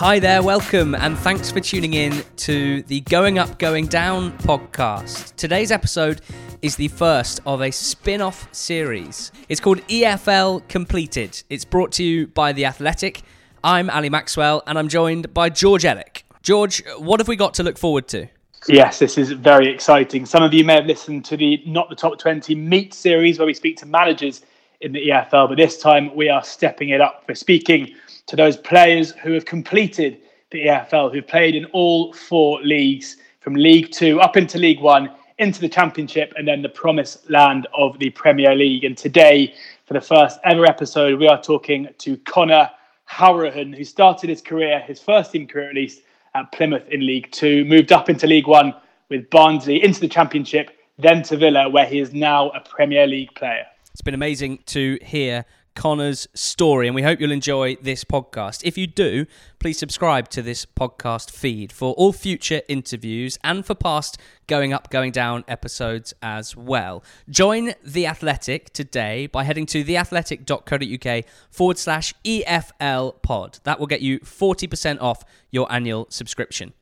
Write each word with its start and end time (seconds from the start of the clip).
Hi 0.00 0.18
there, 0.18 0.42
welcome, 0.42 0.94
and 0.94 1.18
thanks 1.18 1.50
for 1.50 1.60
tuning 1.60 1.92
in 1.92 2.24
to 2.36 2.80
the 2.84 3.02
Going 3.02 3.38
Up, 3.38 3.58
Going 3.58 3.86
Down 3.86 4.32
podcast. 4.38 5.36
Today's 5.36 5.70
episode 5.70 6.22
is 6.62 6.74
the 6.74 6.88
first 6.88 7.40
of 7.44 7.60
a 7.60 7.70
spin 7.70 8.22
off 8.22 8.48
series. 8.50 9.30
It's 9.50 9.60
called 9.60 9.86
EFL 9.88 10.66
Completed. 10.68 11.42
It's 11.50 11.66
brought 11.66 11.92
to 11.92 12.02
you 12.02 12.28
by 12.28 12.52
The 12.52 12.64
Athletic. 12.64 13.20
I'm 13.62 13.90
Ali 13.90 14.08
Maxwell, 14.08 14.62
and 14.66 14.78
I'm 14.78 14.88
joined 14.88 15.34
by 15.34 15.50
George 15.50 15.84
Elek. 15.84 16.22
George, 16.40 16.82
what 16.96 17.20
have 17.20 17.28
we 17.28 17.36
got 17.36 17.52
to 17.54 17.62
look 17.62 17.76
forward 17.76 18.08
to? 18.08 18.26
Yes, 18.68 19.00
this 19.00 19.18
is 19.18 19.32
very 19.32 19.68
exciting. 19.68 20.24
Some 20.24 20.42
of 20.42 20.54
you 20.54 20.64
may 20.64 20.76
have 20.76 20.86
listened 20.86 21.26
to 21.26 21.36
the 21.36 21.62
Not 21.66 21.90
the 21.90 21.94
Top 21.94 22.18
20 22.18 22.54
Meet 22.54 22.94
series 22.94 23.38
where 23.38 23.44
we 23.44 23.52
speak 23.52 23.76
to 23.76 23.86
managers 23.86 24.46
in 24.80 24.92
the 24.92 25.08
EFL, 25.10 25.50
but 25.50 25.58
this 25.58 25.76
time 25.76 26.16
we 26.16 26.30
are 26.30 26.42
stepping 26.42 26.88
it 26.88 27.02
up. 27.02 27.24
We're 27.28 27.34
speaking 27.34 27.94
to 28.30 28.36
those 28.36 28.56
players 28.56 29.10
who 29.10 29.32
have 29.32 29.44
completed 29.44 30.18
the 30.52 30.66
EFL, 30.66 31.12
who've 31.12 31.26
played 31.26 31.56
in 31.56 31.64
all 31.72 32.12
four 32.12 32.62
leagues 32.62 33.16
from 33.40 33.54
League 33.54 33.90
Two 33.90 34.20
up 34.20 34.36
into 34.36 34.56
League 34.56 34.78
One, 34.78 35.10
into 35.38 35.60
the 35.60 35.68
Championship, 35.68 36.32
and 36.36 36.46
then 36.46 36.62
the 36.62 36.68
promised 36.68 37.28
land 37.28 37.66
of 37.74 37.98
the 37.98 38.10
Premier 38.10 38.54
League. 38.54 38.84
And 38.84 38.96
today, 38.96 39.52
for 39.84 39.94
the 39.94 40.00
first 40.00 40.38
ever 40.44 40.64
episode, 40.64 41.18
we 41.18 41.26
are 41.26 41.42
talking 41.42 41.88
to 41.98 42.16
Conor 42.18 42.70
Hourihane, 43.10 43.74
who 43.76 43.82
started 43.82 44.30
his 44.30 44.40
career, 44.40 44.78
his 44.78 45.00
first 45.00 45.32
team 45.32 45.48
career 45.48 45.70
at 45.70 45.74
least, 45.74 46.02
at 46.36 46.52
Plymouth 46.52 46.86
in 46.88 47.04
League 47.04 47.32
Two, 47.32 47.64
moved 47.64 47.90
up 47.90 48.08
into 48.08 48.28
League 48.28 48.46
One 48.46 48.72
with 49.08 49.28
Barnsley 49.30 49.82
into 49.82 49.98
the 49.98 50.08
Championship, 50.08 50.70
then 50.98 51.24
to 51.24 51.36
Villa, 51.36 51.68
where 51.68 51.86
he 51.86 51.98
is 51.98 52.14
now 52.14 52.50
a 52.50 52.60
Premier 52.60 53.08
League 53.08 53.34
player. 53.34 53.64
It's 53.92 54.02
been 54.02 54.14
amazing 54.14 54.60
to 54.66 55.00
hear 55.02 55.44
Conor's 55.74 56.28
story, 56.34 56.86
and 56.86 56.94
we 56.94 57.02
hope 57.02 57.20
you'll 57.20 57.32
enjoy 57.32 57.76
this 57.76 58.04
podcast. 58.04 58.62
If 58.64 58.76
you 58.76 58.86
do, 58.86 59.26
please 59.58 59.78
subscribe 59.78 60.28
to 60.30 60.42
this 60.42 60.66
podcast 60.66 61.30
feed 61.30 61.72
for 61.72 61.94
all 61.94 62.12
future 62.12 62.62
interviews 62.68 63.38
and 63.44 63.64
for 63.64 63.74
past 63.74 64.18
Going 64.46 64.72
Up, 64.72 64.90
Going 64.90 65.12
Down 65.12 65.44
episodes 65.48 66.12
as 66.22 66.56
well. 66.56 67.02
Join 67.28 67.74
The 67.84 68.06
Athletic 68.06 68.72
today 68.72 69.26
by 69.26 69.44
heading 69.44 69.66
to 69.66 69.84
theathletic.co.uk 69.84 71.24
forward 71.50 71.78
slash 71.78 72.14
EFL 72.24 73.22
pod. 73.22 73.58
That 73.64 73.78
will 73.78 73.86
get 73.86 74.00
you 74.00 74.20
40% 74.20 75.00
off 75.00 75.24
your 75.50 75.70
annual 75.72 76.06
subscription. 76.10 76.72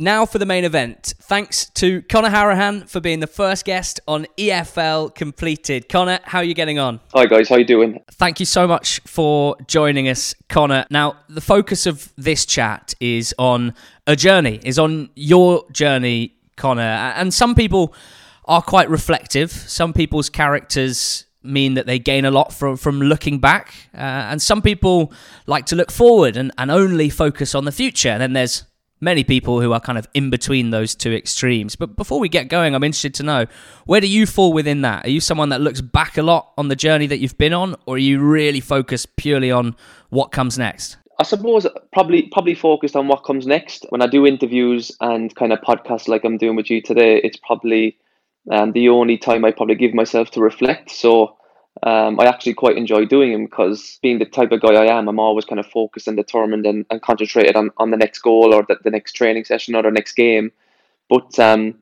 Now 0.00 0.26
for 0.26 0.38
the 0.38 0.46
main 0.46 0.62
event. 0.62 1.14
Thanks 1.22 1.70
to 1.70 2.02
Conor 2.02 2.28
Hourihane 2.28 2.88
for 2.88 3.00
being 3.00 3.18
the 3.18 3.26
first 3.26 3.64
guest 3.64 3.98
on 4.06 4.28
EFL 4.36 5.12
Completed. 5.12 5.88
Conor, 5.88 6.20
how 6.22 6.38
are 6.38 6.44
you 6.44 6.54
getting 6.54 6.78
on? 6.78 7.00
Hi 7.12 7.26
guys, 7.26 7.48
how 7.48 7.56
you 7.56 7.64
doing? 7.64 8.00
Thank 8.12 8.38
you 8.38 8.46
so 8.46 8.68
much 8.68 9.00
for 9.00 9.56
joining 9.66 10.08
us, 10.08 10.36
Conor. 10.48 10.86
Now, 10.88 11.16
the 11.28 11.40
focus 11.40 11.84
of 11.84 12.12
this 12.16 12.46
chat 12.46 12.94
is 13.00 13.34
on 13.40 13.74
a 14.06 14.14
journey, 14.14 14.60
is 14.62 14.78
on 14.78 15.10
your 15.16 15.68
journey, 15.72 16.36
Conor. 16.54 16.80
And 16.80 17.34
some 17.34 17.56
people 17.56 17.92
are 18.44 18.62
quite 18.62 18.88
reflective. 18.88 19.50
Some 19.50 19.92
people's 19.92 20.30
characters 20.30 21.24
mean 21.42 21.74
that 21.74 21.86
they 21.86 21.98
gain 21.98 22.24
a 22.24 22.30
lot 22.30 22.52
from, 22.52 22.76
from 22.76 23.00
looking 23.00 23.40
back. 23.40 23.74
Uh, 23.92 24.30
and 24.30 24.40
some 24.40 24.62
people 24.62 25.12
like 25.48 25.66
to 25.66 25.74
look 25.74 25.90
forward 25.90 26.36
and, 26.36 26.52
and 26.56 26.70
only 26.70 27.10
focus 27.10 27.52
on 27.56 27.64
the 27.64 27.72
future. 27.72 28.10
And 28.10 28.22
then 28.22 28.32
there's 28.34 28.62
many 29.00 29.24
people 29.24 29.60
who 29.60 29.72
are 29.72 29.80
kind 29.80 29.98
of 29.98 30.08
in 30.14 30.30
between 30.30 30.70
those 30.70 30.94
two 30.94 31.12
extremes. 31.12 31.76
But 31.76 31.96
before 31.96 32.20
we 32.20 32.28
get 32.28 32.48
going, 32.48 32.74
I'm 32.74 32.84
interested 32.84 33.14
to 33.14 33.22
know 33.22 33.46
where 33.86 34.00
do 34.00 34.06
you 34.08 34.26
fall 34.26 34.52
within 34.52 34.82
that? 34.82 35.06
Are 35.06 35.10
you 35.10 35.20
someone 35.20 35.48
that 35.50 35.60
looks 35.60 35.80
back 35.80 36.18
a 36.18 36.22
lot 36.22 36.52
on 36.56 36.68
the 36.68 36.76
journey 36.76 37.06
that 37.06 37.18
you've 37.18 37.38
been 37.38 37.52
on, 37.52 37.76
or 37.86 37.96
are 37.96 37.98
you 37.98 38.20
really 38.20 38.60
focused 38.60 39.16
purely 39.16 39.50
on 39.50 39.76
what 40.10 40.32
comes 40.32 40.58
next? 40.58 40.96
I 41.20 41.24
suppose 41.24 41.66
probably 41.92 42.22
probably 42.28 42.54
focused 42.54 42.94
on 42.94 43.08
what 43.08 43.24
comes 43.24 43.46
next. 43.46 43.86
When 43.88 44.02
I 44.02 44.06
do 44.06 44.24
interviews 44.24 44.92
and 45.00 45.34
kind 45.34 45.52
of 45.52 45.60
podcasts 45.60 46.06
like 46.06 46.24
I'm 46.24 46.38
doing 46.38 46.54
with 46.54 46.70
you 46.70 46.80
today, 46.80 47.20
it's 47.24 47.36
probably 47.36 47.96
um, 48.52 48.72
the 48.72 48.88
only 48.88 49.18
time 49.18 49.44
I 49.44 49.50
probably 49.50 49.74
give 49.74 49.94
myself 49.94 50.30
to 50.32 50.40
reflect. 50.40 50.90
So 50.90 51.36
um, 51.82 52.18
I 52.20 52.26
actually 52.26 52.54
quite 52.54 52.76
enjoy 52.76 53.04
doing 53.04 53.32
them 53.32 53.44
because 53.44 53.98
being 54.02 54.18
the 54.18 54.24
type 54.24 54.52
of 54.52 54.60
guy 54.60 54.74
I 54.74 54.98
am, 54.98 55.08
I'm 55.08 55.20
always 55.20 55.44
kind 55.44 55.60
of 55.60 55.66
focused 55.66 56.08
and 56.08 56.16
determined 56.16 56.66
and, 56.66 56.84
and 56.90 57.00
concentrated 57.02 57.56
on, 57.56 57.70
on 57.76 57.90
the 57.90 57.96
next 57.96 58.20
goal 58.20 58.54
or 58.54 58.64
the, 58.68 58.78
the 58.82 58.90
next 58.90 59.12
training 59.12 59.44
session 59.44 59.74
or 59.74 59.82
the 59.82 59.90
next 59.90 60.14
game. 60.14 60.50
But 61.08 61.38
um, 61.38 61.74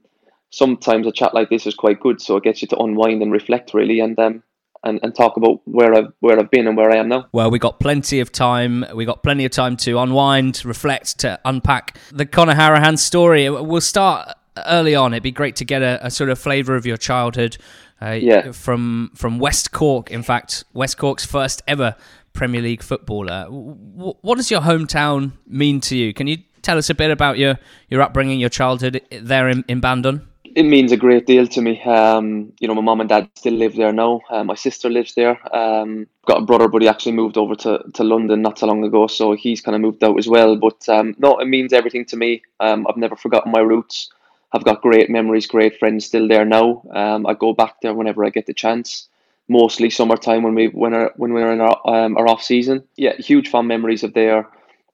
sometimes 0.50 1.06
a 1.06 1.12
chat 1.12 1.34
like 1.34 1.50
this 1.50 1.66
is 1.66 1.74
quite 1.74 2.00
good, 2.00 2.20
so 2.20 2.36
it 2.36 2.44
gets 2.44 2.62
you 2.62 2.68
to 2.68 2.78
unwind 2.78 3.22
and 3.22 3.32
reflect 3.32 3.74
really, 3.74 4.00
and 4.00 4.18
um, 4.18 4.42
and, 4.84 5.00
and 5.02 5.14
talk 5.14 5.36
about 5.36 5.60
where 5.64 5.94
I've 5.94 6.12
where 6.20 6.38
I've 6.38 6.50
been 6.50 6.66
and 6.66 6.76
where 6.76 6.90
I 6.90 6.96
am 6.96 7.08
now. 7.08 7.26
Well, 7.32 7.50
we 7.50 7.58
got 7.58 7.80
plenty 7.80 8.20
of 8.20 8.30
time. 8.32 8.84
We 8.94 9.04
got 9.04 9.22
plenty 9.22 9.44
of 9.44 9.52
time 9.52 9.76
to 9.78 9.98
unwind, 9.98 10.64
reflect, 10.64 11.18
to 11.20 11.40
unpack 11.44 11.98
the 12.12 12.26
Conor 12.26 12.54
Hourihane 12.54 12.98
story. 12.98 13.48
We'll 13.50 13.80
start 13.80 14.32
early 14.66 14.94
on. 14.94 15.12
It'd 15.12 15.22
be 15.22 15.32
great 15.32 15.56
to 15.56 15.64
get 15.64 15.82
a, 15.82 16.04
a 16.06 16.10
sort 16.10 16.30
of 16.30 16.38
flavour 16.38 16.76
of 16.76 16.86
your 16.86 16.96
childhood. 16.96 17.58
Uh, 18.00 18.10
yeah. 18.10 18.52
From 18.52 19.10
from 19.14 19.38
West 19.38 19.72
Cork, 19.72 20.10
in 20.10 20.22
fact, 20.22 20.64
West 20.74 20.98
Cork's 20.98 21.24
first 21.24 21.62
ever 21.66 21.96
Premier 22.36 22.60
League 22.60 22.82
footballer. 22.82 23.46
What 23.46 24.36
does 24.36 24.50
your 24.50 24.60
hometown 24.60 25.32
mean 25.46 25.80
to 25.82 25.96
you? 25.96 26.12
Can 26.12 26.26
you 26.26 26.38
tell 26.62 26.78
us 26.78 26.90
a 26.90 26.94
bit 26.94 27.10
about 27.10 27.38
your, 27.38 27.58
your 27.88 28.02
upbringing, 28.02 28.38
your 28.38 28.50
childhood 28.50 29.00
there 29.10 29.48
in, 29.48 29.64
in 29.66 29.80
Bandon? 29.80 30.28
It 30.44 30.64
means 30.64 30.90
a 30.90 30.96
great 30.96 31.26
deal 31.26 31.46
to 31.48 31.60
me. 31.60 31.82
Um, 31.82 32.52
you 32.60 32.66
know, 32.66 32.74
my 32.74 32.80
mom 32.80 33.00
and 33.00 33.08
dad 33.08 33.28
still 33.34 33.52
live 33.52 33.76
there 33.76 33.92
now. 33.92 34.22
Uh, 34.30 34.42
my 34.42 34.54
sister 34.54 34.88
lives 34.88 35.14
there. 35.14 35.38
Um, 35.54 36.06
got 36.26 36.42
a 36.42 36.46
brother, 36.46 36.68
but 36.68 36.80
he 36.80 36.88
actually 36.88 37.12
moved 37.12 37.36
over 37.36 37.54
to, 37.56 37.84
to 37.92 38.04
London 38.04 38.40
not 38.40 38.58
so 38.58 38.66
long 38.66 38.82
ago, 38.82 39.06
so 39.06 39.34
he's 39.34 39.60
kind 39.60 39.74
of 39.74 39.82
moved 39.82 40.02
out 40.02 40.18
as 40.18 40.28
well. 40.28 40.56
But 40.56 40.88
um, 40.88 41.14
no, 41.18 41.38
it 41.38 41.46
means 41.46 41.74
everything 41.74 42.06
to 42.06 42.16
me. 42.16 42.42
Um, 42.58 42.86
I've 42.88 42.96
never 42.96 43.16
forgotten 43.16 43.52
my 43.52 43.60
roots. 43.60 44.10
I've 44.52 44.64
got 44.64 44.82
great 44.82 45.10
memories, 45.10 45.46
great 45.46 45.78
friends 45.78 46.06
still 46.06 46.28
there 46.28 46.44
now. 46.44 46.82
Um, 46.94 47.26
I 47.26 47.34
go 47.34 47.52
back 47.52 47.80
there 47.82 47.94
whenever 47.94 48.24
I 48.24 48.30
get 48.30 48.46
the 48.46 48.54
chance. 48.54 49.08
Mostly 49.48 49.90
summertime 49.90 50.42
when 50.42 50.54
we 50.54 50.68
when 50.68 50.92
our, 50.94 51.12
when 51.16 51.32
we're 51.32 51.52
in 51.52 51.60
our 51.60 51.80
um, 51.84 52.16
our 52.16 52.28
off 52.28 52.42
season. 52.42 52.82
Yeah, 52.96 53.14
huge 53.16 53.48
fond 53.48 53.68
memories 53.68 54.02
of 54.02 54.14
there. 54.14 54.48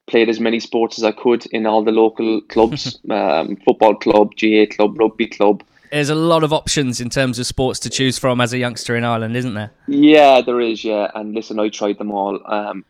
Played 0.06 0.28
as 0.28 0.40
many 0.40 0.60
sports 0.60 0.98
as 0.98 1.04
I 1.04 1.12
could 1.12 1.46
in 1.46 1.64
all 1.64 1.84
the 1.84 1.92
local 1.92 2.40
clubs, 2.48 2.98
um, 3.08 3.56
football 3.64 3.94
club, 3.94 4.32
GAA 4.36 4.66
club, 4.70 4.98
rugby 4.98 5.26
club. 5.26 5.62
There's 5.90 6.10
a 6.10 6.14
lot 6.14 6.42
of 6.42 6.52
options 6.52 7.00
in 7.00 7.10
terms 7.10 7.38
of 7.38 7.46
sports 7.46 7.78
to 7.80 7.90
choose 7.90 8.18
from 8.18 8.40
as 8.40 8.52
a 8.52 8.58
youngster 8.58 8.96
in 8.96 9.04
Ireland, 9.04 9.36
isn't 9.36 9.54
there? 9.54 9.72
Yeah, 9.86 10.40
there 10.40 10.60
is. 10.60 10.82
Yeah, 10.84 11.10
and 11.14 11.34
listen, 11.34 11.58
I 11.58 11.68
tried 11.68 11.98
them 11.98 12.10
all. 12.10 12.40
Um, 12.50 12.84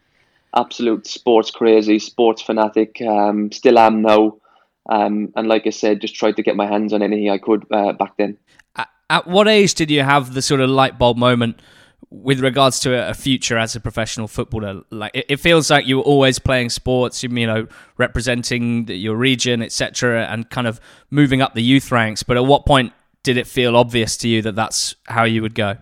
absolute 0.54 1.06
sports 1.06 1.50
crazy, 1.50 1.98
sports 1.98 2.42
fanatic. 2.42 3.00
Um, 3.02 3.50
still 3.52 3.78
am 3.78 4.02
now. 4.02 4.36
Um, 4.88 5.32
and 5.36 5.48
like 5.48 5.66
I 5.66 5.70
said, 5.70 6.00
just 6.00 6.14
tried 6.14 6.36
to 6.36 6.42
get 6.42 6.56
my 6.56 6.66
hands 6.66 6.92
on 6.92 7.02
anything 7.02 7.30
I 7.30 7.38
could 7.38 7.64
uh, 7.70 7.92
back 7.92 8.16
then. 8.16 8.38
At 9.10 9.26
what 9.26 9.46
age 9.46 9.74
did 9.74 9.90
you 9.90 10.02
have 10.02 10.34
the 10.34 10.42
sort 10.42 10.60
of 10.60 10.70
light 10.70 10.98
bulb 10.98 11.18
moment 11.18 11.60
with 12.10 12.40
regards 12.40 12.80
to 12.80 13.08
a 13.08 13.14
future 13.14 13.58
as 13.58 13.76
a 13.76 13.80
professional 13.80 14.26
footballer? 14.26 14.82
Like 14.90 15.12
it, 15.14 15.38
feels 15.38 15.70
like 15.70 15.86
you 15.86 15.98
were 15.98 16.02
always 16.02 16.38
playing 16.38 16.70
sports, 16.70 17.22
you 17.22 17.46
know, 17.46 17.66
representing 17.98 18.88
your 18.88 19.16
region, 19.16 19.62
etc., 19.62 20.26
and 20.26 20.48
kind 20.48 20.66
of 20.66 20.80
moving 21.10 21.42
up 21.42 21.54
the 21.54 21.62
youth 21.62 21.92
ranks. 21.92 22.22
But 22.22 22.38
at 22.38 22.46
what 22.46 22.64
point 22.64 22.92
did 23.22 23.36
it 23.36 23.46
feel 23.46 23.76
obvious 23.76 24.16
to 24.18 24.28
you 24.28 24.42
that 24.42 24.56
that's 24.56 24.96
how 25.06 25.24
you 25.24 25.42
would 25.42 25.54
go? 25.54 25.76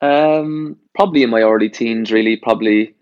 Um, 0.00 0.78
probably 0.94 1.22
in 1.22 1.30
my 1.30 1.42
early 1.42 1.68
teens, 1.68 2.10
really. 2.10 2.36
Probably 2.36 2.94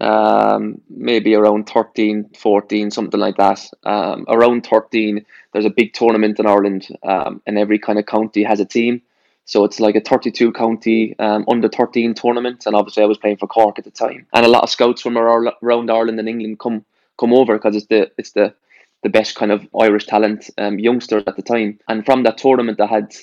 um, 0.00 0.80
maybe 0.88 1.34
around 1.34 1.68
13, 1.68 2.30
14, 2.36 2.90
something 2.90 3.20
like 3.20 3.36
that. 3.36 3.60
Um, 3.84 4.24
around 4.28 4.66
13, 4.66 5.24
there's 5.52 5.64
a 5.64 5.70
big 5.70 5.92
tournament 5.92 6.38
in 6.38 6.46
Ireland, 6.46 6.88
um, 7.02 7.40
and 7.46 7.58
every 7.58 7.78
kind 7.78 7.98
of 7.98 8.06
county 8.06 8.42
has 8.42 8.60
a 8.60 8.64
team. 8.64 9.02
So 9.46 9.64
it's 9.64 9.78
like 9.78 9.94
a 9.94 10.00
32 10.00 10.52
county 10.52 11.18
um, 11.18 11.44
under 11.48 11.68
13 11.68 12.14
tournament, 12.14 12.64
and 12.66 12.74
obviously 12.74 13.02
I 13.02 13.06
was 13.06 13.18
playing 13.18 13.36
for 13.36 13.46
Cork 13.46 13.78
at 13.78 13.84
the 13.84 13.90
time. 13.90 14.26
And 14.32 14.46
a 14.46 14.48
lot 14.48 14.62
of 14.62 14.70
scouts 14.70 15.02
from 15.02 15.18
around 15.18 15.90
Ireland 15.90 16.18
and 16.18 16.28
England 16.28 16.58
come 16.58 16.84
come 17.18 17.32
over 17.32 17.56
because 17.56 17.76
it's 17.76 17.86
the 17.86 18.10
it's 18.16 18.32
the 18.32 18.54
the 19.02 19.10
best 19.10 19.36
kind 19.36 19.52
of 19.52 19.68
Irish 19.78 20.06
talent 20.06 20.48
um, 20.56 20.78
youngsters 20.78 21.24
at 21.26 21.36
the 21.36 21.42
time. 21.42 21.78
And 21.88 22.06
from 22.06 22.22
that 22.22 22.38
tournament, 22.38 22.80
I 22.80 22.86
had 22.86 23.14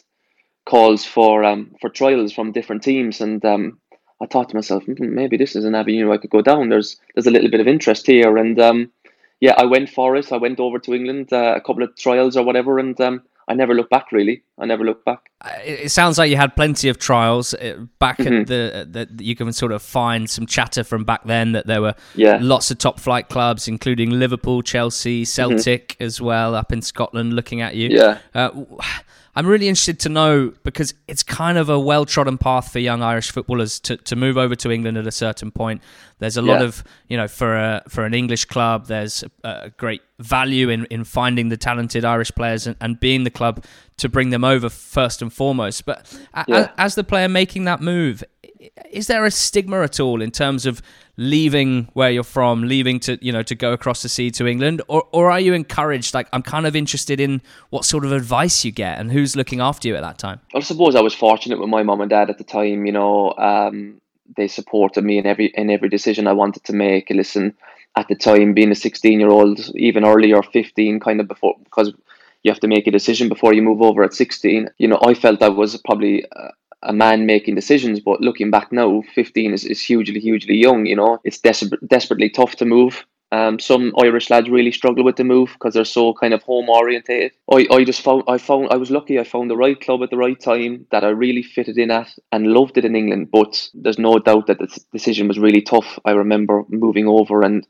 calls 0.65 1.03
for 1.03 1.43
um, 1.43 1.75
for 1.81 1.89
trials 1.89 2.31
from 2.31 2.51
different 2.51 2.83
teams, 2.83 3.19
and 3.19 3.43
um, 3.43 3.79
I 4.21 4.27
thought 4.27 4.49
to 4.49 4.55
myself, 4.55 4.83
hmm, 4.85 5.13
maybe 5.13 5.35
this 5.35 5.55
is 5.55 5.65
an 5.65 5.75
avenue 5.75 6.11
I 6.11 6.17
could 6.17 6.29
go 6.29 6.41
down. 6.41 6.69
There's 6.69 6.97
there's 7.15 7.27
a 7.27 7.31
little 7.31 7.49
bit 7.49 7.59
of 7.59 7.67
interest 7.67 8.05
here, 8.05 8.37
and 8.37 8.59
um, 8.59 8.91
yeah, 9.39 9.55
I 9.57 9.65
went 9.65 9.89
for 9.89 10.15
it. 10.15 10.31
I 10.31 10.37
went 10.37 10.59
over 10.59 10.79
to 10.79 10.93
England, 10.93 11.33
uh, 11.33 11.55
a 11.57 11.61
couple 11.61 11.83
of 11.83 11.95
trials 11.97 12.37
or 12.37 12.43
whatever, 12.45 12.77
and 12.77 12.99
um, 13.01 13.23
I 13.47 13.55
never 13.55 13.73
looked 13.73 13.89
back. 13.89 14.11
Really, 14.11 14.43
I 14.59 14.65
never 14.65 14.83
looked 14.83 15.05
back. 15.05 15.31
Uh, 15.43 15.49
it 15.63 15.89
sounds 15.89 16.19
like 16.19 16.29
you 16.29 16.37
had 16.37 16.55
plenty 16.55 16.87
of 16.87 16.99
trials 16.99 17.55
uh, 17.55 17.85
back 17.97 18.19
mm-hmm. 18.19 18.41
at 18.41 18.47
the 18.47 18.87
that 18.91 19.21
you 19.21 19.35
can 19.35 19.51
sort 19.53 19.71
of 19.71 19.81
find 19.81 20.29
some 20.29 20.45
chatter 20.45 20.83
from 20.83 21.03
back 21.03 21.23
then 21.25 21.53
that 21.53 21.65
there 21.65 21.81
were 21.81 21.95
yeah. 22.13 22.37
lots 22.39 22.69
of 22.69 22.77
top 22.77 22.99
flight 22.99 23.27
clubs, 23.27 23.67
including 23.67 24.11
Liverpool, 24.11 24.61
Chelsea, 24.61 25.23
mm-hmm. 25.23 25.55
Celtic 25.55 25.89
mm-hmm. 25.89 26.03
as 26.03 26.21
well, 26.21 26.53
up 26.53 26.71
in 26.71 26.83
Scotland, 26.83 27.33
looking 27.33 27.61
at 27.61 27.75
you. 27.75 27.89
Yeah. 27.89 28.19
Uh, 28.35 28.51
I'm 29.35 29.47
really 29.47 29.67
interested 29.69 29.99
to 30.01 30.09
know 30.09 30.53
because 30.63 30.93
it's 31.07 31.23
kind 31.23 31.57
of 31.57 31.69
a 31.69 31.79
well 31.79 32.05
trodden 32.05 32.37
path 32.37 32.71
for 32.71 32.79
young 32.79 33.01
Irish 33.01 33.31
footballers 33.31 33.79
to, 33.81 33.95
to 33.97 34.15
move 34.15 34.37
over 34.37 34.55
to 34.55 34.71
England 34.71 34.97
at 34.97 35.07
a 35.07 35.11
certain 35.11 35.51
point. 35.51 35.81
There's 36.19 36.37
a 36.37 36.41
lot 36.41 36.59
Yeah. 36.59 36.65
of, 36.67 36.83
you 37.07 37.17
know, 37.17 37.27
for 37.27 37.55
a, 37.55 37.81
for 37.87 38.03
an 38.05 38.13
English 38.13 38.45
club, 38.45 38.87
there's 38.87 39.23
a, 39.43 39.49
a 39.65 39.69
great 39.71 40.01
value 40.19 40.69
in, 40.69 40.85
in 40.85 41.03
finding 41.05 41.49
the 41.49 41.57
talented 41.57 42.03
Irish 42.05 42.31
players 42.33 42.67
and, 42.67 42.75
and 42.81 42.99
being 42.99 43.23
the 43.23 43.31
club 43.31 43.63
to 43.97 44.09
bring 44.09 44.31
them 44.31 44.43
over 44.43 44.69
first 44.69 45.21
and 45.21 45.31
foremost. 45.31 45.85
But 45.85 46.11
Yeah. 46.47 46.69
a- 46.75 46.81
as 46.81 46.95
the 46.95 47.03
player 47.03 47.29
making 47.29 47.63
that 47.65 47.79
move, 47.81 48.23
is 48.91 49.07
there 49.07 49.25
a 49.25 49.31
stigma 49.31 49.81
at 49.81 49.99
all 49.99 50.21
in 50.21 50.31
terms 50.31 50.65
of 50.65 50.81
leaving 51.17 51.87
where 51.93 52.11
you're 52.11 52.23
from, 52.23 52.63
leaving 52.63 52.99
to 52.99 53.17
you 53.21 53.31
know 53.31 53.43
to 53.43 53.55
go 53.55 53.73
across 53.73 54.01
the 54.01 54.09
sea 54.09 54.31
to 54.31 54.47
England, 54.47 54.81
or 54.87 55.07
or 55.11 55.31
are 55.31 55.39
you 55.39 55.53
encouraged? 55.53 56.13
Like 56.13 56.27
I'm 56.33 56.41
kind 56.41 56.65
of 56.65 56.75
interested 56.75 57.19
in 57.19 57.41
what 57.69 57.85
sort 57.85 58.05
of 58.05 58.11
advice 58.11 58.63
you 58.65 58.71
get 58.71 58.99
and 58.99 59.11
who's 59.11 59.35
looking 59.35 59.59
after 59.59 59.87
you 59.87 59.95
at 59.95 60.01
that 60.01 60.17
time. 60.17 60.39
I 60.53 60.59
suppose 60.59 60.95
I 60.95 61.01
was 61.01 61.13
fortunate 61.13 61.59
with 61.59 61.69
my 61.69 61.83
mum 61.83 62.01
and 62.01 62.09
dad 62.09 62.29
at 62.29 62.37
the 62.37 62.43
time. 62.43 62.85
You 62.85 62.91
know, 62.91 63.33
um, 63.37 64.01
they 64.35 64.47
supported 64.47 65.03
me 65.03 65.17
in 65.17 65.25
every 65.25 65.47
in 65.47 65.69
every 65.69 65.89
decision 65.89 66.27
I 66.27 66.33
wanted 66.33 66.63
to 66.65 66.73
make. 66.73 67.09
Listen, 67.09 67.55
at 67.95 68.07
the 68.07 68.15
time, 68.15 68.53
being 68.53 68.71
a 68.71 68.75
sixteen 68.75 69.19
year 69.19 69.29
old, 69.29 69.59
even 69.75 70.05
earlier, 70.05 70.41
fifteen, 70.43 70.99
kind 70.99 71.19
of 71.19 71.27
before 71.27 71.55
because 71.63 71.93
you 72.43 72.51
have 72.51 72.61
to 72.61 72.67
make 72.67 72.87
a 72.87 72.91
decision 72.91 73.29
before 73.29 73.53
you 73.53 73.61
move 73.61 73.81
over 73.81 74.03
at 74.03 74.13
sixteen. 74.13 74.69
You 74.77 74.87
know, 74.87 74.99
I 75.03 75.13
felt 75.13 75.41
I 75.41 75.49
was 75.49 75.77
probably. 75.77 76.25
A 76.83 76.93
man 76.93 77.25
making 77.25 77.55
decisions, 77.55 77.99
but 77.99 78.21
looking 78.21 78.49
back 78.49 78.71
now, 78.71 79.03
15 79.13 79.53
is, 79.53 79.65
is 79.65 79.81
hugely, 79.81 80.19
hugely 80.19 80.55
young. 80.55 80.85
You 80.85 80.95
know, 80.95 81.19
it's 81.23 81.39
desperate, 81.39 81.87
desperately 81.87 82.29
tough 82.29 82.55
to 82.57 82.65
move. 82.65 83.05
Um, 83.33 83.59
some 83.59 83.93
Irish 83.97 84.29
lads 84.29 84.49
really 84.49 84.73
struggle 84.73 85.05
with 85.05 85.15
the 85.15 85.23
move 85.23 85.53
because 85.53 85.73
they're 85.73 85.85
so 85.85 86.13
kind 86.13 86.33
of 86.33 86.43
home 86.43 86.69
orientated. 86.69 87.31
I, 87.49 87.65
I 87.71 87.83
just 87.85 88.01
found 88.01 88.23
I 88.27 88.37
found 88.37 88.67
I 88.71 88.75
was 88.75 88.91
lucky. 88.91 89.19
I 89.19 89.23
found 89.23 89.49
the 89.49 89.55
right 89.55 89.79
club 89.79 90.03
at 90.03 90.09
the 90.09 90.17
right 90.17 90.39
time 90.39 90.85
that 90.91 91.05
I 91.05 91.09
really 91.09 91.43
fitted 91.43 91.77
in 91.77 91.91
at 91.91 92.13
and 92.33 92.47
loved 92.47 92.77
it 92.77 92.83
in 92.83 92.95
England. 92.95 93.29
But 93.31 93.69
there's 93.73 93.97
no 93.97 94.19
doubt 94.19 94.47
that 94.47 94.59
the 94.59 94.67
decision 94.91 95.29
was 95.29 95.39
really 95.39 95.61
tough. 95.61 95.97
I 96.03 96.11
remember 96.11 96.65
moving 96.67 97.07
over 97.07 97.41
and 97.41 97.65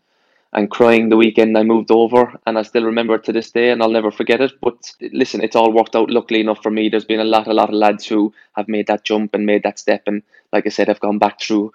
and 0.54 0.70
crying 0.70 1.10
the 1.10 1.18
weekend 1.18 1.58
I 1.58 1.64
moved 1.64 1.92
over, 1.92 2.34
and 2.46 2.58
I 2.58 2.64
still 2.64 2.84
remember 2.84 3.16
it 3.16 3.24
to 3.26 3.34
this 3.34 3.52
day, 3.52 3.72
and 3.72 3.82
I'll 3.82 3.90
never 3.90 4.12
forget 4.12 4.42
it. 4.42 4.54
But 4.62 4.94
listen, 5.14 5.42
it's 5.42 5.56
all 5.56 5.72
worked 5.72 5.96
out 5.96 6.10
luckily 6.10 6.42
enough 6.42 6.62
for 6.62 6.72
me. 6.72 6.90
There's 6.90 7.06
been 7.06 7.20
a 7.20 7.26
lot, 7.26 7.48
a 7.48 7.54
lot 7.54 7.70
of 7.70 7.76
lads 7.76 8.06
who 8.06 8.34
have 8.56 8.68
made 8.68 8.88
that 8.88 9.04
jump 9.04 9.34
and 9.34 9.46
made 9.46 9.64
that 9.64 9.80
step, 9.80 10.04
and 10.08 10.24
like 10.52 10.66
I 10.66 10.70
said, 10.70 10.90
I've 10.90 11.00
gone 11.00 11.20
back 11.20 11.40
through 11.42 11.74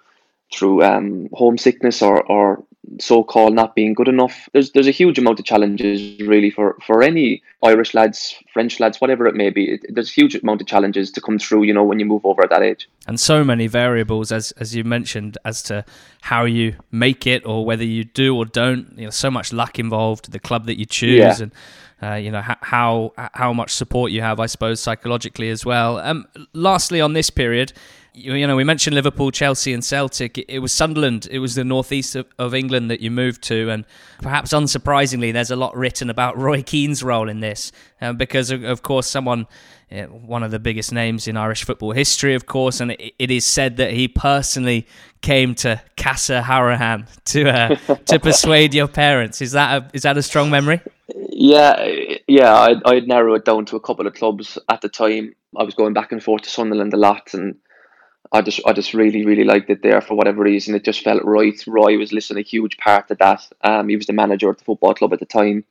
through 0.53 0.83
um, 0.83 1.29
homesickness 1.33 2.01
or, 2.01 2.23
or 2.23 2.63
so-called 2.99 3.53
not 3.53 3.75
being 3.75 3.93
good 3.93 4.07
enough. 4.07 4.47
There's 4.53 4.71
there's 4.71 4.87
a 4.87 4.91
huge 4.91 5.19
amount 5.19 5.39
of 5.39 5.45
challenges 5.45 6.19
really 6.21 6.49
for, 6.49 6.77
for 6.85 7.03
any 7.03 7.43
Irish 7.61 7.93
lads, 7.93 8.33
French 8.53 8.79
lads, 8.79 9.01
whatever 9.01 9.27
it 9.27 9.35
may 9.35 9.49
be. 9.49 9.71
It, 9.73 9.85
there's 9.89 10.09
a 10.09 10.13
huge 10.13 10.35
amount 10.35 10.61
of 10.61 10.67
challenges 10.67 11.11
to 11.11 11.21
come 11.21 11.37
through, 11.37 11.63
you 11.63 11.73
know, 11.73 11.83
when 11.83 11.99
you 11.99 12.05
move 12.05 12.25
over 12.25 12.43
at 12.43 12.49
that 12.49 12.61
age. 12.61 12.87
And 13.05 13.19
so 13.19 13.43
many 13.43 13.67
variables, 13.67 14.31
as 14.31 14.51
as 14.53 14.73
you 14.73 14.83
mentioned, 14.85 15.37
as 15.43 15.61
to 15.63 15.83
how 16.21 16.45
you 16.45 16.75
make 16.91 17.27
it 17.27 17.45
or 17.45 17.65
whether 17.65 17.83
you 17.83 18.05
do 18.05 18.35
or 18.37 18.45
don't. 18.45 18.93
You 18.97 19.05
know, 19.05 19.09
so 19.11 19.29
much 19.29 19.51
luck 19.51 19.79
involved. 19.79 20.31
The 20.31 20.39
club 20.39 20.65
that 20.67 20.79
you 20.79 20.85
choose 20.85 21.17
Yeah. 21.17 21.43
and. 21.43 21.51
Uh, 21.99 22.13
you 22.13 22.29
know 22.29 22.43
ho- 22.43 22.53
how 22.61 23.11
how 23.33 23.51
much 23.51 23.71
support 23.71 24.11
you 24.11 24.21
have, 24.21 24.39
I 24.39 24.45
suppose, 24.45 24.79
psychologically 24.79 25.49
as 25.49 25.65
well. 25.65 25.97
Um, 25.97 26.27
lastly, 26.53 27.01
on 27.01 27.13
this 27.13 27.31
period, 27.31 27.73
you, 28.17 28.47
know, 28.47 28.55
we 28.55 28.63
mentioned 28.63 28.95
Liverpool, 28.95 29.31
Chelsea, 29.31 29.73
and 29.73 29.83
Celtic. 29.83 30.43
It, 30.47 30.59
was 30.59 30.71
Sunderland. 30.71 31.27
It 31.29 31.39
was 31.39 31.55
the 31.55 31.63
northeast 31.63 32.15
of, 32.15 32.25
of 32.39 32.55
England 32.55 32.89
that 32.89 32.99
you 32.99 33.11
moved 33.11 33.43
to, 33.43 33.69
and 33.69 33.85
perhaps 34.21 34.53
unsurprisingly, 34.53 35.31
there's 35.31 35.51
a 35.51 35.55
lot 35.55 35.75
written 35.75 36.09
about 36.09 36.37
Roy 36.37 36.63
Keane's 36.63 37.03
role 37.03 37.29
in 37.29 37.39
this, 37.39 37.71
um, 38.01 38.17
because 38.17 38.49
of, 38.49 38.63
of 38.63 38.81
course, 38.81 39.07
someone, 39.07 39.45
uh, 39.91 40.03
one 40.05 40.41
of 40.41 40.51
the 40.51 40.59
biggest 40.59 40.91
names 40.91 41.27
in 41.27 41.37
Irish 41.37 41.63
football 41.63 41.91
history, 41.91 42.33
of 42.33 42.47
course, 42.47 42.79
and 42.79 42.91
it, 42.91 43.13
it 43.19 43.31
is 43.31 43.45
said 43.45 43.77
that 43.77 43.91
he 43.91 44.07
personally 44.07 44.87
came 45.21 45.53
to 45.55 45.81
Casa 45.95 46.41
Hourihane 46.43 47.07
to 47.25 47.49
uh, 47.49 47.95
to 48.05 48.19
persuade 48.19 48.73
your 48.73 48.87
parents. 48.87 49.41
Is 49.41 49.51
that 49.51 49.83
a, 49.83 49.89
is 49.93 50.03
that 50.03 50.17
a 50.17 50.23
strong 50.23 50.49
memory? 50.49 50.81
Yeah, 51.29 51.87
yeah, 52.27 52.53
I'd, 52.53 52.81
I'd 52.83 53.07
narrow 53.07 53.35
it 53.35 53.45
down 53.45 53.65
to 53.67 53.75
a 53.75 53.79
couple 53.79 54.07
of 54.07 54.15
clubs 54.15 54.57
at 54.69 54.81
the 54.81 54.89
time. 54.89 55.35
I 55.55 55.63
was 55.63 55.75
going 55.75 55.93
back 55.93 56.11
and 56.11 56.21
forth 56.21 56.41
to 56.41 56.49
Sunderland 56.49 56.93
a 56.93 56.97
lot, 56.97 57.33
and 57.33 57.55
I 58.31 58.41
just, 58.41 58.61
I 58.65 58.73
just 58.73 58.93
really, 58.93 59.25
really 59.25 59.43
liked 59.43 59.69
it 59.69 59.81
there 59.81 60.01
for 60.01 60.15
whatever 60.15 60.43
reason. 60.43 60.75
It 60.75 60.83
just 60.83 61.03
felt 61.03 61.23
right. 61.23 61.61
Roy 61.67 61.97
was 61.97 62.13
listening 62.13 62.43
a 62.43 62.47
huge 62.47 62.77
part 62.77 63.09
of 63.11 63.17
that. 63.19 63.47
Um, 63.61 63.89
he 63.89 63.95
was 63.95 64.07
the 64.07 64.13
manager 64.13 64.49
at 64.49 64.57
the 64.57 64.65
football 64.65 64.93
club 64.93 65.13
at 65.13 65.19
the 65.19 65.25
time. 65.25 65.63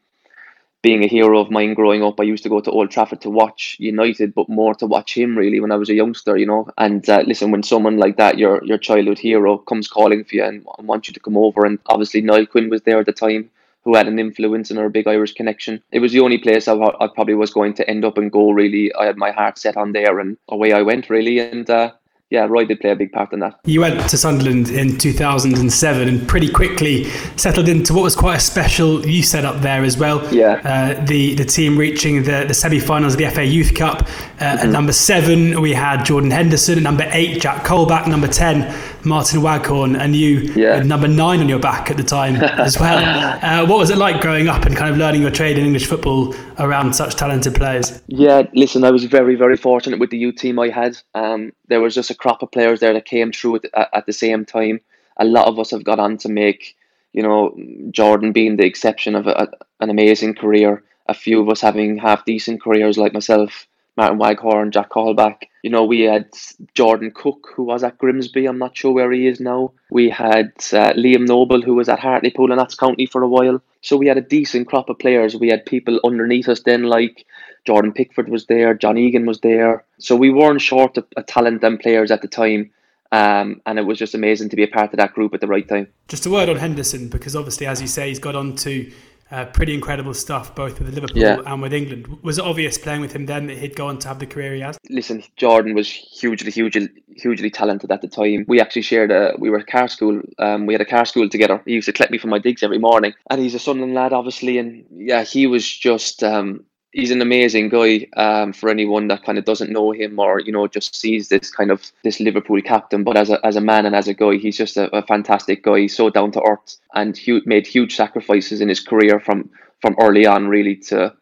Being 0.82 1.02
a 1.02 1.08
hero 1.08 1.40
of 1.40 1.50
mine 1.50 1.74
growing 1.74 2.04
up, 2.04 2.20
I 2.20 2.24
used 2.24 2.44
to 2.44 2.48
go 2.48 2.60
to 2.60 2.70
Old 2.70 2.90
Trafford 2.90 3.20
to 3.22 3.30
watch 3.30 3.76
United, 3.80 4.34
but 4.34 4.48
more 4.48 4.74
to 4.76 4.86
watch 4.86 5.16
him 5.16 5.36
really 5.36 5.58
when 5.58 5.72
I 5.72 5.76
was 5.76 5.90
a 5.90 5.94
youngster, 5.94 6.36
you 6.36 6.46
know. 6.46 6.68
And 6.78 7.08
uh, 7.08 7.24
listen, 7.26 7.50
when 7.50 7.64
someone 7.64 7.96
like 7.96 8.18
that, 8.18 8.38
your 8.38 8.62
your 8.64 8.78
childhood 8.78 9.18
hero, 9.18 9.58
comes 9.58 9.88
calling 9.88 10.22
for 10.22 10.36
you 10.36 10.44
and, 10.44 10.64
and 10.78 10.86
wants 10.86 11.08
you 11.08 11.14
to 11.14 11.20
come 11.20 11.36
over, 11.36 11.64
and 11.64 11.80
obviously 11.86 12.20
Niall 12.20 12.46
Quinn 12.46 12.70
was 12.70 12.82
there 12.82 13.00
at 13.00 13.06
the 13.06 13.12
time 13.12 13.50
who 13.82 13.96
had 13.96 14.06
an 14.06 14.18
influence 14.18 14.70
and 14.70 14.78
a 14.78 14.88
big 14.88 15.08
Irish 15.08 15.32
connection. 15.34 15.82
It 15.90 16.00
was 16.00 16.12
the 16.12 16.20
only 16.20 16.38
place 16.38 16.68
I, 16.68 16.74
I 16.74 17.08
probably 17.12 17.34
was 17.34 17.52
going 17.52 17.74
to 17.74 17.88
end 17.88 18.04
up 18.04 18.18
and 18.18 18.30
go. 18.30 18.50
Really, 18.50 18.94
I 18.94 19.06
had 19.06 19.16
my 19.16 19.32
heart 19.32 19.58
set 19.58 19.76
on 19.76 19.92
there, 19.92 20.20
and 20.20 20.36
away 20.48 20.72
I 20.72 20.82
went. 20.82 21.10
Really, 21.10 21.38
and 21.40 21.68
uh, 21.68 21.92
yeah, 22.30 22.46
Roy 22.46 22.64
did 22.64 22.80
play 22.80 22.90
a 22.90 22.96
big 22.96 23.12
part 23.12 23.32
in 23.32 23.38
that. 23.40 23.60
You 23.64 23.80
went 23.80 24.08
to 24.10 24.18
Sunderland 24.18 24.68
in 24.68 24.98
2007 24.98 26.08
and 26.08 26.26
pretty 26.28 26.48
quickly 26.48 27.04
settled 27.36 27.68
into 27.68 27.94
what 27.94 28.02
was 28.02 28.16
quite 28.16 28.36
a 28.36 28.40
special 28.40 29.06
youth 29.06 29.26
setup 29.26 29.62
there 29.62 29.84
as 29.84 29.96
well. 29.96 30.26
Yeah. 30.34 30.60
Uh, 30.64 31.04
the 31.06 31.34
the 31.36 31.44
team 31.44 31.78
reaching 31.78 32.24
the, 32.24 32.44
the 32.48 32.54
semi-finals 32.54 33.14
of 33.14 33.18
the 33.18 33.30
FA 33.30 33.44
Youth 33.44 33.74
Cup. 33.74 34.02
Uh, 34.02 34.56
Mm-hmm. 34.56 34.68
At 34.68 34.72
number 34.72 34.92
seven, 34.92 35.60
we 35.60 35.72
had 35.72 36.04
Jordan 36.04 36.30
Henderson. 36.30 36.76
At 36.78 36.82
number 36.82 37.08
eight, 37.12 37.40
Jack 37.40 37.64
Colback. 37.64 38.06
Number 38.06 38.28
ten, 38.28 38.62
Martin 39.04 39.42
Waghorn. 39.42 39.96
And 39.96 40.14
you 40.16 40.52
Yeah. 40.54 40.76
had 40.76 40.86
number 40.86 41.08
nine 41.08 41.40
on 41.40 41.48
your 41.48 41.58
back 41.58 41.90
at 41.90 41.96
the 41.96 42.02
time 42.02 42.36
as 42.36 42.78
well. 42.80 42.98
Uh, 43.42 43.66
what 43.66 43.78
was 43.78 43.90
it 43.90 43.98
like 43.98 44.20
growing 44.20 44.48
up 44.48 44.64
and 44.66 44.76
kind 44.76 44.90
of 44.90 44.96
learning 44.98 45.22
your 45.22 45.30
trade 45.30 45.58
in 45.58 45.64
English 45.64 45.86
football 45.86 46.34
around 46.58 46.94
such 46.94 47.14
talented 47.16 47.54
players? 47.54 48.00
Yeah, 48.06 48.42
listen, 48.54 48.84
I 48.84 48.90
was 48.90 49.04
very, 49.04 49.34
very 49.34 49.56
fortunate 49.56 49.98
with 49.98 50.10
the 50.10 50.18
U 50.18 50.32
team 50.32 50.58
I 50.58 50.68
had. 50.68 50.96
Um, 51.14 51.52
there 51.68 51.80
was 51.80 51.94
just 51.94 52.10
a 52.10 52.14
crop 52.14 52.42
of 52.42 52.50
players 52.50 52.80
there 52.80 52.92
that 52.92 53.04
came 53.04 53.32
through 53.32 53.56
at, 53.74 53.88
at, 53.92 54.06
the 54.06 54.12
same 54.12 54.44
time. 54.44 54.80
A 55.18 55.24
lot 55.24 55.46
of 55.46 55.58
us 55.58 55.70
have 55.70 55.84
got 55.84 55.98
on 55.98 56.16
to 56.18 56.28
make, 56.28 56.76
you 57.12 57.22
know, 57.22 57.56
Jordan 57.90 58.32
being 58.32 58.56
the 58.56 58.66
exception 58.66 59.14
of 59.14 59.26
a, 59.26 59.48
an 59.80 59.90
amazing 59.90 60.34
career. 60.34 60.82
A 61.08 61.14
few 61.14 61.40
of 61.40 61.48
us 61.48 61.60
having 61.60 61.96
half 61.98 62.24
decent 62.24 62.60
careers 62.60 62.98
like 62.98 63.12
myself, 63.12 63.66
Martin 63.96 64.18
Waghorn, 64.18 64.72
Jack 64.72 64.90
Colback. 64.90 65.44
You 65.66 65.72
know, 65.72 65.84
we 65.84 66.02
had 66.02 66.28
Jordan 66.74 67.10
Cook, 67.12 67.48
who 67.56 67.64
was 67.64 67.82
at 67.82 67.98
Grimsby. 67.98 68.46
I'm 68.46 68.56
not 68.56 68.76
sure 68.76 68.92
where 68.92 69.10
he 69.10 69.26
is 69.26 69.40
now. 69.40 69.72
We 69.90 70.08
had 70.08 70.52
uh, 70.72 70.92
Liam 70.92 71.26
Noble, 71.26 71.60
who 71.60 71.74
was 71.74 71.88
at 71.88 71.98
Hartlepool 71.98 72.52
and 72.52 72.58
Notts 72.58 72.76
County 72.76 73.04
for 73.04 73.20
a 73.24 73.26
while. 73.26 73.60
So 73.80 73.96
we 73.96 74.06
had 74.06 74.16
a 74.16 74.20
decent 74.20 74.68
crop 74.68 74.88
of 74.88 75.00
players. 75.00 75.34
We 75.34 75.48
had 75.48 75.66
people 75.66 75.98
underneath 76.04 76.48
us 76.48 76.60
then, 76.60 76.84
like 76.84 77.26
Jordan 77.64 77.92
Pickford 77.92 78.28
was 78.28 78.46
there, 78.46 78.74
John 78.74 78.96
Egan 78.96 79.26
was 79.26 79.40
there. 79.40 79.82
So 79.98 80.14
we 80.14 80.30
weren't 80.30 80.60
short 80.60 80.98
of, 80.98 81.06
of 81.16 81.26
talent 81.26 81.64
and 81.64 81.80
players 81.80 82.12
at 82.12 82.22
the 82.22 82.28
time. 82.28 82.70
Um, 83.10 83.60
and 83.66 83.80
it 83.80 83.86
was 83.86 83.98
just 83.98 84.14
amazing 84.14 84.50
to 84.50 84.56
be 84.56 84.62
a 84.62 84.68
part 84.68 84.92
of 84.92 84.98
that 84.98 85.14
group 85.14 85.34
at 85.34 85.40
the 85.40 85.48
right 85.48 85.68
time. 85.68 85.88
Just 86.06 86.26
a 86.26 86.30
word 86.30 86.48
on 86.48 86.58
Henderson, 86.58 87.08
because 87.08 87.34
obviously, 87.34 87.66
as 87.66 87.80
you 87.80 87.88
say, 87.88 88.06
he's 88.06 88.20
got 88.20 88.36
on 88.36 88.54
to 88.54 88.88
uh, 89.30 89.44
pretty 89.46 89.74
incredible 89.74 90.14
stuff, 90.14 90.54
both 90.54 90.78
with 90.78 90.94
Liverpool 90.94 91.18
Yeah. 91.22 91.40
and 91.46 91.60
with 91.60 91.72
England. 91.72 92.06
Was 92.22 92.38
it 92.38 92.44
obvious 92.44 92.78
playing 92.78 93.00
with 93.00 93.12
him 93.12 93.26
then 93.26 93.46
that 93.48 93.58
he'd 93.58 93.74
go 93.74 93.88
on 93.88 93.98
to 94.00 94.08
have 94.08 94.18
the 94.18 94.26
career 94.26 94.54
he 94.54 94.60
has? 94.60 94.78
listen, 94.88 95.22
Jordan 95.36 95.74
was 95.74 95.88
hugely, 95.90 96.50
hugely, 96.50 96.88
hugely 97.16 97.50
talented 97.50 97.90
at 97.90 98.02
the 98.02 98.08
time. 98.08 98.44
We 98.46 98.60
actually 98.60 98.82
shared 98.82 99.10
a, 99.10 99.34
we 99.38 99.50
were 99.50 99.58
at 99.58 99.66
car 99.66 99.88
school. 99.88 100.22
Um, 100.38 100.66
we 100.66 100.74
had 100.74 100.80
a 100.80 100.84
car 100.86 101.04
school 101.04 101.28
together. 101.28 101.60
He 101.66 101.72
used 101.72 101.86
to 101.86 101.92
collect 101.92 102.12
me 102.12 102.18
from 102.18 102.30
my 102.30 102.38
digs 102.38 102.62
every 102.62 102.78
morning, 102.78 103.14
and 103.30 103.40
he's 103.40 103.54
a 103.54 103.58
Sunderland 103.58 103.94
lad, 103.94 104.12
obviously. 104.12 104.58
And 104.58 104.84
yeah, 104.90 105.24
he 105.24 105.46
was 105.46 105.66
just, 105.68 106.22
um, 106.22 106.64
he's 106.96 107.10
an 107.10 107.20
amazing 107.20 107.68
guy. 107.68 108.08
Um, 108.16 108.52
for 108.52 108.70
anyone 108.70 109.06
that 109.08 109.22
kind 109.22 109.38
of 109.38 109.44
doesn't 109.44 109.70
know 109.70 109.92
him 109.92 110.18
or 110.18 110.40
you 110.40 110.50
know 110.50 110.66
just 110.66 110.96
sees 110.96 111.28
this 111.28 111.50
kind 111.50 111.70
of 111.70 111.92
this 112.02 112.18
Liverpool 112.18 112.60
captain, 112.62 113.04
but 113.04 113.16
as 113.16 113.30
a 113.30 113.44
as 113.46 113.54
a 113.54 113.60
man 113.60 113.86
and 113.86 113.94
as 113.94 114.08
a 114.08 114.14
guy, 114.14 114.36
he's 114.36 114.56
just 114.56 114.76
a, 114.76 114.94
a 114.96 115.02
fantastic 115.02 115.62
guy. 115.62 115.80
He's 115.80 115.96
so 115.96 116.10
down 116.10 116.32
to 116.32 116.42
earth 116.42 116.78
and 116.94 117.16
hu- 117.16 117.42
made 117.44 117.66
huge 117.66 117.94
sacrifices 117.94 118.60
in 118.60 118.68
his 118.68 118.80
career 118.80 119.20
from 119.20 119.50
from 119.80 119.94
early 120.00 120.26
on, 120.26 120.48
really 120.48 120.76
to 120.90 121.14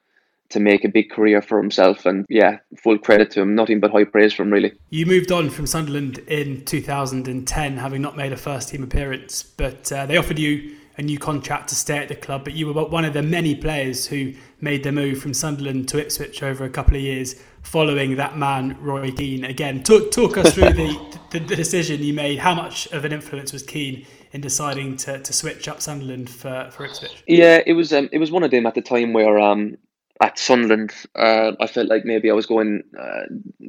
to 0.51 0.61
make 0.61 0.85
a 0.85 0.89
big 0.89 1.11
career 1.11 1.43
for 1.43 1.61
himself. 1.61 2.07
And 2.07 2.25
yeah, 2.29 2.59
full 2.77 2.99
credit 2.99 3.33
to 3.33 3.41
him. 3.41 3.55
Nothing 3.55 3.81
but 3.81 3.91
high 3.91 4.05
praise 4.05 4.33
from 4.33 4.51
really. 4.51 4.73
You 4.91 5.05
moved 5.05 5.33
on 5.33 5.51
from 5.51 5.67
Sunderland 5.67 6.19
in 6.29 6.65
2010, 6.65 7.77
having 7.79 8.01
not 8.01 8.17
made 8.17 8.33
a 8.33 8.37
first 8.37 8.69
team 8.69 8.85
appearance, 8.85 9.43
but 9.43 9.91
uh, 9.91 10.07
they 10.07 10.17
offered 10.17 10.39
you 10.39 10.77
a 10.97 11.03
new 11.03 11.19
contract 11.19 11.69
to 11.69 11.75
stay 11.75 11.99
at 11.99 12.09
the 12.09 12.15
club. 12.15 12.45
But 12.45 12.55
you 12.55 12.67
were 12.67 12.85
one 12.85 13.05
of 13.05 13.13
the 13.13 13.23
many 13.23 13.55
players 13.55 14.07
who 14.07 14.33
made 14.61 14.85
the 14.85 14.93
move 14.93 15.19
from 15.19 15.35
Sunderland 15.35 15.89
to 15.89 16.01
Ipswich 16.01 16.43
over 16.43 16.65
a 16.65 16.71
couple 16.71 16.97
of 16.97 17.03
years 17.03 17.37
following 17.63 18.17
that 18.17 18.37
man, 18.37 18.77
Roy 18.81 19.11
Keane. 19.11 19.45
Again, 19.45 19.83
talk, 19.83 20.11
talk 20.11 20.37
us 20.37 20.55
through 20.55 20.73
the, 20.73 21.19
the, 21.31 21.41
the 21.41 21.57
decision 21.57 22.03
you 22.03 22.13
made. 22.13 22.39
How 22.39 22.55
much 22.55 22.87
of 22.93 23.05
an 23.05 23.13
influence 23.13 23.53
was 23.53 23.63
Keane 23.63 24.07
in 24.33 24.41
deciding 24.41 24.97
to, 24.99 25.19
to 25.19 25.33
switch 25.33 25.67
up 25.69 25.81
Sunderland 25.81 26.31
for, 26.31 26.69
for 26.71 26.85
Ipswich? 26.85 27.25
Yeah, 27.27 27.61
it 27.67 27.73
was 27.73 27.93
um, 27.93 28.09
it 28.13 28.19
was 28.19 28.31
one 28.31 28.43
of 28.43 28.51
them 28.51 28.67
at 28.67 28.75
the 28.75 28.83
time 28.83 29.13
where 29.13 29.39
um, 29.39 29.77
at 30.21 30.39
Sunderland, 30.39 30.95
uh, 31.17 31.53
I 31.59 31.67
felt 31.67 31.89
like 31.89 32.05
maybe 32.05 32.31
I 32.31 32.35
was 32.35 32.47
going 32.47 32.83
uh, 32.99 33.23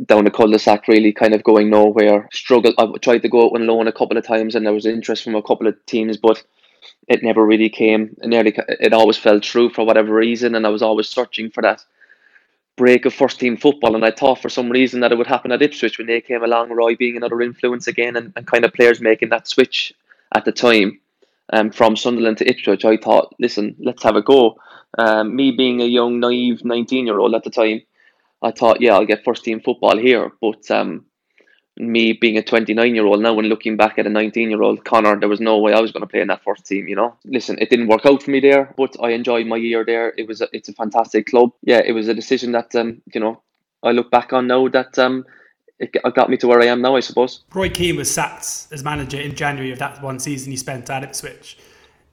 down 0.06 0.28
a 0.28 0.32
cul-de-sac, 0.32 0.88
really 0.88 1.12
kind 1.12 1.34
of 1.34 1.44
going 1.44 1.70
nowhere. 1.70 2.30
Struggled. 2.34 2.76
I 2.78 2.86
tried 3.02 3.24
to 3.24 3.30
go 3.30 3.46
out 3.46 3.56
on 3.56 3.66
loan 3.66 3.88
a 3.88 3.92
couple 3.92 4.18
of 4.18 4.26
times, 4.26 4.54
and 4.54 4.66
there 4.66 4.74
was 4.74 4.86
interest 4.86 5.24
from 5.24 5.36
a 5.36 5.42
couple 5.42 5.68
of 5.68 5.86
teams, 5.86 6.18
but 6.18 6.44
it 7.08 7.24
never 7.24 7.46
really 7.46 7.70
came. 7.70 8.16
It 8.22 8.28
nearly, 8.28 8.56
it 8.68 8.94
always 8.94 9.18
fell 9.18 9.40
through 9.40 9.70
for 9.72 9.86
whatever 9.86 10.14
reason, 10.14 10.56
and 10.56 10.66
I 10.66 10.70
was 10.70 10.82
always 10.82 11.08
searching 11.08 11.52
for 11.52 11.62
that 11.62 11.84
break 12.76 13.06
of 13.06 13.14
first 13.14 13.40
team 13.40 13.58
football. 13.58 13.96
And 13.96 14.04
I 14.04 14.12
thought 14.12 14.42
for 14.42 14.50
some 14.50 14.70
reason 14.70 15.00
that 15.00 15.12
it 15.12 15.18
would 15.18 15.28
happen 15.28 15.52
at 15.52 15.62
Ipswich 15.62 15.98
when 15.98 16.08
they 16.08 16.22
came 16.22 16.44
along, 16.44 16.72
Roy 16.72 16.96
being 16.96 17.16
another 17.16 17.42
influence 17.42 17.88
again, 17.88 18.16
and, 18.16 18.34
and 18.36 18.48
kind 18.48 18.66
of 18.66 18.74
players 18.74 19.02
making 19.02 19.30
that 19.30 19.48
switch 19.48 19.94
at 20.34 20.46
the 20.46 20.52
time 20.52 21.00
um, 21.54 21.72
from 21.72 21.96
Sunderland 21.96 22.38
to 22.40 22.50
Ipswich. 22.50 22.86
I 22.86 22.98
thought, 22.98 23.34
listen, 23.40 23.76
let's 23.80 24.04
have 24.04 24.16
a 24.16 24.22
go. 24.22 24.58
Um, 24.98 25.36
me 25.36 25.52
being 25.52 25.82
a 25.82 25.86
young, 25.86 26.20
naive 26.20 26.64
19 26.64 27.06
year 27.06 27.20
old 27.20 27.36
at 27.36 27.44
the 27.44 27.50
time, 27.50 27.82
I 28.42 28.52
thought, 28.52 28.82
yeah, 28.82 28.94
I'll 28.94 29.06
get 29.06 29.24
first 29.24 29.44
team 29.44 29.60
football 29.60 29.98
here. 29.98 30.32
But 30.42 30.70
um, 30.72 31.06
me 31.78 32.14
being 32.14 32.38
a 32.38 32.44
29 32.44 32.96
year 32.96 33.06
old 33.06 33.22
now 33.22 33.38
and 33.38 33.50
looking 33.50 33.76
back 33.76 34.00
at 34.00 34.08
a 34.08 34.10
19 34.10 34.50
year 34.50 34.62
old 34.62 34.86
Conor, 34.86 35.20
there 35.20 35.30
was 35.30 35.42
no 35.42 35.58
way 35.60 35.74
I 35.74 35.82
was 35.82 35.92
going 35.92 36.02
to 36.02 36.08
play 36.08 36.22
in 36.22 36.28
that 36.30 36.44
first 36.44 36.66
team, 36.66 36.88
you 36.88 36.96
know. 36.96 37.16
Listen, 37.26 37.58
it 37.60 37.70
didn't 37.70 37.88
work 37.88 38.06
out 38.06 38.24
for 38.24 38.32
me 38.32 38.40
there, 38.40 38.74
but 38.78 38.96
I 39.02 39.10
enjoyed 39.10 39.48
my 39.48 39.58
year 39.58 39.84
there. 39.84 40.14
It 40.18 40.28
was 40.28 40.42
a, 40.42 40.48
it's 40.54 40.70
a 40.70 40.74
fantastic 40.74 41.28
club. 41.28 41.52
Yeah, 41.64 41.82
it 41.86 41.92
was 41.92 42.08
a 42.08 42.14
decision 42.14 42.52
that 42.54 42.74
um, 42.76 43.02
you 43.14 43.20
know, 43.20 43.42
I 43.84 43.92
look 43.92 44.10
back 44.10 44.34
on 44.34 44.48
now 44.48 44.68
that 44.70 44.98
um 44.98 45.26
it 45.80 45.94
got 46.16 46.30
me 46.30 46.38
to 46.38 46.48
where 46.48 46.62
I 46.62 46.68
am 46.68 46.82
now, 46.82 46.96
I 46.96 47.02
suppose. 47.02 47.44
Roy 47.54 47.70
Keane 47.70 47.98
was 47.98 48.10
sacked 48.10 48.68
as 48.72 48.84
manager 48.84 49.20
in 49.20 49.36
January 49.36 49.72
of 49.72 49.80
that 49.80 50.02
one 50.02 50.20
season 50.20 50.52
he 50.52 50.58
spent 50.58 50.90
at 50.90 51.04
Ipswich. 51.04 51.58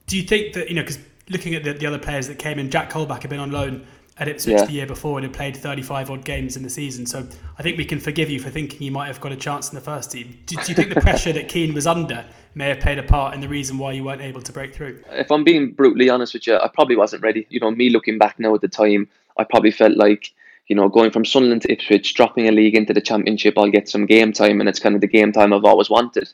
Do 0.05 0.17
you 0.17 0.23
think 0.23 0.53
that, 0.53 0.67
you 0.67 0.75
know, 0.75 0.81
because 0.81 0.99
looking 1.29 1.55
at 1.55 1.63
the, 1.63 1.73
the 1.73 1.85
other 1.85 1.99
players 1.99 2.27
that 2.27 2.39
came 2.39 2.59
in, 2.59 2.69
Jack 2.69 2.89
Colback 2.89 3.21
had 3.21 3.29
been 3.29 3.39
on 3.39 3.51
loan 3.51 3.87
at 4.17 4.27
Ipswich 4.27 4.59
yeah. 4.59 4.65
the 4.65 4.71
year 4.71 4.85
before 4.85 5.17
and 5.17 5.25
had 5.25 5.33
played 5.33 5.57
35 5.57 6.11
odd 6.11 6.23
games 6.23 6.55
in 6.55 6.63
the 6.63 6.69
season. 6.69 7.05
So 7.05 7.27
I 7.57 7.63
think 7.63 7.77
we 7.77 7.85
can 7.85 7.99
forgive 7.99 8.29
you 8.29 8.39
for 8.39 8.49
thinking 8.49 8.81
you 8.83 8.91
might 8.91 9.07
have 9.07 9.19
got 9.19 9.31
a 9.31 9.35
chance 9.35 9.69
in 9.69 9.75
the 9.75 9.81
first 9.81 10.11
team. 10.11 10.37
Do, 10.45 10.55
do 10.55 10.61
you 10.67 10.75
think 10.75 10.93
the 10.93 11.01
pressure 11.01 11.33
that 11.33 11.49
Keane 11.49 11.73
was 11.73 11.87
under 11.87 12.23
may 12.53 12.69
have 12.69 12.79
played 12.79 12.99
a 12.99 13.03
part 13.03 13.33
in 13.33 13.41
the 13.41 13.47
reason 13.47 13.77
why 13.77 13.91
you 13.93 14.03
weren't 14.03 14.21
able 14.21 14.41
to 14.41 14.51
break 14.51 14.75
through? 14.75 15.03
If 15.11 15.31
I'm 15.31 15.43
being 15.43 15.71
brutally 15.71 16.09
honest 16.09 16.35
with 16.35 16.45
you, 16.45 16.57
I 16.57 16.67
probably 16.67 16.95
wasn't 16.95 17.23
ready. 17.23 17.47
You 17.49 17.59
know, 17.59 17.71
me 17.71 17.89
looking 17.89 18.19
back 18.19 18.39
now 18.39 18.53
at 18.53 18.61
the 18.61 18.67
time, 18.67 19.09
I 19.37 19.43
probably 19.43 19.71
felt 19.71 19.97
like, 19.97 20.31
you 20.67 20.75
know, 20.75 20.89
going 20.89 21.09
from 21.09 21.25
Sunderland 21.25 21.63
to 21.63 21.71
Ipswich, 21.71 22.13
dropping 22.13 22.47
a 22.47 22.51
league 22.51 22.75
into 22.75 22.93
the 22.93 23.01
Championship, 23.01 23.57
I'll 23.57 23.71
get 23.71 23.89
some 23.89 24.05
game 24.05 24.31
time, 24.31 24.59
and 24.59 24.69
it's 24.69 24.79
kind 24.79 24.93
of 24.93 25.01
the 25.01 25.07
game 25.07 25.31
time 25.31 25.53
I've 25.53 25.65
always 25.65 25.89
wanted. 25.89 26.31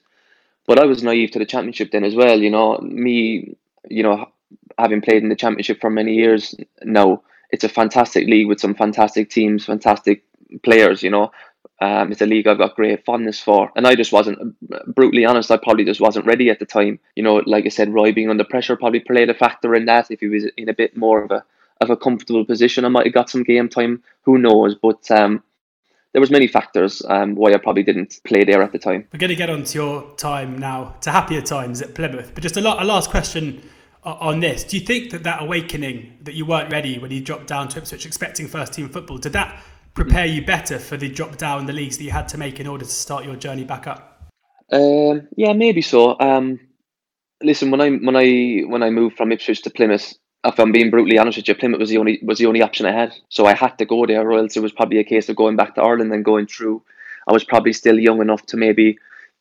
But 0.67 0.79
I 0.79 0.85
was 0.85 1.01
naive 1.01 1.31
to 1.31 1.39
the 1.39 1.45
Championship 1.45 1.91
then 1.91 2.03
as 2.03 2.13
well. 2.13 2.39
You 2.39 2.49
know, 2.49 2.77
me, 2.79 3.55
you 3.89 4.03
know, 4.03 4.29
having 4.77 5.01
played 5.01 5.23
in 5.23 5.29
the 5.29 5.35
Championship 5.35 5.79
for 5.79 5.89
many 5.89 6.13
years 6.13 6.53
now 6.83 7.23
it's 7.51 7.63
a 7.63 7.69
fantastic 7.69 8.27
league 8.27 8.47
with 8.47 8.59
some 8.59 8.75
fantastic 8.75 9.29
teams, 9.29 9.65
fantastic 9.65 10.23
players. 10.63 11.03
You 11.03 11.09
know, 11.11 11.31
um, 11.81 12.11
it's 12.11 12.21
a 12.21 12.25
league 12.25 12.47
I've 12.47 12.57
got 12.57 12.75
great 12.75 13.05
fondness 13.05 13.39
for, 13.39 13.71
and 13.75 13.87
I 13.87 13.95
just 13.95 14.11
wasn't 14.11 14.55
brutally 14.93 15.25
honest. 15.25 15.51
I 15.51 15.57
probably 15.57 15.85
just 15.85 16.01
wasn't 16.01 16.25
ready 16.25 16.49
at 16.49 16.59
the 16.59 16.65
time. 16.65 16.99
You 17.15 17.23
know, 17.23 17.41
like 17.45 17.65
I 17.65 17.69
said, 17.69 17.93
Roy 17.93 18.11
being 18.11 18.29
under 18.29 18.43
pressure 18.43 18.75
probably 18.75 18.99
played 18.99 19.29
a 19.29 19.33
factor 19.33 19.75
in 19.75 19.85
that. 19.85 20.11
If 20.11 20.19
he 20.19 20.27
was 20.27 20.45
in 20.57 20.69
a 20.69 20.73
bit 20.73 20.97
more 20.97 21.23
of 21.23 21.31
a 21.31 21.43
of 21.81 21.89
a 21.89 21.97
comfortable 21.97 22.45
position, 22.45 22.83
I 22.83 22.89
might 22.89 23.05
have 23.05 23.13
got 23.13 23.29
some 23.29 23.43
game 23.43 23.69
time. 23.69 24.03
Who 24.23 24.37
knows? 24.37 24.75
But 24.75 25.09
um, 25.11 25.43
there 26.11 26.19
was 26.19 26.31
many 26.31 26.47
factors 26.47 27.01
um, 27.07 27.35
why 27.35 27.53
I 27.53 27.57
probably 27.57 27.83
didn't 27.83 28.19
play 28.25 28.43
there 28.43 28.61
at 28.61 28.71
the 28.71 28.79
time. 28.79 29.07
We're 29.13 29.19
going 29.19 29.29
to 29.29 29.35
get 29.35 29.49
on 29.49 29.63
to 29.63 29.77
your 29.77 30.15
time 30.15 30.57
now, 30.57 30.95
to 31.01 31.11
happier 31.11 31.41
times 31.41 31.81
at 31.81 31.95
Plymouth. 31.95 32.31
But 32.33 32.43
just 32.43 32.57
a, 32.57 32.61
lot, 32.61 32.81
a 32.81 32.85
last 32.85 33.09
question 33.09 33.61
on 34.03 34.39
this. 34.39 34.63
Do 34.63 34.77
you 34.77 34.85
think 34.85 35.11
that 35.11 35.23
that 35.23 35.41
awakening 35.41 36.17
that 36.23 36.33
you 36.33 36.45
weren't 36.45 36.71
ready 36.71 36.97
when 36.97 37.11
you 37.11 37.21
dropped 37.21 37.47
down 37.47 37.67
to 37.69 37.79
Ipswich 37.79 38.05
expecting 38.05 38.47
first 38.47 38.73
team 38.73 38.89
football, 38.89 39.17
did 39.17 39.33
that 39.33 39.61
prepare 39.93 40.25
you 40.25 40.45
better 40.45 40.79
for 40.79 40.97
the 40.97 41.09
drop 41.09 41.37
down 41.37 41.65
the 41.65 41.73
leagues 41.73 41.97
that 41.97 42.03
you 42.03 42.11
had 42.11 42.27
to 42.29 42.37
make 42.37 42.59
in 42.59 42.67
order 42.67 42.85
to 42.85 42.91
start 42.91 43.25
your 43.25 43.35
journey 43.35 43.63
back 43.63 43.87
up? 43.87 44.31
Um, 44.71 45.27
yeah, 45.35 45.53
maybe 45.53 45.81
so. 45.81 46.17
Um, 46.19 46.59
listen, 47.41 47.71
when 47.71 47.81
I 47.81 47.89
when 47.91 48.15
I 48.15 48.61
when 48.67 48.83
I 48.83 48.89
moved 48.89 49.17
from 49.17 49.31
Ipswich 49.31 49.61
to 49.63 49.69
Plymouth, 49.69 50.13
if 50.45 50.59
I'm 50.59 50.71
being 50.71 50.89
brutally 50.89 51.17
honest 51.17 51.37
with 51.37 51.47
you, 51.47 51.55
Plymouth 51.55 51.79
was 51.79 51.89
the 51.89 51.97
only 51.97 52.19
was 52.23 52.37
the 52.37 52.45
only 52.45 52.61
option 52.61 52.85
I 52.85 52.91
had. 52.91 53.13
So 53.29 53.45
I 53.45 53.53
had 53.53 53.77
to 53.79 53.85
go 53.85 54.05
there, 54.05 54.29
or 54.29 54.39
it 54.39 54.57
was 54.57 54.71
probably 54.71 54.99
a 54.99 55.03
case 55.03 55.27
of 55.29 55.35
going 55.35 55.55
back 55.55 55.75
to 55.75 55.81
Ireland 55.81 56.13
and 56.13 56.23
going 56.23 56.47
through. 56.47 56.83
I 57.27 57.33
was 57.33 57.43
probably 57.43 57.73
still 57.73 57.99
young 57.99 58.21
enough 58.21 58.45
to 58.47 58.57
maybe 58.57 58.97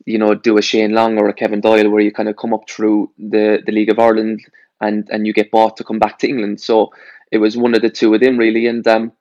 you 0.06 0.18
know, 0.18 0.34
do 0.34 0.58
a 0.58 0.62
Shane 0.62 0.92
Long 0.92 1.18
or 1.18 1.28
a 1.28 1.34
Kevin 1.34 1.60
Doyle 1.60 1.90
where 1.90 2.00
you 2.00 2.12
kind 2.12 2.28
of 2.28 2.36
come 2.36 2.54
up 2.54 2.68
through 2.68 3.10
the, 3.18 3.62
the 3.64 3.72
League 3.72 3.90
of 3.90 3.98
Ireland 3.98 4.40
and, 4.80 5.08
and 5.10 5.26
you 5.26 5.32
get 5.32 5.50
bought 5.50 5.76
to 5.76 5.84
come 5.84 5.98
back 5.98 6.18
to 6.18 6.28
England. 6.28 6.60
So 6.60 6.92
it 7.30 7.38
was 7.38 7.56
one 7.56 7.74
of 7.74 7.82
the 7.82 7.90
two 7.90 8.14
of 8.14 8.20
them 8.20 8.38
really. 8.38 8.66
And 8.66 8.86
um, 8.88 9.12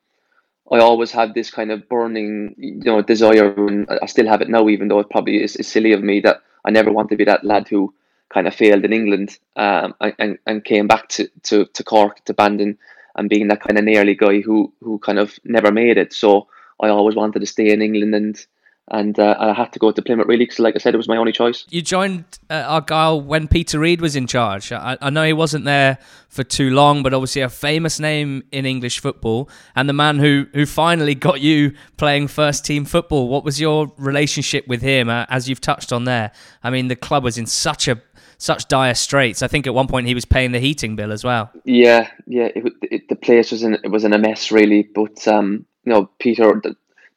I 0.72 0.79
always 0.79 1.12
had 1.12 1.34
this 1.34 1.50
kind 1.50 1.72
of 1.72 1.88
burning, 1.89 2.55
you 2.57 2.84
know, 2.84 3.01
desire, 3.01 3.53
and 3.67 3.88
I 4.01 4.05
still 4.05 4.27
have 4.27 4.41
it 4.41 4.50
now, 4.50 4.67
even 4.69 4.88
though 4.88 5.00
it 5.00 5.10
probably 5.10 5.43
is, 5.43 5.55
is 5.55 5.67
silly 5.67 5.93
of 5.93 6.03
me 6.03 6.19
that 6.22 6.41
I 6.65 6.72
never 6.72 6.91
want 6.91 7.10
to 7.10 7.15
be 7.15 7.25
that 7.25 7.43
lad 7.43 7.67
who 7.67 7.93
kind 8.29 8.48
of 8.48 8.55
failed 8.55 8.84
in 8.84 8.91
England 8.91 9.39
um, 9.55 9.96
and, 10.19 10.38
and 10.46 10.65
came 10.65 10.88
back 10.88 11.07
to, 11.10 11.29
to, 11.43 11.65
to 11.65 11.84
Cork, 11.84 12.24
to 12.25 12.34
Bandon, 12.34 12.77
and 13.15 13.29
being 13.29 13.48
that 13.48 13.62
kind 13.62 13.77
of 13.77 13.86
nearly 13.86 14.15
guy 14.15 14.41
who, 14.41 14.72
who 14.81 15.00
kind 15.00 15.19
of 15.19 15.39
never 15.43 15.72
made 15.72 15.98
it. 15.98 16.13
So 16.13 16.48
I 16.81 16.89
always 16.89 17.15
wanted 17.15 17.39
to 17.39 17.46
stay 17.46 17.72
in 17.72 17.81
England 17.81 18.13
and 18.13 18.46
and 18.89 19.20
uh, 19.20 19.36
I 19.38 19.53
had 19.53 19.74
to 19.74 19.79
go 19.79 19.91
to 19.91 20.01
Plymouth 20.01 20.27
really 20.27 20.46
because, 20.46 20.60
like 20.60 20.75
I 20.75 20.77
said, 20.79 20.94
it 20.94 20.98
was 20.98 21.08
my 21.08 21.17
only 21.17 21.34
choice. 21.34 21.65
You 21.70 21.82
joined 21.82 22.24
uh, 22.50 22.63
Argyle 22.67 23.20
when 23.20 23.48
Peter 23.48 23.79
Reid 23.79 24.00
was 24.00 24.15
in 24.15 24.27
charge. 24.27 24.72
I, 24.72 24.98
I, 25.01 25.10
know 25.10 25.25
he 25.25 25.34
wasn't 25.34 25.65
there 25.65 25.98
for 26.29 26.44
too 26.44 26.70
long, 26.70 27.03
but 27.03 27.13
obviously 27.13 27.41
a 27.41 27.50
famous 27.50 28.00
name 28.00 28.44
in 28.51 28.65
English 28.65 29.00
football, 29.00 29.50
and 29.75 29.89
the 29.89 29.94
man 29.94 30.20
who 30.20 30.46
who 30.53 30.65
finally 30.65 31.15
got 31.15 31.41
you 31.41 31.74
playing 31.98 32.29
first 32.29 32.65
team 32.65 32.86
football. 32.86 33.27
What 33.27 33.44
was 33.44 33.60
your 33.60 33.91
relationship 33.98 34.67
with 34.67 34.82
him? 34.82 35.10
Uh, 35.10 35.25
as 35.29 35.50
you've 35.50 35.62
touched 35.62 35.91
on 35.91 36.06
there, 36.06 36.32
I 36.63 36.70
mean, 36.70 36.88
the 36.88 36.96
club 36.96 37.24
was 37.24 37.38
in 37.38 37.46
such 37.46 37.88
a 37.89 38.01
such 38.38 38.67
dire 38.67 38.94
straits. 38.94 39.41
I 39.41 39.48
think 39.48 39.67
at 39.67 39.74
one 39.74 39.88
point 39.88 40.08
he 40.08 40.13
was 40.13 40.25
paying 40.25 40.53
the 40.53 40.60
heating 40.60 40.96
bill 40.96 41.12
as 41.12 41.24
well. 41.24 41.51
Yeah, 41.65 42.10
yeah, 42.25 42.50
it, 42.56 42.74
it, 42.84 43.10
the 43.10 43.15
place 43.15 43.51
was 43.51 43.63
in 43.63 43.74
it 43.84 43.91
was 43.91 44.06
in 44.06 44.13
a 44.13 44.17
mess 44.17 44.50
really, 44.50 44.84
but 44.96 45.27
um, 45.27 45.65
you 45.84 45.91
know, 45.91 46.10
Peter 46.20 46.62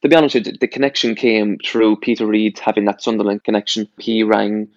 to 0.02 0.09
be 0.09 0.16
honest 0.16 0.35
the 0.61 0.69
connection 0.69 1.14
came 1.14 1.59
through 1.64 1.97
Peter 1.97 2.26
Reid 2.26 2.59
having 2.59 2.85
that 2.87 3.02
Sunderland 3.02 3.45
connection. 3.45 3.88
He 3.99 4.23
rang 4.23 4.69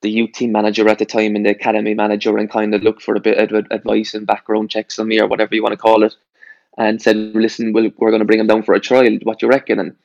the 0.00 0.10
youth 0.10 0.32
team 0.32 0.52
manager 0.52 0.88
at 0.88 0.98
the 0.98 1.06
time 1.06 1.36
and 1.36 1.46
the 1.46 1.50
academy 1.50 1.94
manager 1.94 2.36
and 2.36 2.50
kind 2.50 2.74
of 2.74 2.82
looked 2.82 3.02
for 3.02 3.14
a 3.14 3.20
bit 3.20 3.38
of 3.38 3.66
advice 3.70 4.14
and 4.14 4.26
background 4.26 4.70
checks 4.70 4.98
on 4.98 5.08
me 5.08 5.20
or 5.20 5.28
whatever 5.28 5.54
you 5.54 5.62
want 5.62 5.72
to 5.72 5.76
call 5.76 6.02
it 6.02 6.14
and 6.76 7.00
said, 7.00 7.16
listen, 7.16 7.72
we 7.72 7.82
we 7.82 8.06
are 8.06 8.10
going 8.10 8.20
to 8.20 8.26
bring 8.26 8.40
him 8.40 8.46
down 8.46 8.62
for 8.62 8.74
a 8.74 8.80
trial. 8.80 9.18
What 9.22 9.38
do 9.38 9.46
you 9.46 9.50
reckon? 9.50 9.78
And 9.78 9.96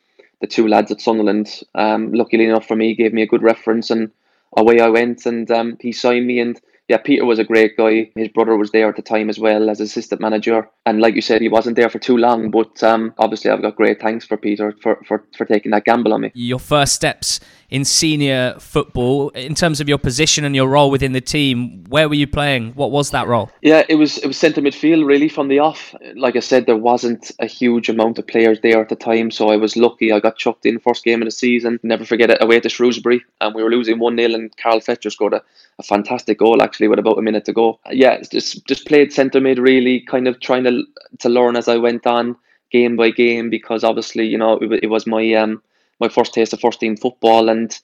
the 0.42 0.48
two 0.48 0.68
lads 0.68 0.92
at 0.92 1.02
Sunderland, 1.02 1.64
um, 1.74 2.12
luckily 2.14 2.46
enough 2.46 2.68
for 2.68 2.76
me, 2.76 2.94
gave 2.94 3.14
me 3.14 3.24
a 3.24 3.28
good 3.28 3.42
reference 3.42 3.90
and 3.90 4.12
away 4.56 4.80
I 4.80 4.90
went 4.90 5.26
and 5.26 5.50
um, 5.50 5.78
he 5.82 5.92
signed 5.92 6.28
me 6.28 6.40
and 6.40 6.60
yeah, 6.88 6.98
Peter 6.98 7.26
was 7.26 7.40
a 7.40 7.44
great 7.44 7.76
guy. 7.76 8.10
His 8.16 8.30
brother 8.30 8.56
was 8.56 8.72
there 8.72 8.88
at 8.88 8.96
the 8.96 9.02
time 9.02 9.30
as 9.30 9.38
well 9.38 9.70
as 9.70 9.82
assistant 9.82 10.22
manager. 10.22 10.70
And 10.86 11.02
like 11.02 11.16
you 11.16 11.22
said, 11.22 11.42
he 11.42 11.50
wasn't 11.50 11.76
there 11.76 11.90
for 11.90 12.00
too 12.00 12.18
long. 12.18 12.50
But 12.50 12.82
um, 12.82 13.14
obviously, 13.18 13.52
I've 13.52 13.62
got 13.62 13.76
great 13.76 14.00
thanks 14.00 14.26
for 14.26 14.38
Peter 14.38 14.74
for, 14.82 14.98
for, 15.06 15.26
for 15.36 15.46
taking 15.46 15.72
that 15.72 15.84
gamble 15.84 16.14
on 16.14 16.22
me. 16.22 16.32
Your 16.34 16.60
first 16.60 16.94
steps 16.94 17.42
in 17.70 17.84
senior 17.84 18.56
football, 18.60 19.30
in 19.30 19.54
terms 19.54 19.82
of 19.82 19.90
your 19.90 19.98
position 19.98 20.46
and 20.46 20.56
your 20.56 20.70
role 20.70 20.90
within 20.90 21.12
the 21.12 21.20
team, 21.20 21.84
where 21.90 22.08
were 22.08 22.16
you 22.16 22.28
playing? 22.28 22.72
What 22.74 22.92
was 22.92 23.12
that 23.12 23.28
role? 23.28 23.52
Yeah, 23.62 23.84
it 23.90 23.96
was 23.96 24.18
it 24.20 24.28
was 24.28 24.38
centre 24.38 24.62
midfield 24.62 25.06
really 25.06 25.28
from 25.28 25.50
the 25.50 25.60
off. 25.60 25.94
Like 26.16 26.38
I 26.38 26.40
said, 26.40 26.66
there 26.66 26.78
wasn't 26.78 27.32
a 27.40 27.46
huge 27.46 27.90
amount 27.90 28.20
of 28.20 28.28
players 28.28 28.62
there 28.62 28.82
at 28.82 28.90
the 28.90 28.96
time, 28.96 29.32
so 29.32 29.50
I 29.50 29.58
was 29.58 29.76
lucky. 29.76 30.14
I 30.14 30.22
got 30.22 30.38
chucked 30.38 30.66
in 30.66 30.80
first 30.80 31.04
game 31.04 31.22
of 31.22 31.26
the 31.26 31.32
season. 31.32 31.80
Never 31.84 32.06
forget 32.06 32.30
it 32.30 32.42
away 32.42 32.62
to 32.62 32.70
Shrewsbury, 32.70 33.24
and 33.42 33.54
we 33.54 33.64
were 33.64 33.72
losing 33.72 34.00
one 34.00 34.18
0 34.18 34.34
and 34.34 34.56
Carl 34.56 34.80
Fletcher 34.80 35.10
scored 35.10 35.34
a, 35.34 35.44
a 35.78 35.84
fantastic 35.84 36.40
goal 36.40 36.64
actually 36.64 36.88
with 36.88 37.00
about 37.00 37.18
a 37.18 37.22
minute 37.22 37.44
to 37.46 37.54
go. 37.54 37.80
Yeah, 37.92 38.22
just 38.22 38.66
just 38.66 38.88
played 38.88 39.12
centre 39.12 39.42
mid 39.42 39.60
really, 39.60 40.02
kind 40.02 40.28
of 40.30 40.40
trying 40.40 40.64
to 40.64 40.84
to 41.20 41.30
learn 41.30 41.58
as 41.58 41.68
I 41.68 41.76
went 41.76 42.08
on 42.08 42.38
game 42.72 42.96
by 42.98 43.10
game 43.10 43.50
because 43.50 43.84
obviously 43.84 44.26
you 44.26 44.38
know 44.38 44.58
it, 44.58 44.84
it 44.84 44.88
was 44.88 45.08
my 45.08 45.34
um 45.34 45.62
my 46.00 46.10
first 46.10 46.34
taste 46.34 46.54
of 46.54 46.60
first 46.60 46.80
team 46.80 46.98
football, 46.98 47.50
and 47.50 47.78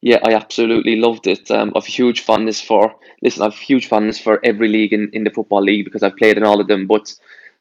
yeah, 0.00 0.18
I 0.22 0.34
absolutely 0.34 0.96
loved 0.96 1.26
it. 1.26 1.50
Um, 1.50 1.72
I've 1.74 1.86
huge 1.86 2.20
fondness 2.20 2.60
for 2.60 2.94
listen. 3.22 3.42
I've 3.42 3.54
huge 3.54 3.88
fondness 3.88 4.18
for 4.18 4.40
every 4.44 4.68
league 4.68 4.92
in, 4.92 5.10
in 5.12 5.24
the 5.24 5.30
football 5.30 5.62
league 5.62 5.84
because 5.84 6.02
I've 6.02 6.16
played 6.16 6.36
in 6.36 6.44
all 6.44 6.60
of 6.60 6.68
them. 6.68 6.86
But 6.86 7.14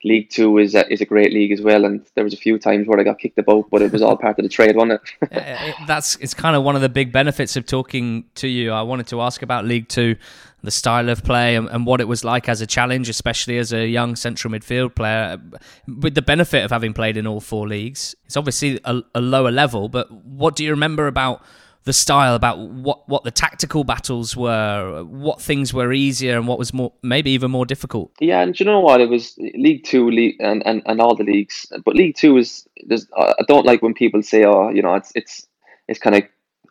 League 0.03 0.29
Two 0.29 0.57
is 0.57 0.75
a, 0.75 0.91
is 0.91 1.01
a 1.01 1.05
great 1.05 1.33
league 1.33 1.51
as 1.51 1.61
well, 1.61 1.85
and 1.85 2.05
there 2.15 2.23
was 2.23 2.33
a 2.33 2.37
few 2.37 2.59
times 2.59 2.87
where 2.87 2.99
I 2.99 3.03
got 3.03 3.19
kicked 3.19 3.37
about, 3.37 3.69
but 3.69 3.81
it 3.81 3.91
was 3.91 4.01
all 4.01 4.17
part 4.17 4.37
of 4.37 4.43
the 4.43 4.49
trade, 4.49 4.75
wasn't 4.75 5.01
it? 5.21 5.75
That's 5.87 6.17
it's 6.17 6.33
kind 6.33 6.55
of 6.55 6.63
one 6.63 6.75
of 6.75 6.81
the 6.81 6.89
big 6.89 7.11
benefits 7.11 7.55
of 7.55 7.65
talking 7.65 8.25
to 8.35 8.47
you. 8.47 8.71
I 8.71 8.81
wanted 8.81 9.07
to 9.07 9.21
ask 9.21 9.41
about 9.41 9.65
League 9.65 9.87
Two, 9.87 10.17
the 10.61 10.71
style 10.71 11.09
of 11.09 11.23
play, 11.23 11.55
and, 11.55 11.69
and 11.69 11.85
what 11.85 12.01
it 12.01 12.07
was 12.07 12.23
like 12.23 12.49
as 12.49 12.59
a 12.59 12.67
challenge, 12.67 13.07
especially 13.07 13.57
as 13.57 13.71
a 13.71 13.87
young 13.87 14.15
central 14.15 14.53
midfield 14.53 14.95
player. 14.95 15.39
With 15.87 16.15
the 16.15 16.21
benefit 16.21 16.65
of 16.65 16.71
having 16.71 16.93
played 16.93 17.15
in 17.15 17.25
all 17.25 17.39
four 17.39 17.67
leagues, 17.67 18.15
it's 18.25 18.35
obviously 18.35 18.79
a, 18.83 19.01
a 19.15 19.21
lower 19.21 19.51
level, 19.51 19.87
but 19.87 20.11
what 20.11 20.55
do 20.55 20.63
you 20.65 20.71
remember 20.71 21.07
about? 21.07 21.43
The 21.83 21.93
style, 21.93 22.35
about 22.35 22.59
what 22.59 23.07
what 23.09 23.23
the 23.23 23.31
tactical 23.31 23.83
battles 23.83 24.35
were, 24.35 25.03
what 25.03 25.41
things 25.41 25.73
were 25.73 25.91
easier, 25.91 26.37
and 26.37 26.47
what 26.47 26.57
was 26.57 26.73
more 26.73 26.93
maybe 27.01 27.31
even 27.31 27.51
more 27.51 27.65
difficult? 27.65 28.11
Yeah, 28.19 28.41
and 28.41 28.57
you 28.59 28.65
know 28.65 28.79
what? 28.79 29.01
It 29.01 29.09
was 29.09 29.37
League 29.37 29.83
Two, 29.83 30.09
League 30.09 30.35
and, 30.39 30.65
and, 30.65 30.81
and 30.85 31.01
all 31.01 31.15
the 31.15 31.23
leagues, 31.23 31.65
but 31.85 31.95
League 31.95 32.15
Two 32.15 32.37
is. 32.37 32.67
There's, 32.85 33.07
I 33.17 33.43
don't 33.47 33.65
like 33.65 33.81
when 33.81 33.93
people 33.93 34.21
say, 34.21 34.43
"Oh, 34.45 34.69
you 34.69 34.81
know, 34.81 34.95
it's 34.95 35.11
it's 35.15 35.47
it's 35.87 35.99
kind 35.99 36.15
of 36.15 36.23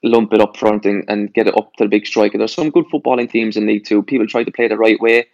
lump 0.03 0.33
it 0.33 0.41
up 0.41 0.57
front 0.57 0.85
and, 0.85 1.05
and 1.09 1.33
get 1.33 1.47
it 1.47 1.57
up 1.57 1.73
to 1.75 1.85
the 1.85 1.91
big 1.91 2.07
striker." 2.07 2.39
There's 2.39 2.55
some 2.55 2.71
good 2.71 2.87
footballing 2.87 3.31
teams 3.31 3.57
in 3.57 3.67
League 3.67 3.85
Two. 3.85 4.03
People 4.03 4.27
try 4.27 4.45
to 4.45 4.51
play 4.51 4.69
the 4.69 4.79
right 4.79 5.01
way. 5.01 5.27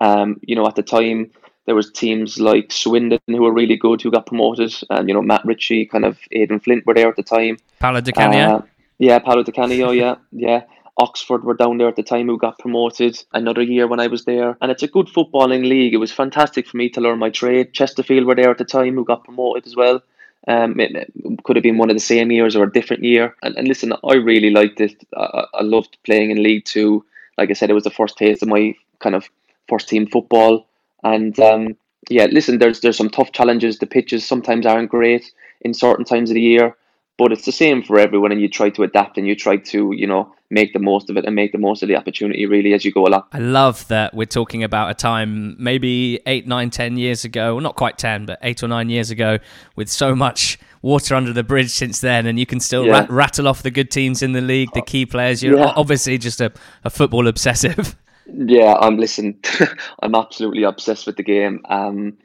Um, 0.00 0.38
you 0.42 0.54
know, 0.54 0.66
at 0.66 0.76
the 0.76 0.82
time 0.82 1.30
there 1.66 1.74
was 1.74 1.90
teams 1.90 2.40
like 2.40 2.72
Swindon 2.72 3.20
who 3.26 3.42
were 3.42 3.52
really 3.52 3.76
good 3.76 4.00
who 4.00 4.10
got 4.10 4.24
promoted, 4.24 4.74
and 4.88 5.06
you 5.06 5.14
know 5.14 5.20
Matt 5.20 5.44
Ritchie, 5.44 5.84
kind 5.84 6.06
of 6.06 6.18
Aden 6.32 6.60
Flint 6.60 6.86
were 6.86 6.94
there 6.94 7.08
at 7.10 7.16
the 7.16 7.22
time. 7.22 7.58
Paolo 7.78 8.00
Di 8.00 8.10
Canio. 8.10 8.56
Uh, 8.56 8.62
yeah, 8.98 9.18
Paolo 9.18 9.42
Di 9.42 9.52
Canio. 9.52 9.90
yeah, 9.90 10.16
yeah. 10.32 10.62
Oxford 11.00 11.44
were 11.44 11.54
down 11.54 11.78
there 11.78 11.88
at 11.88 11.94
the 11.94 12.02
time 12.02 12.26
who 12.26 12.36
got 12.36 12.58
promoted 12.58 13.22
another 13.32 13.62
year 13.62 13.86
when 13.86 14.00
I 14.00 14.08
was 14.08 14.24
there. 14.24 14.58
And 14.60 14.70
it's 14.72 14.82
a 14.82 14.88
good 14.88 15.06
footballing 15.06 15.68
league. 15.68 15.94
It 15.94 15.98
was 15.98 16.10
fantastic 16.10 16.66
for 16.66 16.76
me 16.76 16.88
to 16.90 17.00
learn 17.00 17.20
my 17.20 17.30
trade. 17.30 17.72
Chesterfield 17.72 18.26
were 18.26 18.34
there 18.34 18.50
at 18.50 18.58
the 18.58 18.64
time 18.64 18.96
who 18.96 19.04
got 19.04 19.22
promoted 19.22 19.64
as 19.64 19.76
well. 19.76 20.02
Um, 20.48 20.80
it, 20.80 20.96
it 20.96 21.42
could 21.44 21.54
have 21.54 21.62
been 21.62 21.78
one 21.78 21.90
of 21.90 21.94
the 21.94 22.00
same 22.00 22.32
years 22.32 22.56
or 22.56 22.64
a 22.64 22.72
different 22.72 23.04
year. 23.04 23.36
And, 23.42 23.56
and 23.56 23.68
listen, 23.68 23.92
I 24.02 24.14
really 24.14 24.50
liked 24.50 24.80
it. 24.80 25.06
I, 25.16 25.44
I 25.54 25.62
loved 25.62 25.98
playing 26.04 26.32
in 26.32 26.42
League 26.42 26.64
Two. 26.64 27.04
Like 27.36 27.50
I 27.50 27.52
said, 27.52 27.70
it 27.70 27.74
was 27.74 27.84
the 27.84 27.90
first 27.90 28.18
taste 28.18 28.42
of 28.42 28.48
my 28.48 28.74
kind 28.98 29.14
of 29.14 29.28
first 29.68 29.88
team 29.88 30.08
football. 30.08 30.66
And 31.04 31.38
um, 31.38 31.76
yeah, 32.10 32.26
listen, 32.26 32.58
there's 32.58 32.80
there's 32.80 32.96
some 32.96 33.10
tough 33.10 33.30
challenges. 33.30 33.78
The 33.78 33.86
pitches 33.86 34.26
sometimes 34.26 34.66
aren't 34.66 34.90
great 34.90 35.30
in 35.60 35.74
certain 35.74 36.04
times 36.04 36.30
of 36.30 36.34
the 36.34 36.40
year, 36.40 36.76
but 37.18 37.32
it's 37.32 37.44
the 37.44 37.52
same 37.52 37.82
for 37.82 37.98
everyone. 37.98 38.32
And 38.32 38.40
you 38.40 38.48
try 38.48 38.70
to 38.70 38.82
adapt 38.84 39.18
and 39.18 39.26
you 39.26 39.36
try 39.36 39.56
to 39.56 39.92
you 39.92 40.06
know 40.06 40.32
make 40.50 40.72
the 40.72 40.78
most 40.78 41.10
of 41.10 41.16
it 41.18 41.26
and 41.26 41.34
make 41.34 41.52
the 41.52 41.58
most 41.58 41.82
of 41.82 41.88
the 41.88 41.96
opportunity 41.96 42.46
really 42.46 42.72
as 42.72 42.84
you 42.84 42.92
go 42.92 43.06
along. 43.06 43.24
I 43.32 43.38
love 43.38 43.86
that 43.88 44.14
we're 44.14 44.24
talking 44.24 44.64
about 44.64 44.90
a 44.90 44.94
time 44.94 45.56
maybe 45.62 46.20
eight, 46.24 46.46
nine, 46.46 46.70
ten 46.70 46.96
years 46.96 47.24
ago, 47.24 47.54
well, 47.54 47.62
not 47.62 47.76
quite 47.76 47.98
ten, 47.98 48.24
but 48.24 48.38
eight 48.42 48.62
or 48.62 48.68
nine 48.68 48.88
years 48.88 49.10
ago, 49.10 49.38
with 49.76 49.90
so 49.90 50.14
much 50.14 50.58
water 50.80 51.14
under 51.14 51.32
the 51.32 51.44
bridge 51.44 51.70
since 51.70 52.00
then, 52.00 52.26
and 52.26 52.38
you 52.38 52.46
can 52.46 52.60
still 52.60 52.86
yeah. 52.86 53.00
rat- 53.00 53.10
rattle 53.10 53.48
off 53.48 53.62
the 53.62 53.70
good 53.70 53.90
teams 53.90 54.22
in 54.22 54.32
the 54.32 54.40
league, 54.40 54.70
the 54.72 54.82
key 54.82 55.04
players. 55.04 55.42
You're 55.42 55.58
yeah. 55.58 55.72
obviously 55.76 56.16
just 56.18 56.40
a, 56.40 56.52
a 56.84 56.90
football 56.90 57.28
obsessive. 57.28 57.96
Yeah, 58.30 58.74
I'm 58.78 58.98
listen. 58.98 59.40
I'm 60.02 60.14
absolutely 60.14 60.64
obsessed 60.64 61.06
with 61.06 61.16
the 61.16 61.22
game. 61.22 61.62
Um, 61.64 62.18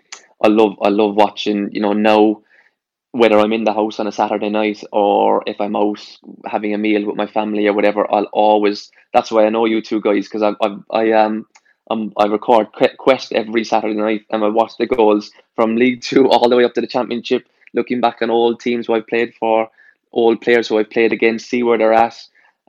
I 0.43 0.49
love 0.49 0.75
I 0.81 0.89
love 0.89 1.15
watching. 1.15 1.69
You 1.71 1.79
know 1.79 1.93
now 1.93 2.41
whether 3.13 3.39
I'm 3.39 3.53
in 3.53 3.63
the 3.63 3.73
house 3.73 3.99
on 3.99 4.07
a 4.07 4.11
Saturday 4.11 4.49
night 4.49 4.83
or 4.91 5.43
if 5.45 5.61
I'm 5.61 5.75
out 5.75 6.01
having 6.45 6.73
a 6.73 6.79
meal 6.79 7.05
with 7.05 7.15
my 7.15 7.27
family 7.27 7.67
or 7.67 7.73
whatever, 7.73 8.11
I'll 8.11 8.27
always. 8.33 8.91
That's 9.13 9.31
why 9.31 9.45
I 9.45 9.49
know 9.49 9.65
you 9.65 9.81
two 9.81 10.01
guys 10.01 10.27
because 10.27 10.41
I 10.41 10.53
I 10.61 10.77
I 10.91 11.11
um. 11.11 11.47
Um, 11.91 12.13
I 12.17 12.27
record 12.27 12.69
Quest 12.97 13.33
every 13.33 13.65
Saturday 13.65 13.93
night 13.93 14.25
and 14.31 14.41
I 14.41 14.47
watch 14.47 14.71
the 14.79 14.87
goals 14.87 15.31
from 15.53 15.75
League 15.75 16.01
Two 16.01 16.29
all 16.31 16.47
the 16.47 16.55
way 16.55 16.63
up 16.63 16.73
to 16.75 16.81
the 16.81 16.87
Championship, 16.87 17.45
looking 17.73 17.99
back 17.99 18.21
on 18.21 18.29
old 18.29 18.61
teams 18.61 18.87
who 18.87 18.93
I've 18.93 19.05
played 19.05 19.33
for, 19.35 19.69
old 20.13 20.39
players 20.39 20.69
who 20.69 20.79
I've 20.79 20.89
played 20.89 21.11
against, 21.11 21.49
see 21.49 21.61
where 21.61 21.77
they're 21.77 21.93
at. 21.93 22.17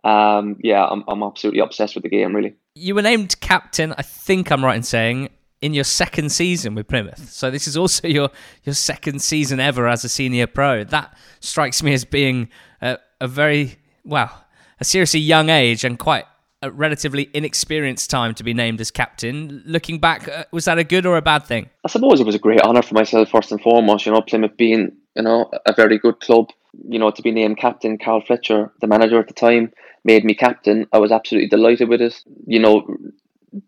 Um, 0.03 0.57
yeah, 0.65 0.85
I'm, 0.85 1.05
I'm 1.07 1.23
absolutely 1.23 1.61
obsessed 1.61 1.95
with 1.95 2.03
the 2.03 2.11
game, 2.11 2.35
really. 2.35 2.57
You 2.75 2.97
were 2.97 3.03
named 3.03 3.41
captain, 3.41 3.95
I 3.97 4.03
think 4.03 4.51
I'm 4.51 4.65
right 4.65 4.77
in 4.77 4.83
saying, 4.83 5.29
in 5.65 5.73
your 5.73 5.85
second 5.85 6.31
season 6.31 6.75
with 6.75 6.87
Plymouth. 6.89 7.33
So 7.33 7.51
this 7.51 7.67
is 7.67 7.75
also 7.75 8.07
your 8.07 8.29
your 8.65 8.75
second 8.75 9.23
season 9.23 9.61
ever 9.61 9.89
as 9.89 10.05
a 10.05 10.11
senior 10.11 10.47
pro. 10.47 10.85
That 10.85 11.17
strikes 11.41 11.83
me 11.83 11.95
as 11.95 12.05
being 12.05 12.51
a, 12.83 12.99
a 13.19 13.27
very 13.27 13.77
well, 14.05 14.45
a 14.79 14.85
seriously 14.85 15.21
young 15.21 15.49
age 15.49 15.83
and 15.83 15.99
quite 15.99 16.27
a 16.61 16.71
relatively 16.71 17.31
inexperienced 17.33 18.11
time 18.11 18.35
to 18.35 18.45
be 18.45 18.53
named 18.53 18.79
as 18.83 18.91
captain. 18.91 19.63
Looking 19.65 20.01
back, 20.01 20.29
uh, 20.29 20.45
was 20.53 20.67
that 20.67 20.79
a 20.79 20.85
good 20.85 21.07
or 21.07 21.17
a 21.17 21.23
bad 21.23 21.45
thing? 21.45 21.71
I 21.83 21.89
suppose 21.89 22.21
it 22.21 22.27
was 22.27 22.35
a 22.35 22.39
great 22.47 22.61
honour 22.61 22.83
for 22.83 22.93
myself 22.93 23.31
first 23.31 23.51
and 23.51 23.61
foremost. 23.63 24.05
You 24.05 24.13
know, 24.13 24.21
Plymouth 24.21 24.59
being 24.59 24.93
you 25.17 25.23
know 25.23 25.51
a 25.65 25.73
very 25.73 25.99
good 25.99 26.21
club. 26.21 26.51
You 26.87 26.99
know, 26.99 27.11
to 27.11 27.23
be 27.23 27.31
named 27.31 27.57
captain, 27.57 27.97
Carl 27.97 28.21
Fletcher, 28.21 28.71
the 28.83 28.87
manager 28.87 29.19
at 29.19 29.29
the 29.29 29.35
time, 29.35 29.73
made 30.05 30.27
me 30.27 30.35
captain. 30.35 30.87
I 30.93 30.99
was 30.99 31.11
absolutely 31.11 31.49
delighted 31.49 31.89
with 31.89 32.03
it. 32.03 32.23
You 32.47 32.59
know, 32.59 32.87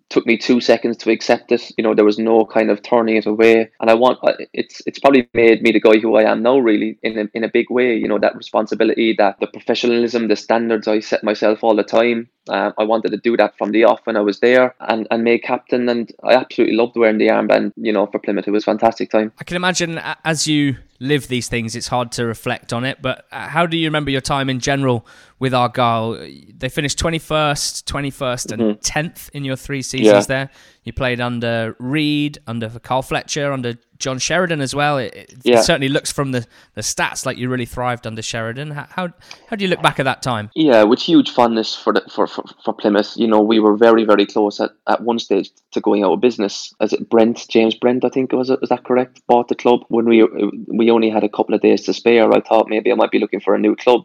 took 0.08 0.26
me 0.26 0.36
two 0.36 0.60
seconds 0.60 0.96
to 0.98 1.10
accept 1.10 1.52
it. 1.52 1.70
You 1.76 1.84
know, 1.84 1.94
there 1.94 2.04
was 2.04 2.18
no 2.18 2.44
kind 2.44 2.70
of 2.70 2.82
turning 2.82 3.16
it 3.16 3.26
away, 3.26 3.70
and 3.80 3.90
I 3.90 3.94
want 3.94 4.18
it's 4.52 4.82
it's 4.86 4.98
probably 4.98 5.28
made 5.34 5.62
me 5.62 5.72
the 5.72 5.80
guy 5.80 5.98
who 5.98 6.16
I 6.16 6.30
am 6.30 6.42
now, 6.42 6.58
really, 6.58 6.98
in 7.02 7.18
a, 7.18 7.24
in 7.34 7.44
a 7.44 7.48
big 7.48 7.70
way. 7.70 7.96
You 7.96 8.08
know, 8.08 8.18
that 8.18 8.36
responsibility, 8.36 9.14
that 9.18 9.38
the 9.40 9.46
professionalism, 9.46 10.28
the 10.28 10.36
standards 10.36 10.88
I 10.88 11.00
set 11.00 11.24
myself 11.24 11.62
all 11.62 11.76
the 11.76 11.84
time. 11.84 12.28
Uh, 12.48 12.70
I 12.78 12.84
wanted 12.84 13.10
to 13.10 13.16
do 13.16 13.36
that 13.36 13.58
from 13.58 13.72
the 13.72 13.84
off 13.84 14.00
when 14.04 14.16
I 14.16 14.20
was 14.20 14.40
there, 14.40 14.74
and 14.80 15.06
and 15.10 15.24
made 15.24 15.42
captain, 15.42 15.88
and 15.88 16.12
I 16.22 16.34
absolutely 16.34 16.76
loved 16.76 16.96
wearing 16.96 17.18
the 17.18 17.28
armband. 17.28 17.72
You 17.76 17.92
know, 17.92 18.06
for 18.06 18.18
Plymouth, 18.18 18.46
it 18.46 18.52
was 18.52 18.64
fantastic 18.64 19.10
time. 19.10 19.32
I 19.38 19.44
can 19.44 19.56
imagine 19.56 20.00
as 20.24 20.46
you 20.46 20.76
live 21.00 21.28
these 21.28 21.48
things, 21.48 21.76
it's 21.76 21.88
hard 21.88 22.12
to 22.12 22.26
reflect 22.26 22.72
on 22.72 22.84
it. 22.84 23.02
But 23.02 23.26
uh, 23.32 23.48
how 23.48 23.66
do 23.66 23.76
you 23.76 23.86
remember 23.86 24.10
your 24.10 24.20
time 24.20 24.50
in 24.50 24.60
general 24.60 25.06
with 25.38 25.54
Argyle? 25.54 26.12
They 26.12 26.68
finished 26.68 26.98
21st, 26.98 27.84
21st, 27.84 28.52
and 28.52 28.62
mm-hmm. 28.62 28.80
10th 28.80 29.30
in 29.30 29.44
your 29.44 29.56
three 29.56 29.82
seasons 29.82 30.06
yeah. 30.06 30.20
there. 30.26 30.50
You 30.86 30.92
played 30.92 31.20
under 31.20 31.74
Reid, 31.80 32.38
under 32.46 32.68
Carl 32.78 33.02
Fletcher, 33.02 33.52
under 33.52 33.74
John 33.98 34.20
Sheridan 34.20 34.60
as 34.60 34.72
well. 34.72 34.98
It, 34.98 35.16
it, 35.16 35.34
yeah. 35.42 35.60
certainly 35.60 35.88
looks 35.88 36.12
from 36.12 36.30
the, 36.30 36.46
the 36.74 36.80
stats 36.80 37.26
like 37.26 37.38
you 37.38 37.48
really 37.48 37.66
thrived 37.66 38.06
under 38.06 38.22
Sheridan. 38.22 38.70
How, 38.70 38.86
how, 38.90 39.08
how 39.48 39.56
do 39.56 39.64
you 39.64 39.68
look 39.68 39.82
back 39.82 39.98
at 39.98 40.04
that 40.04 40.22
time? 40.22 40.48
Yeah, 40.54 40.84
with 40.84 41.00
huge 41.00 41.32
fondness 41.32 41.74
for, 41.74 41.92
the, 41.92 42.02
for, 42.08 42.28
for 42.28 42.44
for 42.64 42.72
Plymouth. 42.72 43.14
You 43.16 43.26
know, 43.26 43.40
we 43.40 43.58
were 43.58 43.76
very 43.76 44.04
very 44.04 44.26
close 44.26 44.60
at, 44.60 44.70
at 44.86 45.02
one 45.02 45.18
stage 45.18 45.50
to 45.72 45.80
going 45.80 46.04
out 46.04 46.12
of 46.12 46.20
business. 46.20 46.72
As 46.80 46.92
it 46.92 47.10
Brent 47.10 47.48
James 47.48 47.74
Brent, 47.74 48.04
I 48.04 48.08
think 48.08 48.30
was 48.30 48.48
it 48.48 48.60
was 48.60 48.70
that 48.70 48.84
correct? 48.84 49.20
Bought 49.26 49.48
the 49.48 49.56
club 49.56 49.80
when 49.88 50.04
we 50.04 50.22
we 50.68 50.88
only 50.88 51.10
had 51.10 51.24
a 51.24 51.28
couple 51.28 51.56
of 51.56 51.62
days 51.62 51.82
to 51.86 51.94
spare. 51.94 52.32
I 52.32 52.40
thought 52.42 52.68
maybe 52.68 52.92
I 52.92 52.94
might 52.94 53.10
be 53.10 53.18
looking 53.18 53.40
for 53.40 53.56
a 53.56 53.58
new 53.58 53.74
club. 53.74 54.02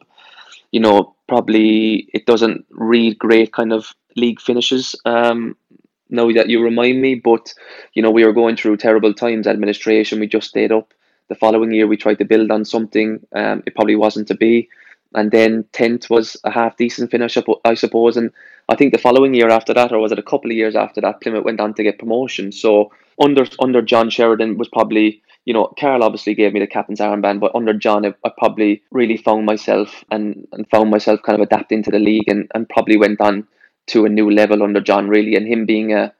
You 0.72 0.80
know, 0.80 1.16
probably 1.28 2.10
it 2.12 2.26
doesn't 2.26 2.66
read 2.72 3.20
great 3.20 3.54
kind 3.54 3.72
of 3.72 3.94
league 4.16 4.42
finishes. 4.42 4.96
Um, 5.06 5.56
now 6.12 6.32
that 6.32 6.50
you 6.50 6.62
remind 6.62 7.02
me. 7.02 7.16
But 7.16 7.54
you 7.94 8.02
know, 8.02 8.12
we 8.12 8.26
were 8.26 8.34
going 8.34 8.56
through 8.56 8.78
terrible 8.78 9.14
times. 9.14 9.48
Administration, 9.48 10.20
we 10.20 10.28
just 10.28 10.50
stayed 10.50 10.72
up. 10.72 10.94
The 11.30 11.36
following 11.36 11.72
year, 11.72 11.88
we 11.88 11.98
tried 11.98 12.20
to 12.20 12.26
build 12.26 12.52
on 12.52 12.66
something. 12.66 13.26
Um, 13.34 13.64
it 13.66 13.76
probably 13.76 13.96
wasn't 13.96 14.28
to 14.28 14.36
be. 14.36 14.70
And 15.14 15.32
then 15.32 15.66
tenth 15.74 16.10
was 16.10 16.38
a 16.44 16.52
half 16.52 16.78
decent 16.78 17.12
finish, 17.12 17.38
I 17.66 17.74
suppose. 17.74 18.16
And 18.18 18.32
I 18.70 18.76
think 18.76 18.94
the 18.94 19.00
following 19.00 19.34
year 19.34 19.50
after 19.50 19.74
that, 19.74 19.92
or 19.92 20.00
was 20.00 20.12
it 20.12 20.20
a 20.20 20.24
couple 20.24 20.52
of 20.52 20.58
years 20.58 20.76
after 20.76 21.02
that, 21.02 21.22
Plymouth 21.22 21.44
went 21.44 21.60
on 21.60 21.74
to 21.74 21.84
get 21.84 22.00
promotion. 22.00 22.52
So 22.52 22.92
under 23.22 23.46
under 23.60 23.82
John 23.82 24.10
Sheridan 24.10 24.58
was 24.58 24.70
probably 24.70 25.22
you 25.46 25.54
know, 25.54 25.74
Carl 25.80 26.04
obviously 26.04 26.36
gave 26.36 26.54
me 26.54 26.60
the 26.60 26.68
captain's 26.68 27.00
armband, 27.00 27.40
but 27.40 27.56
under 27.56 27.74
John, 27.74 28.06
I, 28.06 28.14
I, 28.24 28.32
probably 28.38 28.84
really 28.92 29.18
found 29.18 29.46
myself 29.46 30.04
and, 30.12 30.48
and 30.52 30.70
found 30.70 30.92
myself 30.92 31.22
kind 31.24 31.40
of 31.40 31.46
adapting 31.46 31.82
to 31.84 31.92
the 31.92 32.00
league 32.00 32.28
and, 32.28 32.50
and 32.54 32.70
probably 32.70 32.98
went 32.98 33.20
on 33.22 33.48
to 33.88 34.06
a 34.06 34.10
new 34.10 34.30
level 34.30 34.64
under 34.64 34.82
John, 34.82 35.08
really. 35.08 35.36
And 35.36 35.48
him 35.48 35.66
being 35.66 35.94
a 35.94 36.14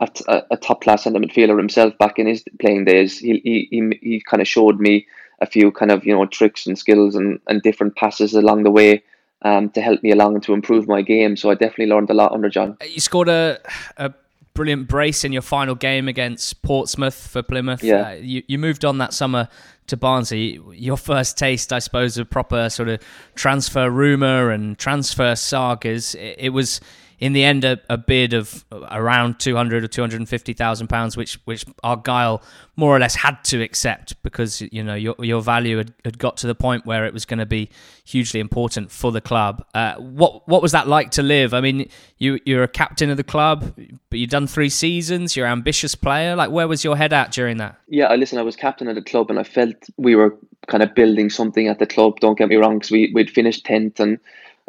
a, 0.00 0.42
a 0.52 0.56
top 0.56 0.82
class 0.82 1.04
centre 1.04 1.18
midfielder 1.18 1.58
himself 1.58 1.96
back 1.98 2.18
in 2.18 2.26
his 2.26 2.44
playing 2.60 2.84
days, 2.84 3.18
he, 3.18 3.40
he, 3.42 3.68
he, 3.70 3.98
he 4.00 4.20
kind 4.20 4.40
of 4.40 4.46
showed 4.46 4.78
me 4.78 5.06
a 5.40 5.46
few 5.46 5.70
kind 5.70 5.90
of 5.90 6.04
you 6.04 6.14
know 6.14 6.26
tricks 6.26 6.66
and 6.66 6.78
skills 6.78 7.14
and, 7.14 7.40
and 7.46 7.62
different 7.62 7.96
passes 7.96 8.34
along 8.34 8.62
the 8.62 8.70
way 8.70 9.02
um, 9.42 9.70
to 9.70 9.80
help 9.80 10.02
me 10.02 10.10
along 10.10 10.34
and 10.34 10.42
to 10.44 10.52
improve 10.52 10.88
my 10.88 11.02
game. 11.02 11.36
So 11.36 11.50
I 11.50 11.54
definitely 11.54 11.86
learned 11.86 12.10
a 12.10 12.14
lot 12.14 12.32
under 12.32 12.48
John. 12.48 12.76
You 12.84 13.00
scored 13.00 13.28
a, 13.28 13.58
a 13.96 14.12
brilliant 14.54 14.88
brace 14.88 15.24
in 15.24 15.32
your 15.32 15.42
final 15.42 15.74
game 15.74 16.08
against 16.08 16.62
Portsmouth 16.62 17.14
for 17.14 17.42
Plymouth. 17.42 17.82
Yeah. 17.82 18.08
Uh, 18.08 18.12
you, 18.14 18.42
you 18.48 18.58
moved 18.58 18.84
on 18.84 18.98
that 18.98 19.14
summer 19.14 19.48
to 19.88 19.96
Barnsley. 19.96 20.60
Your 20.72 20.96
first 20.96 21.36
taste, 21.36 21.72
I 21.72 21.78
suppose, 21.78 22.16
of 22.18 22.30
proper 22.30 22.70
sort 22.70 22.88
of 22.88 23.00
transfer 23.34 23.90
rumour 23.90 24.50
and 24.50 24.78
transfer 24.78 25.34
sagas. 25.34 26.14
It, 26.14 26.36
it 26.38 26.48
was 26.50 26.80
in 27.18 27.32
the 27.32 27.44
end 27.44 27.64
a, 27.64 27.80
a 27.90 27.96
bid 27.96 28.32
of 28.32 28.64
around 28.90 29.38
200 29.40 29.84
or 29.84 29.88
250,000 29.88 30.86
pounds 30.86 31.16
which 31.16 31.34
which 31.44 31.64
Argyle 31.82 32.42
more 32.76 32.94
or 32.94 32.98
less 32.98 33.16
had 33.16 33.42
to 33.44 33.60
accept 33.60 34.20
because 34.22 34.60
you 34.60 34.82
know 34.82 34.94
your 34.94 35.14
your 35.18 35.42
value 35.42 35.78
had, 35.78 35.92
had 36.04 36.18
got 36.18 36.36
to 36.38 36.46
the 36.46 36.54
point 36.54 36.86
where 36.86 37.04
it 37.06 37.12
was 37.12 37.24
going 37.24 37.38
to 37.38 37.46
be 37.46 37.68
hugely 38.04 38.40
important 38.40 38.90
for 38.90 39.12
the 39.12 39.20
club. 39.20 39.64
Uh, 39.74 39.94
what 39.96 40.46
what 40.48 40.62
was 40.62 40.72
that 40.72 40.86
like 40.86 41.10
to 41.10 41.22
live? 41.22 41.54
I 41.54 41.60
mean 41.60 41.88
you 42.18 42.38
you're 42.44 42.62
a 42.62 42.68
captain 42.68 43.10
of 43.10 43.16
the 43.16 43.24
club 43.24 43.74
but 44.10 44.18
you've 44.18 44.30
done 44.30 44.46
3 44.46 44.68
seasons 44.68 45.36
you're 45.36 45.46
an 45.46 45.52
ambitious 45.52 45.94
player. 45.94 46.36
Like 46.36 46.50
where 46.50 46.68
was 46.68 46.84
your 46.84 46.96
head 46.96 47.12
at 47.12 47.32
during 47.32 47.56
that? 47.58 47.78
Yeah 47.88 48.06
I 48.06 48.16
listen 48.16 48.38
I 48.38 48.42
was 48.42 48.56
captain 48.56 48.88
of 48.88 48.94
the 48.94 49.02
club 49.02 49.30
and 49.30 49.38
I 49.38 49.44
felt 49.44 49.74
we 49.96 50.14
were 50.14 50.36
kind 50.68 50.82
of 50.82 50.94
building 50.94 51.30
something 51.30 51.66
at 51.66 51.78
the 51.78 51.86
club 51.86 52.20
don't 52.20 52.36
get 52.36 52.48
me 52.48 52.56
wrong 52.56 52.78
because 52.78 52.90
we 52.90 53.10
we'd 53.14 53.30
finished 53.30 53.64
10th 53.64 53.98
and 53.98 54.18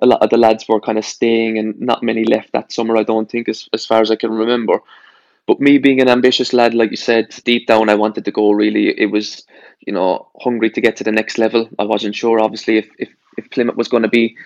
a 0.01 0.05
lot 0.05 0.21
of 0.21 0.29
the 0.29 0.37
lads 0.37 0.67
were 0.67 0.79
kind 0.79 0.97
of 0.97 1.05
staying 1.05 1.57
and 1.57 1.79
not 1.79 2.03
many 2.03 2.23
left 2.23 2.51
that 2.53 2.71
summer, 2.71 2.97
I 2.97 3.03
don't 3.03 3.29
think, 3.29 3.49
as, 3.49 3.67
as 3.73 3.85
far 3.85 4.01
as 4.01 4.11
I 4.11 4.15
can 4.15 4.31
remember. 4.31 4.79
But 5.45 5.59
me 5.59 5.77
being 5.77 5.99
an 5.99 6.09
ambitious 6.09 6.53
lad, 6.53 6.73
like 6.73 6.91
you 6.91 6.97
said, 6.97 7.35
deep 7.43 7.67
down 7.67 7.89
I 7.89 7.95
wanted 7.95 8.25
to 8.25 8.31
go 8.31 8.51
really. 8.51 8.89
It 8.99 9.07
was, 9.11 9.45
you 9.79 9.93
know, 9.93 10.27
hungry 10.39 10.69
to 10.71 10.81
get 10.81 10.95
to 10.97 11.03
the 11.03 11.11
next 11.11 11.37
level. 11.37 11.69
I 11.79 11.83
wasn't 11.83 12.15
sure, 12.15 12.39
obviously, 12.39 12.77
if, 12.77 12.89
if, 12.99 13.09
if 13.37 13.49
Plymouth 13.49 13.75
was 13.75 13.87
going 13.87 14.03
to 14.03 14.09
be 14.09 14.37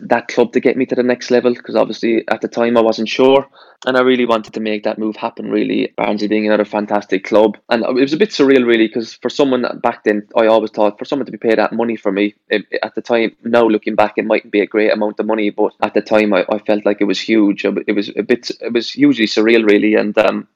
that 0.00 0.28
club 0.28 0.52
to 0.52 0.60
get 0.60 0.76
me 0.76 0.86
to 0.86 0.94
the 0.94 1.02
next 1.02 1.30
level 1.30 1.54
because 1.54 1.76
obviously 1.76 2.26
at 2.28 2.40
the 2.40 2.48
time 2.48 2.76
I 2.76 2.80
wasn't 2.80 3.08
sure 3.08 3.46
and 3.86 3.96
I 3.96 4.00
really 4.00 4.26
wanted 4.26 4.54
to 4.54 4.60
make 4.60 4.82
that 4.84 4.98
move 4.98 5.16
happen 5.16 5.50
really. 5.50 5.92
Barnsley 5.96 6.28
being 6.28 6.46
another 6.46 6.64
fantastic 6.64 7.24
club 7.24 7.56
and 7.68 7.84
it 7.84 7.92
was 7.92 8.12
a 8.12 8.16
bit 8.16 8.30
surreal 8.30 8.66
really 8.66 8.86
because 8.86 9.14
for 9.14 9.30
someone 9.30 9.66
back 9.82 10.04
then 10.04 10.26
I 10.36 10.46
always 10.46 10.70
thought 10.70 10.98
for 10.98 11.04
someone 11.04 11.26
to 11.26 11.32
be 11.32 11.38
paid 11.38 11.58
that 11.58 11.72
money 11.72 11.96
for 11.96 12.12
me 12.12 12.34
it, 12.48 12.66
at 12.82 12.94
the 12.94 13.02
time 13.02 13.36
now 13.44 13.66
looking 13.66 13.94
back 13.94 14.14
it 14.16 14.26
mightn't 14.26 14.52
be 14.52 14.60
a 14.60 14.66
great 14.66 14.92
amount 14.92 15.20
of 15.20 15.26
money 15.26 15.50
but 15.50 15.72
at 15.82 15.94
the 15.94 16.02
time 16.02 16.32
I, 16.32 16.44
I 16.48 16.58
felt 16.58 16.84
like 16.84 17.00
it 17.00 17.04
was 17.04 17.20
huge. 17.20 17.64
It 17.64 17.94
was 17.94 18.10
a 18.16 18.22
bit 18.22 18.50
it 18.60 18.72
was 18.72 18.92
hugely 18.92 19.26
surreal 19.26 19.68
really 19.68 19.94
and 19.94 20.16
um, 20.18 20.48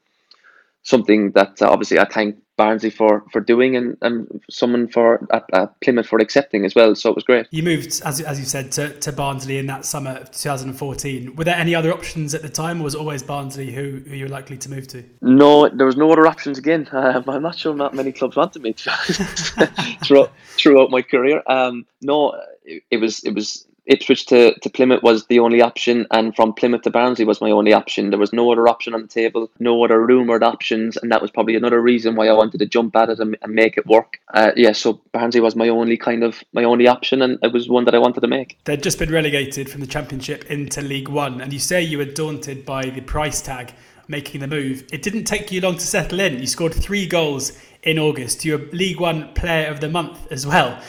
something 0.82 1.30
that 1.32 1.60
uh, 1.62 1.70
obviously 1.70 1.98
I 1.98 2.04
thank 2.04 2.36
Barnsley 2.56 2.90
for 2.90 3.24
for 3.32 3.40
doing 3.40 3.76
and, 3.76 3.96
and 4.02 4.40
someone 4.50 4.88
for 4.88 5.26
at, 5.32 5.44
at, 5.52 5.80
Plymouth 5.80 6.06
for 6.06 6.18
accepting 6.18 6.64
as 6.64 6.74
well. 6.74 6.94
So 6.94 7.10
it 7.10 7.14
was 7.14 7.24
great. 7.24 7.46
You 7.50 7.62
moved, 7.62 8.02
as, 8.04 8.20
as 8.20 8.38
you 8.38 8.44
said, 8.44 8.70
to, 8.72 8.98
to 9.00 9.12
Barnsley 9.12 9.58
in 9.58 9.66
that 9.66 9.84
summer 9.84 10.10
of 10.10 10.30
2014. 10.30 11.34
Were 11.34 11.44
there 11.44 11.56
any 11.56 11.74
other 11.74 11.92
options 11.92 12.34
at 12.34 12.42
the 12.42 12.48
time, 12.48 12.80
or 12.80 12.84
was 12.84 12.94
it 12.94 12.98
always 12.98 13.22
Barnsley 13.22 13.72
who, 13.72 14.02
who 14.06 14.14
you 14.14 14.26
were 14.26 14.30
likely 14.30 14.58
to 14.58 14.70
move 14.70 14.86
to? 14.88 15.02
No, 15.22 15.68
there 15.68 15.86
was 15.86 15.96
no 15.96 16.12
other 16.12 16.26
options 16.26 16.58
again. 16.58 16.88
Um, 17.02 17.24
I'm 17.26 17.42
not 17.42 17.58
sure 17.58 17.74
not 17.74 17.94
many 17.94 18.12
clubs 18.12 18.36
wanted 18.36 18.62
me 18.62 18.72
throughout, 20.04 20.30
throughout 20.56 20.90
my 20.90 21.02
career. 21.02 21.42
Um, 21.48 21.84
no, 22.00 22.40
it, 22.64 22.84
it 22.92 22.96
was 22.98 23.24
it 23.24 23.34
was 23.34 23.66
Ipswich 23.86 24.26
to, 24.26 24.54
to 24.60 24.70
Plymouth 24.70 25.02
was 25.02 25.26
the 25.26 25.40
only 25.40 25.60
option, 25.60 26.06
and 26.12 26.34
from 26.36 26.52
Plymouth 26.52 26.82
to 26.82 26.90
Barnsley 26.90 27.24
was 27.24 27.40
my 27.40 27.50
only 27.50 27.72
option. 27.72 28.10
There 28.10 28.18
was 28.18 28.32
no 28.32 28.52
other 28.52 28.68
option 28.68 28.94
on 28.94 29.02
the 29.02 29.08
table, 29.08 29.50
no 29.58 29.84
other 29.84 30.00
rumoured 30.00 30.44
options, 30.44 30.96
and 30.96 31.10
that 31.10 31.20
was 31.20 31.30
probably 31.30 31.56
another 31.56 31.80
reason 31.80 32.14
why 32.14 32.28
I 32.28 32.32
wanted 32.32 32.58
to 32.58 32.66
jump 32.66 32.94
at 32.94 33.10
it 33.10 33.18
and, 33.18 33.36
and 33.42 33.54
make 33.54 33.76
it 33.76 33.86
work. 33.86 34.18
Uh, 34.32 34.52
yeah, 34.56 34.72
so 34.72 35.00
Barnsley 35.12 35.40
was 35.40 35.56
my 35.56 35.68
only 35.68 35.96
kind 35.96 36.22
of 36.22 36.44
my 36.52 36.62
only 36.64 36.86
option, 36.86 37.22
and 37.22 37.38
it 37.42 37.52
was 37.52 37.68
one 37.68 37.84
that 37.86 37.94
I 37.94 37.98
wanted 37.98 38.20
to 38.20 38.28
make. 38.28 38.58
They'd 38.64 38.82
just 38.82 38.98
been 38.98 39.10
relegated 39.10 39.68
from 39.68 39.80
the 39.80 39.86
Championship 39.86 40.44
into 40.50 40.80
League 40.80 41.08
One, 41.08 41.40
and 41.40 41.52
you 41.52 41.58
say 41.58 41.82
you 41.82 41.98
were 41.98 42.04
daunted 42.04 42.64
by 42.64 42.88
the 42.88 43.00
price 43.00 43.42
tag 43.42 43.72
making 44.06 44.40
the 44.40 44.46
move. 44.46 44.84
It 44.92 45.02
didn't 45.02 45.24
take 45.24 45.50
you 45.50 45.60
long 45.60 45.74
to 45.74 45.86
settle 45.86 46.20
in. 46.20 46.38
You 46.38 46.46
scored 46.46 46.74
three 46.74 47.06
goals 47.06 47.58
in 47.82 47.98
August. 47.98 48.44
You're 48.44 48.58
League 48.70 49.00
One 49.00 49.32
Player 49.34 49.68
of 49.70 49.80
the 49.80 49.88
Month 49.88 50.30
as 50.30 50.46
well. 50.46 50.80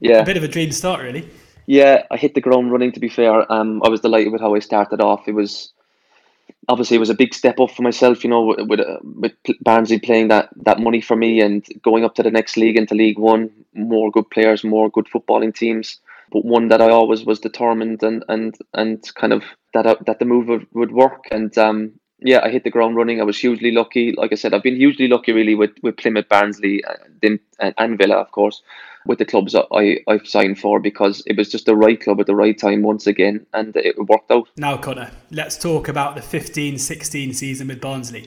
Yeah, 0.00 0.18
a 0.18 0.26
bit 0.26 0.36
of 0.36 0.42
a 0.42 0.48
dream 0.48 0.72
start, 0.72 1.00
really. 1.00 1.30
Yeah, 1.72 2.02
I 2.10 2.18
hit 2.18 2.34
the 2.34 2.42
ground 2.42 2.70
running. 2.70 2.92
To 2.92 3.00
be 3.00 3.08
fair, 3.08 3.50
um, 3.50 3.80
I 3.82 3.88
was 3.88 4.02
delighted 4.02 4.30
with 4.30 4.42
how 4.42 4.54
I 4.54 4.58
started 4.58 5.00
off. 5.00 5.26
It 5.26 5.32
was 5.32 5.72
obviously 6.68 6.98
it 6.98 7.00
was 7.00 7.08
a 7.08 7.14
big 7.14 7.32
step 7.32 7.58
up 7.60 7.70
for 7.70 7.80
myself. 7.80 8.22
You 8.22 8.28
know, 8.28 8.42
with 8.44 8.68
with, 8.68 8.80
uh, 8.80 8.98
with 9.02 9.32
Barnsley 9.62 9.98
playing 9.98 10.28
that 10.28 10.50
that 10.66 10.80
money 10.80 11.00
for 11.00 11.16
me 11.16 11.40
and 11.40 11.64
going 11.82 12.04
up 12.04 12.14
to 12.16 12.22
the 12.22 12.30
next 12.30 12.58
league 12.58 12.76
into 12.76 12.94
League 12.94 13.18
One, 13.18 13.48
more 13.72 14.10
good 14.10 14.28
players, 14.28 14.62
more 14.62 14.90
good 14.90 15.06
footballing 15.06 15.54
teams. 15.54 15.98
But 16.30 16.44
one 16.44 16.68
that 16.68 16.82
I 16.82 16.90
always 16.90 17.24
was 17.24 17.40
determined 17.40 18.02
and 18.02 18.22
and 18.28 18.54
and 18.74 19.02
kind 19.14 19.32
of 19.32 19.42
that 19.72 19.86
uh, 19.86 19.96
that 20.04 20.18
the 20.18 20.26
move 20.26 20.48
would, 20.48 20.66
would 20.74 20.92
work. 20.92 21.24
And 21.30 21.56
um, 21.56 21.92
yeah, 22.18 22.40
I 22.44 22.50
hit 22.50 22.64
the 22.64 22.76
ground 22.76 22.96
running. 22.96 23.18
I 23.18 23.24
was 23.24 23.38
hugely 23.38 23.70
lucky. 23.70 24.12
Like 24.14 24.32
I 24.32 24.34
said, 24.36 24.52
I've 24.52 24.62
been 24.62 24.76
hugely 24.76 25.08
lucky 25.08 25.32
really 25.32 25.54
with 25.54 25.72
with 25.82 25.96
Plymouth, 25.96 26.28
Barnsley, 26.28 26.84
and, 27.22 27.40
and 27.78 27.96
Villa, 27.96 28.16
of 28.16 28.30
course 28.30 28.60
with 29.06 29.18
the 29.18 29.24
clubs 29.24 29.54
I, 29.54 29.98
I've 30.08 30.26
signed 30.26 30.58
for 30.58 30.80
because 30.80 31.22
it 31.26 31.36
was 31.36 31.50
just 31.50 31.66
the 31.66 31.76
right 31.76 32.00
club 32.00 32.20
at 32.20 32.26
the 32.26 32.34
right 32.34 32.56
time 32.56 32.82
once 32.82 33.06
again 33.06 33.46
and 33.52 33.76
it 33.76 33.96
worked 33.98 34.30
out. 34.30 34.48
Now, 34.56 34.76
Conor, 34.76 35.10
let's 35.30 35.58
talk 35.58 35.88
about 35.88 36.14
the 36.14 36.22
15 36.22 36.78
16 36.78 37.34
season 37.34 37.68
with 37.68 37.80
Barnsley. 37.80 38.26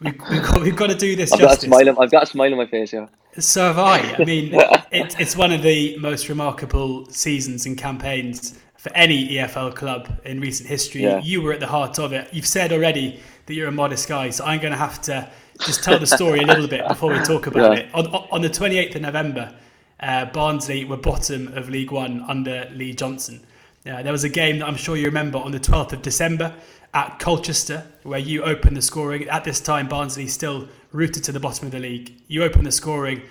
we've, 0.00 0.20
we've, 0.30 0.42
got, 0.42 0.60
we've, 0.62 0.76
got, 0.76 0.90
to 0.90 0.96
do 0.96 1.16
this 1.16 1.32
I've 1.34 1.40
justice. 1.40 1.68
Got 1.68 1.82
a 1.82 1.84
smile 1.84 1.96
on, 1.96 2.04
I've 2.04 2.10
got 2.10 2.22
a 2.24 2.26
smile 2.26 2.52
on 2.52 2.58
my 2.58 2.66
face, 2.66 2.92
yeah. 2.92 3.06
So 3.38 3.62
have 3.62 3.78
I. 3.78 4.16
I 4.18 4.24
mean, 4.24 4.54
it, 4.92 5.18
it's 5.20 5.36
one 5.36 5.52
of 5.52 5.62
the 5.62 5.96
most 5.98 6.28
remarkable 6.28 7.06
seasons 7.06 7.66
and 7.66 7.78
campaigns 7.78 8.58
for 8.76 8.90
any 8.94 9.28
EFL 9.28 9.74
club 9.74 10.20
in 10.24 10.40
recent 10.40 10.68
history. 10.68 11.02
Yeah. 11.02 11.20
You 11.20 11.42
were 11.42 11.52
at 11.52 11.60
the 11.60 11.66
heart 11.66 11.98
of 11.98 12.12
it. 12.12 12.32
You've 12.32 12.46
said 12.46 12.72
already 12.72 13.20
that 13.46 13.54
you're 13.54 13.68
a 13.68 13.72
modest 13.72 14.08
guy, 14.08 14.30
so 14.30 14.44
I'm 14.44 14.58
going 14.58 14.72
to 14.72 14.78
have 14.78 15.02
to 15.02 15.30
just 15.60 15.84
tell 15.84 15.98
the 15.98 16.06
story 16.06 16.40
a 16.40 16.46
little 16.46 16.66
bit 16.66 16.88
before 16.88 17.12
we 17.12 17.18
talk 17.20 17.46
about 17.46 17.76
yeah. 17.76 17.84
it. 17.84 17.94
On, 17.94 18.06
on 18.06 18.40
the 18.40 18.48
28th 18.48 18.94
of 18.94 19.02
November, 19.02 19.54
uh, 20.00 20.26
Barnsley 20.26 20.84
were 20.84 20.96
bottom 20.96 21.48
of 21.48 21.68
League 21.68 21.90
One 21.90 22.22
under 22.28 22.68
Lee 22.72 22.94
Johnson. 22.94 23.40
Uh, 23.86 24.02
there 24.02 24.12
was 24.12 24.24
a 24.24 24.28
game 24.28 24.58
that 24.58 24.66
I'm 24.66 24.76
sure 24.76 24.96
you 24.96 25.06
remember 25.06 25.38
on 25.38 25.52
the 25.52 25.60
12th 25.60 25.92
of 25.92 26.02
December 26.02 26.54
at 26.92 27.18
Colchester, 27.18 27.86
where 28.02 28.18
you 28.18 28.42
opened 28.42 28.76
the 28.76 28.82
scoring. 28.82 29.28
At 29.28 29.44
this 29.44 29.60
time, 29.60 29.88
Barnsley 29.88 30.26
still 30.26 30.68
rooted 30.92 31.24
to 31.24 31.32
the 31.32 31.40
bottom 31.40 31.66
of 31.66 31.72
the 31.72 31.78
league. 31.78 32.14
You 32.28 32.42
open 32.42 32.64
the 32.64 32.72
scoring. 32.72 33.22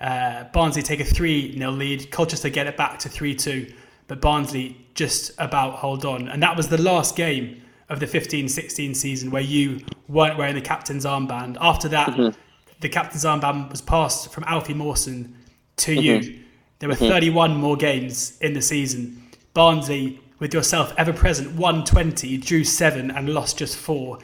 Uh, 0.00 0.44
Barnsley 0.52 0.82
take 0.82 1.00
a 1.00 1.04
3 1.04 1.56
0 1.56 1.70
lead. 1.70 2.10
Colchester 2.10 2.48
get 2.48 2.66
it 2.66 2.76
back 2.76 2.98
to 3.00 3.08
3 3.08 3.34
2, 3.34 3.72
but 4.08 4.20
Barnsley 4.20 4.76
just 4.94 5.32
about 5.38 5.74
hold 5.74 6.04
on. 6.04 6.28
And 6.28 6.42
that 6.42 6.56
was 6.56 6.68
the 6.68 6.80
last 6.80 7.16
game 7.16 7.62
of 7.88 8.00
the 8.00 8.06
15 8.06 8.48
16 8.48 8.94
season 8.94 9.30
where 9.30 9.42
you 9.42 9.80
weren't 10.08 10.36
wearing 10.36 10.54
the 10.54 10.60
captain's 10.60 11.04
armband. 11.04 11.56
After 11.60 11.88
that, 11.88 12.08
mm-hmm. 12.08 12.38
the 12.80 12.88
captain's 12.88 13.24
armband 13.24 13.70
was 13.70 13.80
passed 13.80 14.32
from 14.32 14.44
Alfie 14.44 14.74
Mawson 14.74 15.36
to 15.76 15.92
mm-hmm. 15.92 16.02
you. 16.02 16.40
There 16.78 16.88
were 16.88 16.94
mm-hmm. 16.94 17.08
31 17.08 17.56
more 17.56 17.76
games 17.76 18.38
in 18.40 18.52
the 18.52 18.62
season. 18.62 19.22
Barnsley, 19.54 20.20
with 20.38 20.52
yourself 20.52 20.92
ever 20.98 21.12
present, 21.12 21.54
won 21.56 21.84
20, 21.84 22.36
drew 22.38 22.64
seven, 22.64 23.10
and 23.10 23.28
lost 23.28 23.58
just 23.58 23.76
four, 23.76 24.18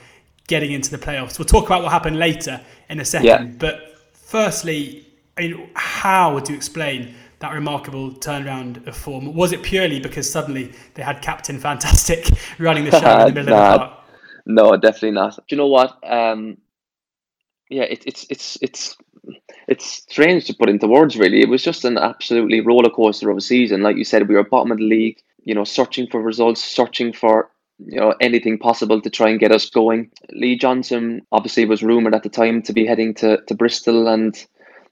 getting 0.49 0.73
into 0.73 0.91
the 0.91 0.99
playoffs. 0.99 1.39
We'll 1.39 1.47
talk 1.47 1.67
about 1.67 1.83
what 1.83 1.93
happened 1.93 2.19
later 2.19 2.61
in 2.89 3.01
a 3.01 3.05
second. 3.05 3.27
Yeah. 3.27 3.45
But 3.45 3.99
firstly, 4.13 5.07
I 5.39 5.43
mean, 5.43 5.71
how 5.75 6.35
would 6.35 6.49
you 6.49 6.55
explain 6.55 7.15
that 7.39 7.53
remarkable 7.53 8.13
turnaround 8.13 8.87
of 8.87 8.97
form? 8.97 9.35
Was 9.35 9.53
it 9.53 9.63
purely 9.63 10.01
because 10.01 10.31
suddenly 10.31 10.73
they 10.95 11.03
had 11.03 11.23
Captain 11.23 11.59
Fantastic 11.59 12.29
running 12.59 12.85
the 12.85 12.91
show 12.91 13.21
in 13.21 13.35
the 13.35 13.41
middle 13.41 13.57
nah, 13.57 13.75
of 13.75 13.81
the 13.81 13.87
park? 13.87 14.05
No, 14.47 14.77
definitely 14.77 15.13
not. 15.13 15.37
Do 15.37 15.43
you 15.49 15.57
know 15.57 15.69
what? 15.69 15.97
Um, 16.03 16.59
yeah, 17.69 17.85
it, 17.85 18.03
it's 18.07 18.27
it's 18.29 18.59
it's 18.61 18.97
it's 19.69 19.87
strange 19.87 20.47
to 20.47 20.55
put 20.55 20.69
into 20.69 20.87
words 20.87 21.17
really. 21.17 21.41
It 21.41 21.49
was 21.49 21.63
just 21.63 21.85
an 21.85 21.99
absolutely 21.99 22.61
roller 22.61 22.91
coaster 22.91 23.31
of 23.31 23.37
a 23.37 23.41
season. 23.41 23.83
Like 23.83 23.97
you 23.97 24.05
said 24.05 24.29
we 24.29 24.35
were 24.35 24.45
bottom 24.45 24.73
of 24.73 24.79
the 24.79 24.85
league 24.89 25.19
you 25.45 25.55
know 25.55 25.65
searching 25.65 26.07
for 26.07 26.21
results 26.21 26.63
searching 26.63 27.13
for 27.13 27.51
you 27.79 27.99
know 27.99 28.15
anything 28.21 28.59
possible 28.59 29.01
to 29.01 29.11
try 29.11 29.29
and 29.29 29.41
get 29.41 29.53
us 29.53 29.69
going. 29.71 30.11
Lee 30.33 30.57
johnson 30.57 31.23
obviously 31.33 31.65
was 31.65 31.83
rumored 31.83 32.15
at 32.15 32.23
the 32.23 32.29
time 32.29 32.63
to 32.63 32.73
be 32.73 32.87
heading 32.87 33.15
to, 33.15 33.41
to 33.47 33.55
bristol 33.55 34.09
and 34.09 34.47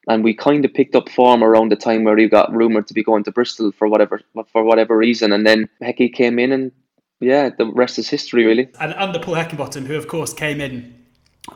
and 0.08 0.24
we 0.24 0.34
kind 0.34 0.64
of 0.64 0.72
picked 0.72 0.96
up 0.96 1.08
form 1.10 1.44
around 1.44 1.70
the 1.70 1.76
time 1.76 2.04
where 2.04 2.16
he 2.16 2.28
got 2.28 2.52
rumored 2.52 2.86
to 2.86 2.94
be 2.94 3.04
going 3.04 3.24
to 3.24 3.30
bristol 3.30 3.72
for 3.72 3.88
whatever 3.88 4.20
for 4.50 4.64
whatever 4.64 4.96
reason. 4.96 5.32
And 5.32 5.46
then 5.46 5.68
Hecky 5.82 6.12
came 6.12 6.38
in 6.38 6.52
and 6.52 6.72
yeah 7.20 7.50
the 7.56 7.66
rest 7.66 7.98
is 7.98 8.08
history 8.08 8.44
really. 8.44 8.68
And 8.80 8.94
under 8.94 9.18
paul 9.18 9.34
heckingbottom 9.34 9.86
who 9.86 9.96
of 9.96 10.08
course 10.08 10.32
came 10.32 10.60
in 10.60 10.94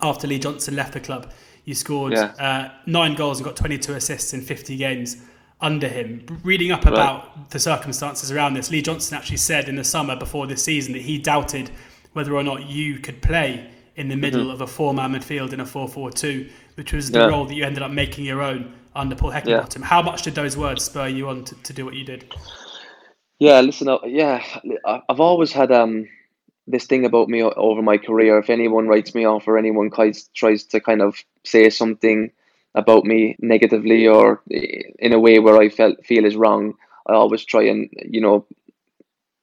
after 0.00 0.26
lee 0.26 0.38
johnson 0.38 0.76
left 0.76 0.92
the 0.92 1.00
club 1.00 1.32
you 1.64 1.74
scored 1.74 2.12
yeah. 2.12 2.32
uh, 2.38 2.70
nine 2.86 3.14
goals 3.14 3.38
and 3.38 3.44
got 3.44 3.56
22 3.56 3.94
assists 3.94 4.34
in 4.34 4.40
50 4.40 4.76
games 4.76 5.16
under 5.60 5.88
him. 5.88 6.26
Reading 6.42 6.72
up 6.72 6.84
about 6.86 7.36
right. 7.36 7.50
the 7.50 7.58
circumstances 7.60 8.32
around 8.32 8.54
this, 8.54 8.70
Lee 8.70 8.82
Johnson 8.82 9.16
actually 9.16 9.36
said 9.36 9.68
in 9.68 9.76
the 9.76 9.84
summer 9.84 10.16
before 10.16 10.46
this 10.46 10.62
season 10.62 10.92
that 10.94 11.02
he 11.02 11.18
doubted 11.18 11.70
whether 12.12 12.34
or 12.34 12.42
not 12.42 12.66
you 12.66 12.98
could 12.98 13.22
play 13.22 13.70
in 13.94 14.08
the 14.08 14.16
middle 14.16 14.42
mm-hmm. 14.42 14.50
of 14.50 14.60
a 14.60 14.66
four-man 14.66 15.12
midfield 15.12 15.52
in 15.52 15.60
a 15.60 15.64
4-4-2, 15.64 16.50
which 16.74 16.92
was 16.92 17.10
the 17.10 17.20
yeah. 17.20 17.26
role 17.26 17.44
that 17.44 17.54
you 17.54 17.64
ended 17.64 17.82
up 17.82 17.90
making 17.90 18.24
your 18.24 18.42
own 18.42 18.74
under 18.94 19.14
Paul 19.14 19.30
Heckingbottom. 19.32 19.80
Yeah. 19.80 19.86
How 19.86 20.02
much 20.02 20.22
did 20.22 20.34
those 20.34 20.56
words 20.56 20.84
spur 20.84 21.08
you 21.08 21.28
on 21.28 21.44
to, 21.44 21.54
to 21.54 21.72
do 21.72 21.84
what 21.84 21.94
you 21.94 22.04
did? 22.04 22.32
Yeah, 23.38 23.60
listen, 23.60 23.88
uh, 23.88 23.98
yeah, 24.04 24.42
I've 24.86 25.20
always 25.20 25.52
had 25.52 25.72
um, 25.72 26.08
this 26.66 26.86
thing 26.86 27.04
about 27.04 27.28
me 27.28 27.42
over 27.42 27.82
my 27.82 27.98
career. 27.98 28.38
If 28.38 28.50
anyone 28.50 28.88
writes 28.88 29.14
me 29.14 29.24
off 29.24 29.48
or 29.48 29.58
anyone 29.58 29.90
tries 29.90 30.64
to 30.64 30.80
kind 30.80 31.02
of 31.02 31.16
say 31.44 31.70
something 31.70 32.30
about 32.74 33.04
me 33.04 33.36
negatively 33.40 34.06
or 34.06 34.42
eh, 34.50 34.82
in 34.98 35.12
a 35.12 35.20
way 35.20 35.38
where 35.38 35.58
I 35.58 35.68
felt 35.68 36.04
feel 36.06 36.24
is 36.24 36.36
wrong, 36.36 36.74
I 37.06 37.14
always 37.14 37.44
try 37.44 37.64
and 37.64 37.90
you 38.04 38.20
know 38.20 38.46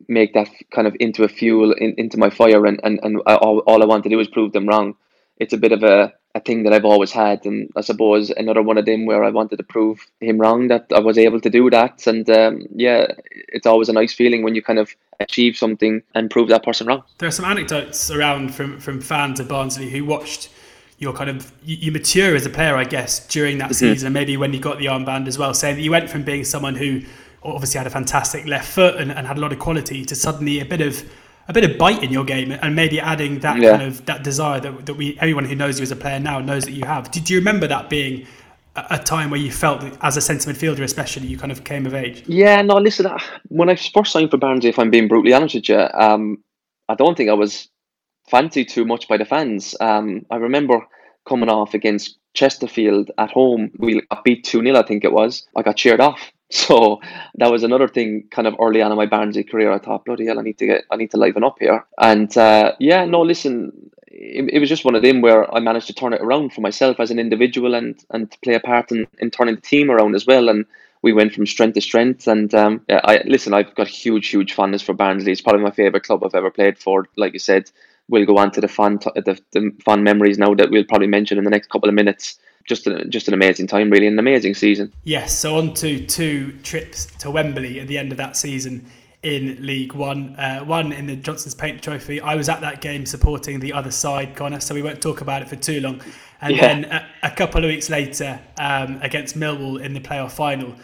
make 0.07 0.33
that 0.33 0.49
kind 0.73 0.87
of 0.87 0.95
into 0.99 1.23
a 1.23 1.27
fuel 1.27 1.73
in, 1.73 1.93
into 1.97 2.17
my 2.17 2.29
fire 2.29 2.65
and 2.65 2.79
and, 2.83 2.99
and 3.03 3.17
all, 3.27 3.59
all 3.59 3.83
I 3.83 3.85
want 3.85 4.03
to 4.03 4.09
do 4.09 4.19
is 4.19 4.27
prove 4.27 4.53
them 4.53 4.67
wrong. 4.67 4.95
It's 5.37 5.53
a 5.53 5.57
bit 5.57 5.71
of 5.71 5.83
a 5.83 6.13
a 6.35 6.39
thing 6.39 6.63
that 6.63 6.73
I've 6.73 6.85
always 6.85 7.11
had, 7.11 7.45
and 7.45 7.69
I 7.75 7.81
suppose 7.81 8.29
another 8.29 8.61
one 8.61 8.77
of 8.77 8.85
them 8.85 9.05
where 9.05 9.23
I 9.23 9.29
wanted 9.29 9.57
to 9.57 9.63
prove 9.63 10.05
him 10.21 10.39
wrong 10.39 10.67
that 10.67 10.85
I 10.93 10.99
was 10.99 11.17
able 11.17 11.41
to 11.41 11.49
do 11.49 11.69
that. 11.71 12.05
And 12.05 12.29
um, 12.29 12.67
yeah, 12.75 13.07
it's 13.31 13.65
always 13.65 13.89
a 13.89 13.93
nice 13.93 14.13
feeling 14.13 14.43
when 14.43 14.53
you 14.53 14.61
kind 14.61 14.79
of 14.79 14.95
achieve 15.19 15.57
something 15.57 16.03
and 16.13 16.29
prove 16.29 16.49
that 16.49 16.63
person 16.63 16.87
wrong. 16.87 17.03
There 17.17 17.27
are 17.27 17.31
some 17.31 17.45
anecdotes 17.45 18.11
around 18.11 18.53
from 18.53 18.79
from 18.79 19.01
fans 19.01 19.39
of 19.39 19.47
Barnsley 19.47 19.89
who 19.89 20.05
watched 20.05 20.49
your 20.99 21.13
kind 21.13 21.29
of 21.29 21.51
you, 21.63 21.77
you 21.77 21.91
mature 21.91 22.35
as 22.35 22.45
a 22.45 22.49
player, 22.49 22.75
I 22.75 22.83
guess, 22.83 23.25
during 23.27 23.57
that 23.57 23.71
mm-hmm. 23.71 23.93
season, 23.93 24.07
and 24.07 24.13
maybe 24.13 24.37
when 24.37 24.53
you 24.53 24.59
got 24.59 24.77
the 24.77 24.85
armband 24.85 25.27
as 25.27 25.37
well, 25.37 25.53
saying 25.53 25.77
that 25.77 25.81
you 25.81 25.91
went 25.91 26.09
from 26.09 26.23
being 26.23 26.43
someone 26.43 26.75
who 26.75 27.01
obviously 27.41 27.77
had 27.77 27.87
a 27.87 27.89
fantastic 27.89 28.45
left 28.45 28.69
foot 28.69 28.95
and, 28.95 29.11
and 29.11 29.25
had 29.25 29.37
a 29.37 29.41
lot 29.41 29.53
of 29.53 29.59
quality 29.59 30.03
to 30.05 30.13
suddenly 30.13 30.59
a 30.59 30.65
bit 30.65 30.81
of 30.81 31.09
a 31.49 31.53
bit 31.53 31.69
of 31.69 31.77
bite 31.79 32.03
in 32.03 32.11
your 32.11 32.23
game 32.23 32.51
and 32.51 32.75
maybe 32.75 32.99
adding 32.99 33.39
that 33.39 33.57
yeah. 33.57 33.71
kind 33.71 33.81
of 33.81 34.05
that 34.05 34.23
desire 34.23 34.59
that, 34.59 34.85
that 34.85 34.93
we 34.93 35.17
everyone 35.19 35.45
who 35.45 35.55
knows 35.55 35.79
you 35.79 35.83
as 35.83 35.91
a 35.91 35.95
player 35.95 36.19
now 36.19 36.39
knows 36.39 36.63
that 36.63 36.73
you 36.73 36.85
have. 36.85 37.09
Did 37.09 37.29
you 37.29 37.39
remember 37.39 37.65
that 37.67 37.89
being 37.89 38.27
a 38.75 38.99
time 38.99 39.31
where 39.31 39.39
you 39.39 39.51
felt 39.51 39.83
as 40.01 40.15
a 40.15 40.21
centre 40.21 40.51
midfielder, 40.51 40.81
especially, 40.81 41.27
you 41.27 41.37
kind 41.37 41.51
of 41.51 41.63
came 41.63 41.85
of 41.87 41.93
age? 41.93 42.23
Yeah, 42.27 42.61
no, 42.61 42.77
listen, 42.77 43.07
when 43.47 43.67
I 43.67 43.75
first 43.75 44.11
signed 44.11 44.29
for 44.29 44.37
Barnsley, 44.37 44.69
if 44.69 44.77
I'm 44.79 44.91
being 44.91 45.07
brutally 45.07 45.33
honest 45.33 45.55
with 45.55 45.67
you, 45.67 45.87
um, 45.95 46.43
I 46.87 46.95
don't 46.95 47.17
think 47.17 47.29
I 47.29 47.33
was 47.33 47.67
fancied 48.29 48.69
too 48.69 48.85
much 48.85 49.07
by 49.07 49.17
the 49.17 49.25
fans. 49.25 49.75
Um, 49.81 50.25
I 50.29 50.35
remember 50.35 50.85
coming 51.27 51.49
off 51.49 51.73
against 51.73 52.17
Chesterfield 52.35 53.11
at 53.17 53.31
home. 53.31 53.71
We 53.79 54.01
got 54.09 54.23
beat 54.23 54.43
2 54.43 54.61
0, 54.61 54.77
I 54.77 54.83
think 54.83 55.03
it 55.03 55.11
was. 55.11 55.47
I 55.57 55.63
got 55.63 55.77
cheered 55.77 55.99
off. 55.99 56.31
So 56.51 56.99
that 57.35 57.51
was 57.51 57.61
another 57.61 57.87
thing 57.87 58.27
kind 58.31 58.47
of 58.47 58.55
early 58.59 58.81
on 58.81 58.91
in 58.91 58.97
my 58.97 59.05
Barnsley 59.05 59.43
career. 59.43 59.71
I 59.71 59.77
thought, 59.77 60.05
bloody 60.05 60.25
hell, 60.25 60.39
I 60.39 60.41
need 60.41 60.57
to 60.57 60.65
get, 60.65 60.83
I 60.89 60.95
need 60.95 61.11
to 61.11 61.17
liven 61.17 61.43
up 61.43 61.57
here. 61.59 61.85
And 61.99 62.35
uh, 62.35 62.73
yeah, 62.79 63.05
no, 63.05 63.21
listen, 63.21 63.91
it, 64.07 64.49
it, 64.51 64.59
was 64.59 64.67
just 64.67 64.83
one 64.83 64.95
of 64.95 65.03
them 65.03 65.21
where 65.21 65.53
I 65.53 65.59
managed 65.59 65.87
to 65.87 65.93
turn 65.93 66.13
it 66.13 66.21
around 66.21 66.53
for 66.53 66.61
myself 66.61 66.99
as 66.99 67.11
an 67.11 67.19
individual 67.19 67.75
and, 67.75 68.03
and 68.09 68.31
to 68.31 68.39
play 68.39 68.55
a 68.55 68.59
part 68.59 68.91
in, 68.91 69.05
in 69.19 69.29
turning 69.29 69.55
the 69.55 69.61
team 69.61 69.91
around 69.91 70.15
as 70.15 70.25
well. 70.25 70.49
And 70.49 70.65
we 71.03 71.13
went 71.13 71.33
from 71.33 71.45
strength 71.45 71.75
to 71.75 71.81
strength. 71.81 72.27
And 72.27 72.53
um, 72.55 72.81
yeah, 72.89 73.01
I 73.03 73.21
listen, 73.25 73.53
I've 73.53 73.75
got 73.75 73.87
huge, 73.87 74.27
huge 74.29 74.53
fondness 74.53 74.81
for 74.81 74.93
Barnsley. 74.93 75.31
It's 75.31 75.41
probably 75.41 75.61
my 75.61 75.71
favourite 75.71 76.03
club 76.03 76.23
I've 76.23 76.33
ever 76.33 76.49
played 76.49 76.79
for. 76.79 77.07
Like 77.15 77.33
you 77.33 77.39
said, 77.39 77.69
we'll 78.07 78.25
go 78.25 78.39
on 78.39 78.51
to 78.53 78.61
the 78.61 78.67
fun, 78.67 78.97
t- 78.97 79.11
the, 79.15 79.39
the 79.51 79.71
fun 79.85 80.03
memories 80.03 80.39
now 80.39 80.55
that 80.55 80.71
we'll 80.71 80.83
probably 80.83 81.07
mention 81.07 81.37
in 81.37 81.43
the 81.43 81.51
next 81.51 81.69
couple 81.69 81.89
of 81.89 81.95
minutes 81.95 82.39
just 82.69 82.85
an, 82.87 83.09
just 83.11 83.27
an 83.27 83.33
amazing 83.33 83.67
time, 83.67 83.89
really, 83.89 84.07
an 84.07 84.19
amazing 84.19 84.53
season. 84.53 84.93
Yes, 85.03 85.37
so 85.37 85.57
on 85.57 85.73
to 85.75 86.05
two 86.05 86.53
trips 86.63 87.07
to 87.17 87.31
Wembley 87.31 87.79
at 87.79 87.87
the 87.87 87.97
end 87.97 88.11
of 88.11 88.17
that 88.19 88.37
season 88.37 88.85
in 89.23 89.65
League 89.65 89.93
One. 89.93 90.35
Uh, 90.35 90.59
one 90.59 90.93
in 90.93 91.07
the 91.07 91.15
Johnstone's 91.15 91.55
Paint 91.55 91.81
Trophy. 91.81 92.21
I 92.21 92.35
was 92.35 92.47
at 92.47 92.61
that 92.61 92.79
game 92.79 93.07
supporting 93.07 93.59
the 93.59 93.73
other 93.73 93.91
side, 93.91 94.35
Conor, 94.35 94.59
so 94.59 94.75
we 94.75 94.83
won't 94.83 95.01
talk 95.01 95.19
about 95.19 95.41
it 95.41 95.49
for 95.49 95.55
too 95.55 95.81
long. 95.81 96.01
And 96.41 96.55
yeah. 96.55 96.61
then 96.61 96.85
a, 96.85 97.07
a, 97.23 97.31
couple 97.31 97.65
of 97.65 97.67
weeks 97.67 97.89
later, 97.89 98.39
um, 98.57 98.99
against 99.01 99.37
Millwall 99.37 99.81
in 99.81 99.93
the 99.93 99.99
playoff 99.99 100.31
final, 100.31 100.75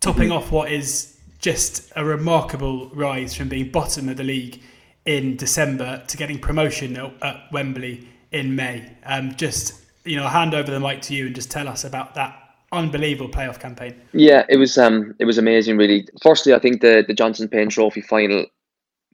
topping 0.00 0.28
mm-hmm. 0.28 0.38
off 0.38 0.52
what 0.52 0.70
is 0.70 1.18
just 1.40 1.92
a 1.96 2.04
remarkable 2.04 2.88
rise 2.90 3.34
from 3.34 3.48
being 3.48 3.70
bottom 3.70 4.08
of 4.08 4.16
the 4.16 4.24
league 4.24 4.62
in 5.04 5.36
December 5.36 6.04
to 6.06 6.16
getting 6.16 6.38
promotion 6.38 6.96
at, 6.96 7.12
at 7.20 7.52
Wembley 7.52 8.08
in 8.30 8.54
May. 8.54 8.90
Um, 9.04 9.34
just 9.34 9.81
you 10.04 10.16
know, 10.16 10.26
hand 10.26 10.54
over 10.54 10.70
the 10.70 10.80
mic 10.80 11.02
to 11.02 11.14
you 11.14 11.26
and 11.26 11.34
just 11.34 11.50
tell 11.50 11.68
us 11.68 11.84
about 11.84 12.14
that 12.14 12.38
unbelievable 12.72 13.30
playoff 13.30 13.60
campaign. 13.60 14.00
Yeah, 14.12 14.44
it 14.48 14.56
was 14.56 14.78
um 14.78 15.14
it 15.18 15.24
was 15.24 15.38
amazing 15.38 15.76
really. 15.76 16.06
Firstly, 16.22 16.54
I 16.54 16.58
think 16.58 16.80
the 16.80 17.04
the 17.06 17.14
Johnstone's 17.14 17.50
Paint 17.50 17.72
Trophy 17.72 18.00
final 18.00 18.46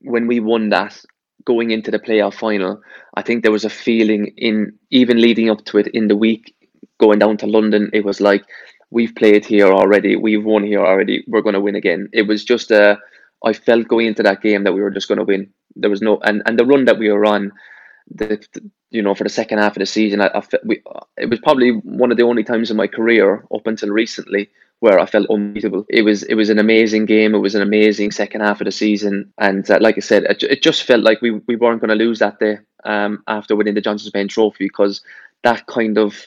when 0.02 0.26
we 0.26 0.40
won 0.40 0.68
that 0.68 1.00
going 1.44 1.70
into 1.70 1.90
the 1.90 1.98
playoff 1.98 2.34
final, 2.34 2.80
I 3.16 3.22
think 3.22 3.42
there 3.42 3.52
was 3.52 3.64
a 3.64 3.70
feeling 3.70 4.32
in 4.36 4.72
even 4.90 5.20
leading 5.20 5.50
up 5.50 5.64
to 5.66 5.78
it 5.78 5.88
in 5.88 6.08
the 6.08 6.16
week 6.16 6.54
going 6.98 7.18
down 7.18 7.36
to 7.38 7.46
London, 7.46 7.90
it 7.92 8.04
was 8.04 8.20
like 8.20 8.44
we've 8.90 9.14
played 9.14 9.44
here 9.44 9.68
already, 9.72 10.16
we've 10.16 10.44
won 10.44 10.64
here 10.64 10.84
already, 10.84 11.24
we're 11.28 11.42
going 11.42 11.54
to 11.54 11.60
win 11.60 11.76
again. 11.76 12.08
It 12.12 12.26
was 12.26 12.44
just 12.44 12.70
a 12.70 12.98
I 13.44 13.52
felt 13.52 13.86
going 13.88 14.06
into 14.08 14.22
that 14.24 14.42
game 14.42 14.64
that 14.64 14.72
we 14.72 14.82
were 14.82 14.90
just 14.90 15.08
going 15.08 15.18
to 15.18 15.24
win. 15.24 15.48
There 15.76 15.90
was 15.90 16.02
no 16.02 16.18
and 16.22 16.42
and 16.46 16.58
the 16.58 16.66
run 16.66 16.84
that 16.86 16.98
we 16.98 17.10
were 17.10 17.24
on 17.24 17.52
the, 18.10 18.44
you 18.90 19.02
know, 19.02 19.14
for 19.14 19.24
the 19.24 19.30
second 19.30 19.58
half 19.58 19.76
of 19.76 19.80
the 19.80 19.86
season, 19.86 20.20
I, 20.20 20.28
I 20.28 20.42
we, 20.64 20.82
it 21.16 21.28
was 21.28 21.40
probably 21.40 21.72
one 21.72 22.10
of 22.10 22.16
the 22.16 22.24
only 22.24 22.44
times 22.44 22.70
in 22.70 22.76
my 22.76 22.86
career 22.86 23.44
up 23.54 23.66
until 23.66 23.90
recently 23.90 24.50
where 24.80 25.00
I 25.00 25.06
felt 25.06 25.28
unbeatable. 25.28 25.84
It 25.88 26.02
was 26.02 26.22
it 26.22 26.34
was 26.34 26.50
an 26.50 26.58
amazing 26.58 27.06
game. 27.06 27.34
It 27.34 27.38
was 27.38 27.54
an 27.54 27.62
amazing 27.62 28.12
second 28.12 28.42
half 28.42 28.60
of 28.60 28.66
the 28.66 28.72
season, 28.72 29.32
and 29.38 29.68
uh, 29.70 29.78
like 29.80 29.96
I 29.96 30.00
said, 30.00 30.24
it, 30.24 30.42
it 30.42 30.62
just 30.62 30.84
felt 30.84 31.02
like 31.02 31.20
we, 31.20 31.30
we 31.30 31.56
weren't 31.56 31.80
going 31.80 31.96
to 31.96 32.04
lose 32.04 32.20
that 32.20 32.38
day 32.38 32.58
um, 32.84 33.22
after 33.26 33.56
winning 33.56 33.74
the 33.74 33.80
Johnstone's 33.80 34.12
Paint 34.12 34.30
Trophy 34.30 34.66
because 34.66 35.02
that 35.42 35.66
kind 35.66 35.98
of, 35.98 36.26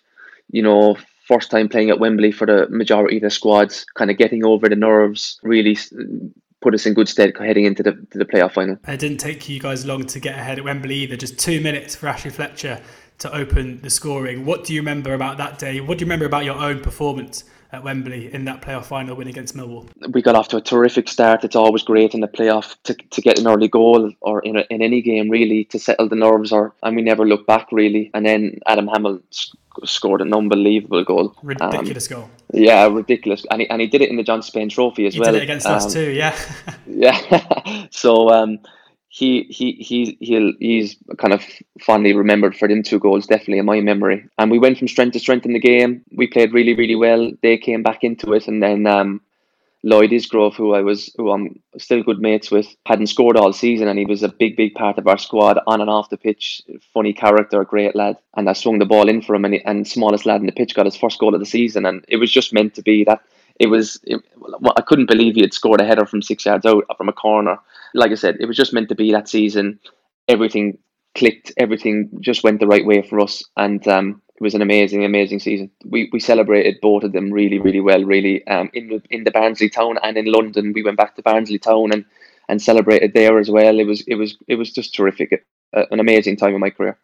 you 0.51 0.61
know, 0.61 0.97
first 1.27 1.49
time 1.49 1.69
playing 1.69 1.89
at 1.89 1.99
Wembley 1.99 2.31
for 2.31 2.45
the 2.45 2.67
majority 2.69 3.17
of 3.17 3.23
the 3.23 3.29
squads, 3.29 3.85
kind 3.95 4.11
of 4.11 4.17
getting 4.17 4.43
over 4.43 4.67
the 4.67 4.75
nerves, 4.75 5.39
really 5.43 5.77
put 6.61 6.73
us 6.73 6.85
in 6.85 6.93
good 6.93 7.09
stead 7.09 7.33
heading 7.37 7.65
into 7.65 7.83
the, 7.83 7.93
to 8.11 8.17
the 8.17 8.25
playoff 8.25 8.53
final. 8.53 8.77
It 8.87 8.99
didn't 8.99 9.17
take 9.17 9.49
you 9.49 9.59
guys 9.59 9.85
long 9.85 10.05
to 10.05 10.19
get 10.19 10.37
ahead 10.37 10.59
at 10.59 10.63
Wembley 10.63 10.95
either. 10.95 11.17
Just 11.17 11.39
two 11.39 11.59
minutes 11.59 11.95
for 11.95 12.07
Ashley 12.07 12.31
Fletcher 12.31 12.81
to 13.19 13.35
open 13.35 13.81
the 13.81 13.89
scoring. 13.89 14.45
What 14.45 14.63
do 14.63 14.73
you 14.73 14.81
remember 14.81 15.13
about 15.13 15.37
that 15.37 15.59
day? 15.59 15.79
What 15.81 15.97
do 15.97 16.03
you 16.03 16.07
remember 16.07 16.25
about 16.25 16.45
your 16.45 16.55
own 16.55 16.79
performance? 16.79 17.43
At 17.73 17.85
Wembley 17.85 18.33
in 18.33 18.43
that 18.43 18.61
playoff 18.61 18.87
final 18.87 19.15
win 19.15 19.29
against 19.29 19.55
Millwall, 19.55 19.89
we 20.11 20.21
got 20.21 20.35
off 20.35 20.49
to 20.49 20.57
a 20.57 20.61
terrific 20.61 21.07
start. 21.07 21.45
It's 21.45 21.55
always 21.55 21.83
great 21.83 22.13
in 22.13 22.19
the 22.19 22.27
playoff 22.27 22.75
to, 22.83 22.93
to 22.93 23.21
get 23.21 23.39
an 23.39 23.47
early 23.47 23.69
goal 23.69 24.11
or 24.19 24.41
in, 24.41 24.57
a, 24.57 24.65
in 24.69 24.81
any 24.81 25.01
game 25.01 25.29
really 25.29 25.63
to 25.63 25.79
settle 25.79 26.09
the 26.09 26.17
nerves. 26.17 26.51
Or 26.51 26.73
and 26.83 26.97
we 26.97 27.01
never 27.01 27.25
look 27.25 27.47
back 27.47 27.71
really. 27.71 28.11
And 28.13 28.25
then 28.25 28.59
Adam 28.67 28.87
Hammill 28.87 29.21
scored 29.83 30.21
an 30.21 30.33
unbelievable 30.33 31.03
goal. 31.03 31.35
Ridiculous 31.43 32.11
um, 32.11 32.19
goal. 32.19 32.29
Yeah, 32.53 32.87
ridiculous. 32.87 33.45
And 33.49 33.61
he, 33.61 33.69
and 33.69 33.81
he 33.81 33.87
did 33.87 34.01
it 34.01 34.09
in 34.09 34.17
the 34.17 34.23
Johnstone's 34.23 34.53
Paint 34.53 34.71
Trophy 34.71 35.05
as 35.07 35.13
he 35.13 35.19
well. 35.19 35.31
Did 35.31 35.41
it 35.41 35.43
against 35.43 35.65
um, 35.65 35.75
us 35.75 35.93
too, 35.93 36.11
yeah. 36.11 36.37
yeah. 36.87 37.87
so 37.91 38.29
um, 38.29 38.59
he 39.09 39.43
he 39.43 39.73
he 39.73 40.17
he 40.19 40.55
he's 40.59 40.95
kind 41.17 41.33
of 41.33 41.43
fondly 41.81 42.13
remembered 42.13 42.55
for 42.55 42.67
them 42.67 42.83
two 42.83 42.99
goals, 42.99 43.27
definitely 43.27 43.59
in 43.59 43.65
my 43.65 43.81
memory. 43.81 44.25
And 44.37 44.49
we 44.49 44.59
went 44.59 44.77
from 44.77 44.87
strength 44.87 45.13
to 45.13 45.19
strength 45.19 45.45
in 45.45 45.53
the 45.53 45.59
game. 45.59 46.03
We 46.15 46.27
played 46.27 46.53
really 46.53 46.73
really 46.73 46.95
well. 46.95 47.31
They 47.41 47.57
came 47.57 47.83
back 47.83 48.03
into 48.03 48.33
it, 48.33 48.47
and 48.47 48.63
then 48.63 48.87
um, 48.87 49.21
Lloyd 49.83 50.11
Isgrove, 50.11 50.53
who 50.53 50.73
I 50.75 50.81
was, 50.81 51.11
who 51.17 51.31
I'm 51.31 51.59
still 51.77 52.03
good 52.03 52.19
mates 52.19 52.51
with, 52.51 52.67
hadn't 52.85 53.07
scored 53.07 53.35
all 53.35 53.51
season, 53.51 53.87
and 53.87 53.97
he 53.97 54.05
was 54.05 54.21
a 54.21 54.29
big, 54.29 54.55
big 54.55 54.75
part 54.75 54.99
of 54.99 55.07
our 55.07 55.17
squad 55.17 55.59
on 55.65 55.81
and 55.81 55.89
off 55.89 56.11
the 56.11 56.17
pitch. 56.17 56.61
Funny 56.93 57.13
character, 57.13 57.63
great 57.63 57.95
lad, 57.95 58.17
and 58.35 58.47
I 58.47 58.53
swung 58.53 58.77
the 58.77 58.85
ball 58.85 59.09
in 59.09 59.23
for 59.23 59.33
him, 59.33 59.45
and, 59.45 59.55
he, 59.55 59.61
and 59.65 59.87
smallest 59.87 60.27
lad 60.27 60.39
in 60.39 60.45
the 60.45 60.51
pitch 60.51 60.75
got 60.75 60.85
his 60.85 60.97
first 60.97 61.19
goal 61.19 61.33
of 61.33 61.39
the 61.39 61.47
season, 61.47 61.85
and 61.85 62.05
it 62.07 62.17
was 62.17 62.31
just 62.31 62.53
meant 62.53 62.75
to 62.75 62.83
be 62.83 63.03
that. 63.05 63.21
It 63.59 63.67
was. 63.67 63.99
It, 64.03 64.21
I 64.77 64.81
couldn't 64.81 65.09
believe 65.09 65.35
he 65.35 65.41
had 65.41 65.53
scored 65.53 65.81
a 65.81 65.85
header 65.85 66.05
from 66.05 66.21
six 66.21 66.45
yards 66.45 66.65
out 66.65 66.85
from 66.97 67.09
a 67.09 67.13
corner. 67.13 67.57
Like 67.93 68.11
I 68.11 68.15
said, 68.15 68.37
it 68.39 68.45
was 68.45 68.57
just 68.57 68.73
meant 68.73 68.89
to 68.89 68.95
be 68.95 69.11
that 69.11 69.29
season. 69.29 69.79
Everything 70.27 70.77
clicked. 71.15 71.51
Everything 71.57 72.09
just 72.21 72.43
went 72.43 72.59
the 72.59 72.67
right 72.67 72.85
way 72.85 73.01
for 73.01 73.19
us, 73.19 73.43
and 73.57 73.87
um, 73.87 74.21
it 74.41 74.43
was 74.43 74.55
an 74.55 74.63
amazing, 74.63 75.05
amazing 75.05 75.37
season. 75.37 75.69
We 75.85 76.09
we 76.11 76.19
celebrated 76.19 76.81
both 76.81 77.03
of 77.03 77.11
them 77.11 77.29
really, 77.31 77.59
really 77.59 77.79
well. 77.79 78.03
Really, 78.03 78.45
um, 78.47 78.71
in 78.73 78.87
the 78.87 78.99
in 79.11 79.23
the 79.23 79.29
Barnsley 79.29 79.69
town 79.69 79.99
and 80.01 80.17
in 80.17 80.25
London, 80.25 80.73
we 80.73 80.81
went 80.81 80.97
back 80.97 81.15
to 81.15 81.21
Barnsley 81.21 81.59
town 81.59 81.91
and 81.91 82.05
and 82.49 82.59
celebrated 82.59 83.13
there 83.13 83.37
as 83.37 83.51
well. 83.51 83.79
It 83.79 83.83
was 83.83 84.01
it 84.07 84.15
was 84.15 84.35
it 84.47 84.55
was 84.55 84.71
just 84.71 84.95
terrific. 84.95 85.45
Uh, 85.73 85.85
an 85.91 85.99
amazing 85.99 86.37
time 86.37 86.55
in 86.55 86.59
my 86.59 86.71
career. 86.71 86.97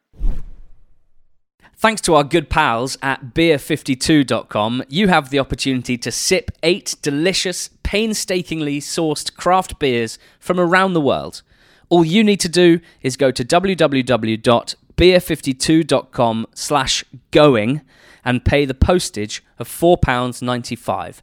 Thanks 1.76 2.02
to 2.02 2.16
our 2.16 2.24
good 2.24 2.50
pals 2.50 2.98
at 3.04 3.36
beer52.com, 3.36 4.84
you 4.90 5.08
have 5.08 5.30
the 5.30 5.38
opportunity 5.38 5.96
to 6.00 6.12
sip 6.12 6.50
eight 6.64 6.96
delicious, 7.04 7.70
painstakingly 7.84 8.82
sourced 8.82 9.32
craft 9.36 9.78
beers 9.78 10.18
from 10.40 10.60
around 10.60 10.94
the 10.94 11.02
world. 11.02 11.44
All 11.90 12.04
you 12.04 12.24
need 12.24 12.40
to 12.40 12.50
do 12.50 12.80
is 13.04 13.16
go 13.16 13.30
to 13.30 13.46
www 13.46 14.76
beer52.com 14.98 16.48
slash 16.54 17.06
going 17.32 17.82
and 18.26 18.44
pay 18.44 18.66
the 18.66 18.74
postage 18.74 19.44
of 19.58 19.70
£4.95. 19.70 21.22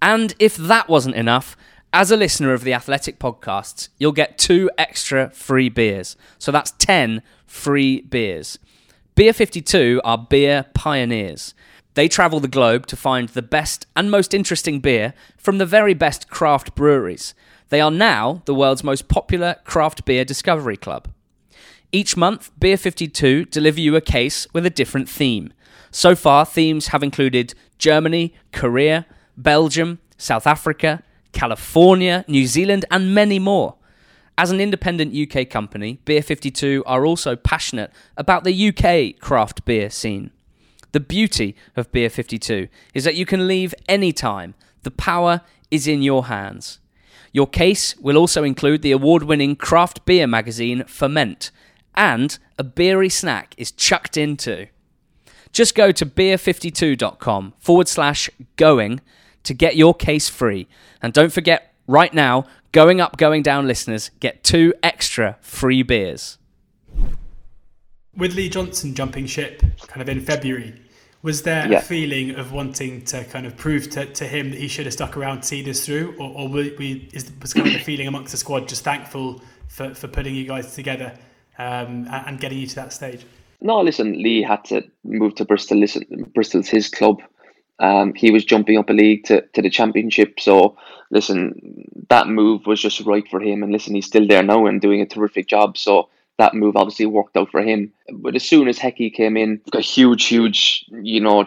And 0.00 0.34
if 0.38 0.56
that 0.56 0.88
wasn't 0.88 1.16
enough, 1.16 1.56
as 1.92 2.10
a 2.10 2.16
listener 2.16 2.52
of 2.52 2.62
the 2.62 2.74
Athletic 2.74 3.18
podcasts, 3.18 3.88
you'll 3.98 4.12
get 4.12 4.38
two 4.38 4.70
extra 4.78 5.30
free 5.30 5.68
beers. 5.68 6.16
So 6.38 6.52
that's 6.52 6.72
10 6.72 7.22
free 7.46 8.00
beers. 8.00 8.58
Beer 9.14 9.32
52 9.32 10.00
are 10.04 10.18
beer 10.18 10.66
pioneers. 10.74 11.54
They 11.94 12.08
travel 12.08 12.40
the 12.40 12.48
globe 12.48 12.86
to 12.88 12.96
find 12.96 13.30
the 13.30 13.40
best 13.40 13.86
and 13.96 14.10
most 14.10 14.34
interesting 14.34 14.80
beer 14.80 15.14
from 15.38 15.56
the 15.56 15.64
very 15.64 15.94
best 15.94 16.28
craft 16.28 16.74
breweries. 16.74 17.34
They 17.70 17.80
are 17.80 17.90
now 17.90 18.42
the 18.44 18.54
world's 18.54 18.84
most 18.84 19.08
popular 19.08 19.56
craft 19.64 20.04
beer 20.04 20.24
discovery 20.24 20.76
club. 20.76 21.08
Each 21.92 22.16
month, 22.16 22.50
Beer 22.58 22.76
52 22.76 23.46
deliver 23.46 23.80
you 23.80 23.96
a 23.96 24.00
case 24.00 24.46
with 24.52 24.66
a 24.66 24.70
different 24.70 25.08
theme. 25.08 25.52
So 25.90 26.14
far, 26.14 26.44
themes 26.44 26.88
have 26.88 27.02
included 27.02 27.54
Germany, 27.78 28.34
Korea, 28.52 29.06
Belgium, 29.36 30.00
South 30.18 30.46
Africa, 30.46 31.02
California, 31.32 32.24
New 32.28 32.46
Zealand, 32.46 32.84
and 32.90 33.14
many 33.14 33.38
more. 33.38 33.76
As 34.38 34.50
an 34.50 34.60
independent 34.60 35.14
UK 35.14 35.48
company, 35.48 35.98
Beer 36.04 36.22
52 36.22 36.82
are 36.86 37.06
also 37.06 37.36
passionate 37.36 37.90
about 38.16 38.44
the 38.44 38.68
UK 38.68 39.18
craft 39.20 39.64
beer 39.64 39.88
scene. 39.88 40.30
The 40.92 41.00
beauty 41.00 41.56
of 41.76 41.90
Beer 41.92 42.10
52 42.10 42.68
is 42.94 43.04
that 43.04 43.14
you 43.14 43.24
can 43.24 43.46
leave 43.46 43.74
anytime. 43.88 44.54
The 44.82 44.90
power 44.90 45.40
is 45.70 45.86
in 45.86 46.02
your 46.02 46.26
hands. 46.26 46.78
Your 47.32 47.46
case 47.46 47.96
will 47.98 48.16
also 48.16 48.44
include 48.44 48.82
the 48.82 48.92
award 48.92 49.22
winning 49.22 49.56
craft 49.56 50.04
beer 50.06 50.26
magazine 50.26 50.84
Ferment, 50.84 51.50
and 51.96 52.38
a 52.58 52.64
beery 52.64 53.08
snack 53.08 53.54
is 53.56 53.70
chucked 53.72 54.16
into. 54.16 54.66
Just 55.52 55.74
go 55.74 55.90
to 55.92 56.04
beer52.com 56.04 57.54
forward 57.58 57.88
slash 57.88 58.28
going 58.56 59.00
to 59.44 59.54
get 59.54 59.76
your 59.76 59.94
case 59.94 60.28
free. 60.28 60.68
And 61.00 61.12
don't 61.12 61.32
forget, 61.32 61.72
right 61.86 62.12
now, 62.12 62.44
going 62.72 63.00
up, 63.00 63.16
going 63.16 63.42
down 63.42 63.66
listeners 63.66 64.10
get 64.20 64.44
two 64.44 64.74
extra 64.82 65.36
free 65.40 65.82
beers. 65.82 66.36
With 68.16 68.34
Lee 68.34 68.48
Johnson 68.48 68.94
jumping 68.94 69.26
ship 69.26 69.62
kind 69.86 70.02
of 70.02 70.08
in 70.08 70.20
February, 70.20 70.74
Was 71.22 71.42
there 71.42 71.66
Yeah. 71.68 71.78
a 71.78 71.82
feeling 71.82 72.36
of 72.36 72.52
wanting 72.52 73.02
to 73.06 73.24
kind 73.24 73.46
of 73.46 73.56
prove 73.56 73.90
to, 73.90 74.06
to 74.06 74.24
him 74.26 74.50
that 74.50 74.60
he 74.60 74.68
should 74.68 74.86
have 74.86 74.92
stuck 74.92 75.16
around 75.16 75.40
to 75.40 75.46
see 75.48 75.60
this 75.62 75.84
through, 75.84 76.14
or, 76.18 76.30
or 76.36 76.48
were 76.48 76.70
we, 76.78 77.08
is, 77.12 77.30
was 77.42 77.52
kind 77.52 77.66
of 77.66 77.72
the 77.72 77.78
feeling 77.80 78.06
amongst 78.06 78.30
the 78.32 78.36
squad 78.38 78.68
just 78.68 78.84
thankful 78.84 79.42
for, 79.66 79.92
for 79.94 80.06
putting 80.06 80.34
you 80.36 80.46
guys 80.46 80.74
together 80.76 81.14
um, 81.58 82.08
and, 82.10 82.40
getting 82.40 82.58
you 82.58 82.66
to 82.66 82.74
that 82.76 82.92
stage? 82.92 83.24
No, 83.60 83.80
listen, 83.80 84.22
Lee 84.22 84.42
had 84.42 84.64
to 84.66 84.82
move 85.04 85.34
to 85.36 85.44
Bristol. 85.44 85.78
Listen, 85.78 86.04
Bristol's 86.34 86.68
his 86.68 86.88
club. 86.88 87.22
Um, 87.78 88.14
he 88.14 88.30
was 88.30 88.44
jumping 88.44 88.78
up 88.78 88.90
a 88.90 88.92
league 88.92 89.24
to, 89.24 89.42
to 89.42 89.62
the 89.62 89.70
championship. 89.70 90.40
So, 90.40 90.76
listen, 91.10 91.86
that 92.08 92.28
move 92.28 92.66
was 92.66 92.80
just 92.80 93.00
right 93.00 93.26
for 93.28 93.40
him. 93.40 93.62
And 93.62 93.72
listen, 93.72 93.94
he's 93.94 94.06
still 94.06 94.26
there 94.26 94.42
now 94.42 94.66
and 94.66 94.80
doing 94.80 95.00
a 95.00 95.06
terrific 95.06 95.46
job. 95.48 95.76
So, 95.76 96.08
that 96.38 96.54
move 96.54 96.76
obviously 96.76 97.06
worked 97.06 97.36
out 97.36 97.50
for 97.50 97.62
him. 97.62 97.92
But 98.12 98.36
as 98.36 98.44
soon 98.44 98.68
as 98.68 98.78
Hecky 98.78 99.12
came 99.12 99.36
in, 99.36 99.60
got 99.70 99.82
huge, 99.82 100.26
huge, 100.26 100.84
you 101.02 101.20
know, 101.20 101.46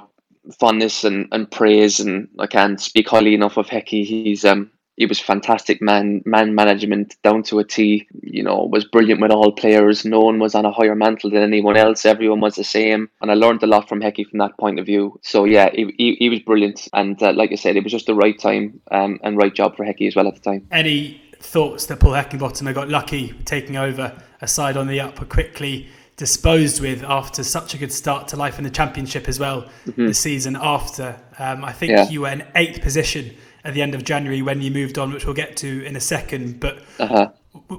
fondness 0.59 1.03
and, 1.03 1.27
and 1.31 1.49
praise. 1.49 1.99
And 1.99 2.27
I 2.39 2.47
can't 2.47 2.81
speak 2.81 3.07
highly 3.07 3.33
enough 3.33 3.57
of 3.57 3.67
Hecky. 3.67 4.05
He's 4.05 4.45
um 4.45 4.71
he 4.99 5.05
was 5.05 5.19
fantastic 5.19 5.81
man 5.81 6.21
man 6.25 6.53
management 6.53 7.15
down 7.23 7.41
to 7.43 7.57
a 7.59 7.63
T. 7.63 8.07
You 8.21 8.43
know, 8.43 8.65
was 8.71 8.85
brilliant 8.85 9.21
with 9.21 9.31
all 9.31 9.51
players. 9.53 10.05
No 10.05 10.19
one 10.19 10.37
was 10.39 10.53
on 10.53 10.65
a 10.65 10.71
higher 10.71 10.93
mantle 10.93 11.29
than 11.31 11.41
anyone 11.41 11.77
else. 11.77 12.05
Everyone 12.05 12.41
was 12.41 12.55
the 12.55 12.63
same, 12.65 13.09
and 13.21 13.31
I 13.31 13.33
learned 13.33 13.63
a 13.63 13.67
lot 13.67 13.87
from 13.89 14.01
Hecky 14.01 14.27
from 14.27 14.39
that 14.39 14.57
point 14.59 14.77
of 14.79 14.85
view. 14.85 15.17
So 15.23 15.45
yeah, 15.45 15.69
he, 15.73 15.93
he, 15.97 16.15
he 16.19 16.29
was 16.29 16.39
brilliant, 16.39 16.87
and 16.93 17.21
uh, 17.23 17.33
like 17.33 17.51
I 17.51 17.55
said, 17.55 17.77
it 17.77 17.83
was 17.83 17.93
just 17.93 18.05
the 18.07 18.13
right 18.13 18.37
time 18.37 18.79
um, 18.91 19.19
and 19.23 19.37
right 19.37 19.55
job 19.55 19.77
for 19.77 19.85
Hecky 19.85 20.07
as 20.07 20.15
well 20.15 20.27
at 20.27 20.35
the 20.35 20.41
time. 20.41 20.67
Any 20.71 21.21
thoughts 21.39 21.85
that 21.85 22.01
Paul 22.01 22.11
Heckingbottom 22.11 22.73
got 22.73 22.89
lucky 22.89 23.33
taking 23.45 23.77
over 23.77 24.21
a 24.41 24.47
side 24.47 24.75
on 24.75 24.87
the 24.87 24.99
up 24.99 25.17
were 25.19 25.25
quickly 25.25 25.87
disposed 26.17 26.81
with 26.81 27.01
after 27.03 27.43
such 27.45 27.73
a 27.73 27.77
good 27.77 27.93
start 27.93 28.27
to 28.27 28.35
life 28.35 28.57
in 28.57 28.65
the 28.65 28.69
championship 28.69 29.29
as 29.29 29.39
well 29.39 29.69
the 29.95 30.13
season 30.13 30.57
after. 30.59 31.15
Um, 31.39 31.63
I 31.63 31.71
think 31.71 31.91
Yeah. 31.91 32.09
you 32.09 32.21
were 32.21 32.27
in 32.29 32.45
eighth 32.55 32.81
position 32.81 33.33
at 33.63 33.73
the 33.73 33.81
end 33.81 33.95
of 33.95 34.03
January 34.03 34.41
when 34.41 34.61
you 34.61 34.71
moved 34.71 34.97
on, 34.97 35.11
which 35.13 35.25
we'll 35.25 35.35
get 35.35 35.57
to 35.57 35.85
in 35.85 35.95
a 35.95 35.99
second. 35.99 36.59
But 36.59 36.79
Uh-huh. 36.99 37.29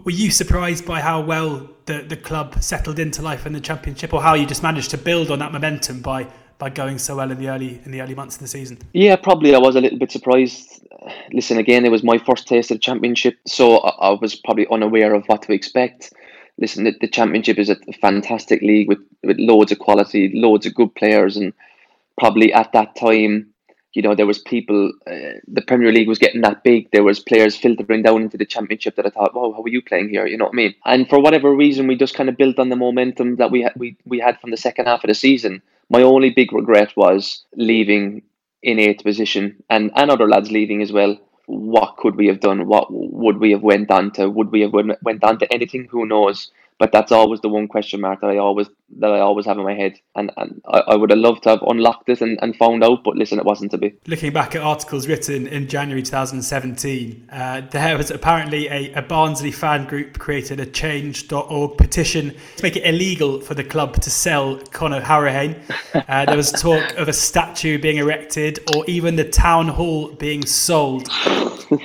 were 0.04 0.10
you 0.12 0.30
surprised 0.30 0.84
by 0.86 1.00
how 1.00 1.20
well 1.20 1.68
the, 1.86 2.02
the 2.02 2.16
club 2.16 2.62
settled 2.62 2.98
into 2.98 3.22
life 3.22 3.46
in 3.46 3.52
the 3.52 3.60
championship, 3.60 4.12
or 4.12 4.22
how 4.22 4.34
you 4.34 4.46
just 4.46 4.62
managed 4.62 4.90
to 4.90 4.98
build 4.98 5.30
on 5.30 5.38
that 5.38 5.52
momentum 5.52 6.00
by 6.00 6.26
by 6.58 6.68
going 6.68 6.98
so 6.98 7.16
well 7.16 7.30
in 7.30 7.38
the 7.38 7.48
early 7.48 7.80
in 7.86 7.90
the 7.90 8.02
early 8.02 8.14
months 8.14 8.36
of 8.36 8.42
the 8.42 8.48
season? 8.48 8.76
Yeah, 8.92 9.16
probably 9.16 9.54
I 9.54 9.58
was 9.58 9.76
a 9.76 9.80
little 9.80 9.98
bit 9.98 10.12
surprised. 10.12 10.84
Listen, 11.32 11.56
again, 11.56 11.86
it 11.86 11.90
was 11.90 12.02
my 12.02 12.18
first 12.18 12.46
taste 12.46 12.70
of 12.70 12.76
the 12.76 12.80
championship, 12.80 13.38
so 13.46 13.78
I, 13.78 14.08
I 14.08 14.10
was 14.10 14.34
probably 14.34 14.66
unaware 14.70 15.14
of 15.14 15.24
what 15.26 15.40
to 15.42 15.52
expect. 15.52 16.12
Listen, 16.58 16.84
the, 16.84 16.94
the 17.00 17.08
championship 17.08 17.58
is 17.58 17.70
a 17.70 17.76
fantastic 18.02 18.60
league 18.60 18.86
with, 18.88 18.98
with 19.24 19.38
loads 19.38 19.72
of 19.72 19.78
quality, 19.78 20.30
loads 20.34 20.66
of 20.66 20.74
good 20.74 20.94
players, 20.94 21.38
and 21.38 21.54
probably 22.18 22.52
at 22.52 22.70
that 22.72 22.94
time, 22.94 23.48
you 23.92 24.02
know, 24.02 24.14
there 24.14 24.26
was 24.26 24.38
people. 24.38 24.92
Uh, 25.06 25.38
the 25.48 25.62
Premier 25.66 25.92
League 25.92 26.08
was 26.08 26.18
getting 26.18 26.42
that 26.42 26.62
big. 26.62 26.90
There 26.92 27.02
was 27.02 27.18
players 27.18 27.56
filtering 27.56 28.02
down 28.02 28.22
into 28.22 28.36
the 28.36 28.46
championship 28.46 28.96
that 28.96 29.06
I 29.06 29.10
thought, 29.10 29.34
"Wow, 29.34 29.52
how 29.52 29.62
are 29.62 29.68
you 29.68 29.82
playing 29.82 30.10
here?" 30.10 30.26
You 30.26 30.36
know 30.36 30.44
what 30.44 30.54
I 30.54 30.56
mean? 30.56 30.74
And 30.84 31.08
for 31.08 31.20
whatever 31.20 31.54
reason, 31.54 31.86
we 31.86 31.96
just 31.96 32.14
kind 32.14 32.28
of 32.28 32.36
built 32.36 32.58
on 32.58 32.68
the 32.68 32.76
momentum 32.76 33.36
that 33.36 33.50
we 33.50 33.62
had. 33.62 33.72
We 33.76 33.96
we 34.04 34.20
had 34.20 34.40
from 34.40 34.50
the 34.50 34.56
second 34.56 34.86
half 34.86 35.02
of 35.04 35.08
the 35.08 35.14
season. 35.14 35.62
My 35.88 36.02
only 36.02 36.30
big 36.30 36.52
regret 36.52 36.96
was 36.96 37.44
leaving 37.56 38.22
in 38.62 38.78
eighth 38.78 39.02
position, 39.02 39.62
and 39.68 39.90
and 39.96 40.10
other 40.10 40.28
lads 40.28 40.52
leaving 40.52 40.82
as 40.82 40.92
well. 40.92 41.18
What 41.46 41.96
could 41.96 42.14
we 42.14 42.28
have 42.28 42.38
done? 42.40 42.66
What 42.68 42.86
would 42.92 43.38
we 43.38 43.50
have 43.50 43.62
went 43.62 43.90
on 43.90 44.12
to? 44.12 44.30
Would 44.30 44.52
we 44.52 44.60
have 44.60 44.72
went 44.72 45.02
went 45.02 45.24
on 45.24 45.38
to 45.40 45.52
anything? 45.52 45.88
Who 45.90 46.06
knows? 46.06 46.50
But 46.80 46.92
that's 46.92 47.12
always 47.12 47.42
the 47.42 47.50
one 47.50 47.68
question 47.68 48.00
mark 48.00 48.22
that 48.22 48.30
I 48.30 48.38
always 48.38 48.66
that 49.00 49.10
I 49.10 49.20
always 49.20 49.44
have 49.44 49.58
in 49.58 49.64
my 49.64 49.74
head, 49.74 50.00
and 50.16 50.32
and 50.38 50.62
I, 50.66 50.78
I 50.88 50.96
would 50.96 51.10
have 51.10 51.18
loved 51.18 51.42
to 51.42 51.50
have 51.50 51.62
unlocked 51.62 52.06
this 52.06 52.22
and, 52.22 52.38
and 52.40 52.56
found 52.56 52.82
out. 52.82 53.04
But 53.04 53.16
listen, 53.16 53.38
it 53.38 53.44
wasn't 53.44 53.70
to 53.72 53.78
be. 53.78 53.94
Looking 54.06 54.32
back 54.32 54.56
at 54.56 54.62
articles 54.62 55.06
written 55.06 55.46
in 55.46 55.68
January 55.68 56.02
2017, 56.02 57.28
uh, 57.30 57.60
there 57.70 57.98
was 57.98 58.10
apparently 58.10 58.66
a, 58.68 58.94
a 58.94 59.02
Barnsley 59.02 59.52
fan 59.52 59.86
group 59.86 60.18
created 60.18 60.58
a 60.58 60.64
change.org 60.64 61.76
petition 61.76 62.34
to 62.56 62.62
make 62.62 62.76
it 62.76 62.86
illegal 62.86 63.42
for 63.42 63.52
the 63.52 63.62
club 63.62 64.00
to 64.00 64.10
sell 64.10 64.56
Conor 64.72 65.02
Hourihane. 65.02 65.60
Uh, 66.08 66.24
there 66.24 66.36
was 66.36 66.50
talk 66.52 66.96
of 66.96 67.08
a 67.08 67.12
statue 67.12 67.78
being 67.78 67.98
erected 67.98 68.58
or 68.74 68.84
even 68.86 69.16
the 69.16 69.28
town 69.28 69.68
hall 69.68 70.08
being 70.12 70.44
sold 70.44 71.08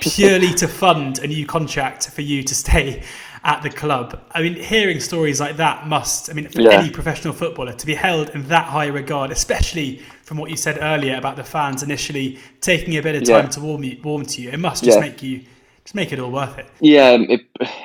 purely 0.01 0.53
to 0.53 0.67
fund 0.67 1.19
a 1.19 1.27
new 1.27 1.45
contract 1.45 2.09
for 2.09 2.21
you 2.21 2.41
to 2.43 2.55
stay 2.55 3.03
at 3.45 3.61
the 3.61 3.69
club. 3.69 4.19
I 4.31 4.41
mean, 4.41 4.55
hearing 4.55 4.99
stories 4.99 5.39
like 5.39 5.57
that 5.57 5.87
must, 5.87 6.31
I 6.31 6.33
mean, 6.33 6.49
for 6.49 6.61
Yeah. 6.61 6.79
any 6.79 6.89
professional 6.89 7.31
footballer 7.33 7.73
to 7.73 7.85
be 7.85 7.93
held 7.93 8.29
in 8.31 8.47
that 8.47 8.65
high 8.65 8.87
regard, 8.87 9.31
especially 9.31 10.01
from 10.23 10.37
what 10.37 10.49
you 10.49 10.57
said 10.57 10.79
earlier 10.81 11.15
about 11.15 11.35
the 11.35 11.43
fans 11.43 11.83
initially 11.83 12.39
taking 12.59 12.97
a 12.97 13.01
bit 13.03 13.15
of 13.15 13.23
time 13.23 13.45
Yeah. 13.45 13.49
to 13.51 13.61
warm 13.61 13.83
you, 13.83 13.97
warm 14.03 14.25
to 14.25 14.41
you, 14.41 14.49
it 14.49 14.59
must 14.59 14.83
just 14.83 14.97
Yeah. 14.97 15.01
make 15.01 15.21
you 15.23 15.41
just 15.83 15.93
make 15.93 16.11
it 16.11 16.17
all 16.19 16.31
worth 16.31 16.57
it. 16.57 16.65
Yeah, 16.79 17.11
um, 17.11 17.27
it, 17.29 17.41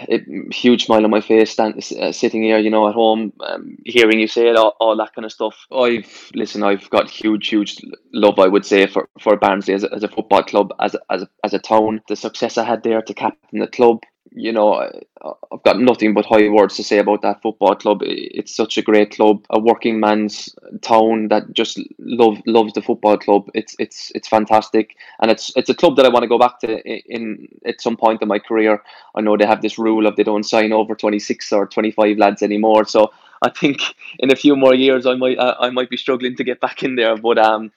it 0.08 0.54
huge 0.54 0.86
smile 0.86 1.04
on 1.04 1.10
my 1.10 1.20
face, 1.20 1.50
stand, 1.50 1.74
uh, 2.00 2.12
sitting 2.12 2.42
here, 2.42 2.56
you 2.56 2.70
know, 2.70 2.88
at 2.88 2.94
home, 2.94 3.30
um, 3.40 3.76
hearing 3.84 4.18
you 4.18 4.26
say 4.26 4.48
it, 4.48 4.56
all, 4.56 4.74
all 4.80 4.96
that 4.96 5.14
kind 5.14 5.26
of 5.26 5.32
stuff. 5.32 5.66
I've 5.70 6.30
listen, 6.34 6.62
I've 6.62 6.88
got 6.88 7.10
huge, 7.10 7.48
huge 7.48 7.76
love, 8.14 8.38
I 8.38 8.48
would 8.48 8.64
say, 8.64 8.86
for, 8.86 9.10
for 9.20 9.36
Barnsley 9.36 9.74
as 9.74 9.84
a, 9.84 9.92
as 9.94 10.02
a 10.02 10.08
football 10.08 10.42
club, 10.42 10.72
as 10.80 10.94
a, 10.94 11.00
as 11.10 11.22
a, 11.24 11.28
as 11.44 11.52
a 11.52 11.58
town. 11.58 12.00
The 12.08 12.16
success 12.16 12.56
I 12.56 12.64
had 12.64 12.82
there 12.84 13.02
to 13.02 13.12
captain 13.12 13.58
the 13.58 13.66
club, 13.66 13.98
you 14.32 14.52
know, 14.52 14.74
I've 15.22 15.62
got 15.64 15.80
nothing 15.80 16.14
but 16.14 16.24
high 16.24 16.48
words 16.48 16.76
to 16.76 16.84
say 16.84 16.98
about 16.98 17.22
that 17.22 17.42
football 17.42 17.74
club. 17.74 17.98
It's 18.02 18.54
such 18.54 18.78
a 18.78 18.82
great 18.82 19.10
club, 19.12 19.44
a 19.50 19.58
working 19.58 19.98
man's 19.98 20.54
town 20.82 21.28
that 21.28 21.52
just 21.52 21.80
love 21.98 22.40
loves 22.46 22.72
the 22.74 22.82
football 22.82 23.18
club. 23.18 23.50
It's 23.54 23.74
it's 23.78 24.12
it's 24.14 24.28
fantastic, 24.28 24.96
and 25.20 25.30
it's 25.30 25.50
it's 25.56 25.68
a 25.68 25.74
club 25.74 25.96
that 25.96 26.06
I 26.06 26.10
want 26.10 26.22
to 26.22 26.28
go 26.28 26.38
back 26.38 26.60
to 26.60 26.78
in 26.86 27.48
at 27.66 27.80
some 27.80 27.96
point 27.96 28.22
in 28.22 28.28
my 28.28 28.38
career. 28.38 28.82
I 29.16 29.20
know 29.20 29.36
they 29.36 29.46
have 29.46 29.62
this 29.62 29.78
rule 29.78 30.06
of 30.06 30.16
they 30.16 30.22
don't 30.22 30.44
sign 30.44 30.72
over 30.72 30.94
twenty 30.94 31.18
six 31.18 31.52
or 31.52 31.66
twenty 31.66 31.90
five 31.90 32.16
lads 32.16 32.42
anymore, 32.42 32.84
so 32.84 33.12
I 33.42 33.50
think 33.50 33.80
in 34.20 34.30
a 34.30 34.36
few 34.36 34.54
more 34.54 34.74
years 34.74 35.06
I 35.06 35.14
might 35.14 35.38
I 35.40 35.70
might 35.70 35.90
be 35.90 35.96
struggling 35.96 36.36
to 36.36 36.44
get 36.44 36.60
back 36.60 36.82
in 36.84 36.94
there, 36.94 37.16
but 37.16 37.38
um, 37.38 37.72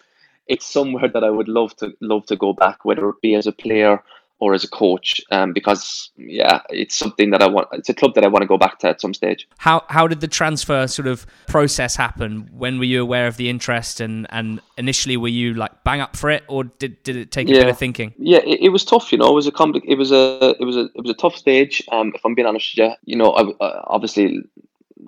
it's 0.47 0.67
somewhere 0.67 1.07
that 1.07 1.23
I 1.23 1.29
would 1.31 1.47
love 1.47 1.75
to 1.77 1.93
love 1.99 2.27
to 2.27 2.35
go 2.35 2.53
back, 2.53 2.85
whether 2.85 3.09
it 3.09 3.21
be 3.21 3.33
as 3.33 3.47
a 3.47 3.51
player 3.51 4.03
or 4.39 4.53
as 4.53 4.63
a 4.63 4.67
coach, 4.67 5.21
um, 5.31 5.53
because 5.53 6.11
yeah, 6.17 6.59
it's 6.69 6.95
something 6.95 7.29
that 7.31 7.41
I 7.41 7.47
want. 7.47 7.67
It's 7.71 7.89
a 7.89 7.93
club 7.93 8.13
that 8.15 8.23
I 8.23 8.27
want 8.27 8.41
to 8.41 8.47
go 8.47 8.57
back 8.57 8.79
to 8.79 8.89
at 8.89 8.99
some 8.99 9.13
stage. 9.13 9.47
How 9.57 9.85
how 9.89 10.07
did 10.07 10.19
the 10.21 10.27
transfer 10.27 10.87
sort 10.87 11.07
of 11.07 11.25
process 11.47 11.95
happen? 11.95 12.49
When 12.51 12.77
were 12.77 12.85
you 12.85 13.01
aware 13.01 13.27
of 13.27 13.37
the 13.37 13.49
interest 13.49 14.01
and 14.01 14.27
and 14.29 14.59
initially 14.77 15.17
were 15.17 15.29
you 15.29 15.53
like 15.53 15.83
bang 15.83 16.01
up 16.01 16.15
for 16.15 16.29
it 16.29 16.43
or 16.47 16.65
did 16.65 17.01
did 17.03 17.15
it 17.15 17.31
take 17.31 17.47
a 17.47 17.51
bit 17.51 17.69
of 17.69 17.77
thinking? 17.77 18.13
Yeah, 18.17 18.39
it, 18.39 18.63
it 18.63 18.69
was 18.69 18.83
tough. 18.83 19.11
You 19.11 19.17
know, 19.17 19.29
it 19.29 19.35
was 19.35 19.47
a 19.47 19.51
compli- 19.51 19.85
It 19.85 19.95
was 19.95 20.11
a 20.11 20.55
it 20.59 20.65
was 20.65 20.75
a 20.75 20.85
it 20.95 21.01
was 21.01 21.11
a 21.11 21.15
tough 21.15 21.35
stage. 21.35 21.83
Um, 21.91 22.11
if 22.15 22.25
I'm 22.25 22.35
being 22.35 22.47
honest 22.47 22.75
with 22.75 22.89
you, 22.89 22.95
you 23.05 23.15
know, 23.15 23.31
I, 23.31 23.43
I, 23.65 23.83
obviously 23.87 24.43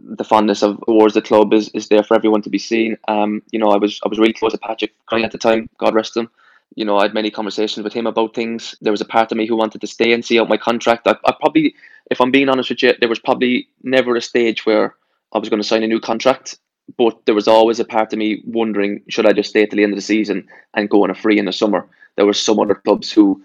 the 0.04 0.24
fondness 0.24 0.62
of 0.62 0.80
towards 0.86 1.14
the 1.14 1.22
club 1.22 1.54
is, 1.54 1.70
is 1.70 1.88
there 1.88 2.04
for 2.04 2.16
everyone 2.16 2.42
to 2.44 2.50
be 2.50 2.58
seen. 2.58 2.98
Um, 3.08 3.42
you 3.52 3.60
know, 3.60 3.70
I 3.70 3.78
was 3.78 4.00
I 4.06 4.08
was 4.08 4.20
really 4.20 4.34
close 4.34 4.52
to 4.52 4.58
Patrick 4.58 4.94
at 5.12 5.32
the 5.32 5.38
time. 5.38 5.70
God 5.78 5.94
rest 5.94 6.16
him. 6.16 6.30
You 6.76 6.86
know, 6.86 6.98
I 6.98 7.04
had 7.04 7.14
many 7.14 7.32
conversations 7.32 7.84
with 7.84 7.94
him 7.94 8.08
about 8.08 8.36
things. 8.36 8.76
There 8.82 8.92
was 8.92 9.02
a 9.02 9.06
part 9.06 9.32
of 9.32 9.38
me 9.38 9.48
who 9.48 9.56
wanted 9.56 9.82
to 9.82 9.88
stay 9.88 10.12
and 10.14 10.26
see 10.26 10.40
out 10.40 10.50
my 10.50 10.58
contract. 10.58 11.08
I, 11.08 11.16
I 11.26 11.34
probably, 11.40 11.76
if 12.12 12.20
I'm 12.20 12.32
being 12.32 12.50
honest 12.50 12.70
with 12.70 12.84
you, 12.84 12.94
there 13.00 13.10
was 13.10 13.20
probably 13.20 13.68
never 13.84 14.16
a 14.16 14.22
stage 14.22 14.66
where 14.66 14.96
I 15.34 15.38
was 15.38 15.50
going 15.50 15.62
to 15.62 15.68
sign 15.68 15.84
a 15.84 15.88
new 15.88 16.00
contract. 16.00 16.58
But 16.98 17.26
there 17.26 17.36
was 17.36 17.48
always 17.48 17.80
a 17.80 17.86
part 17.86 18.14
of 18.14 18.20
me 18.20 18.42
wondering, 18.46 19.02
should 19.10 19.26
I 19.26 19.34
just 19.34 19.50
stay 19.50 19.66
till 19.66 19.78
the 19.78 19.84
end 19.84 19.94
of 19.94 19.98
the 19.98 20.02
season 20.02 20.48
and 20.76 20.90
go 20.90 21.04
on 21.04 21.10
a 21.10 21.16
free 21.16 21.40
in 21.40 21.46
the 21.46 21.54
summer? 21.54 21.88
There 22.16 22.26
were 22.26 22.34
some 22.34 22.60
other 22.60 22.76
clubs 22.76 23.12
who 23.12 23.42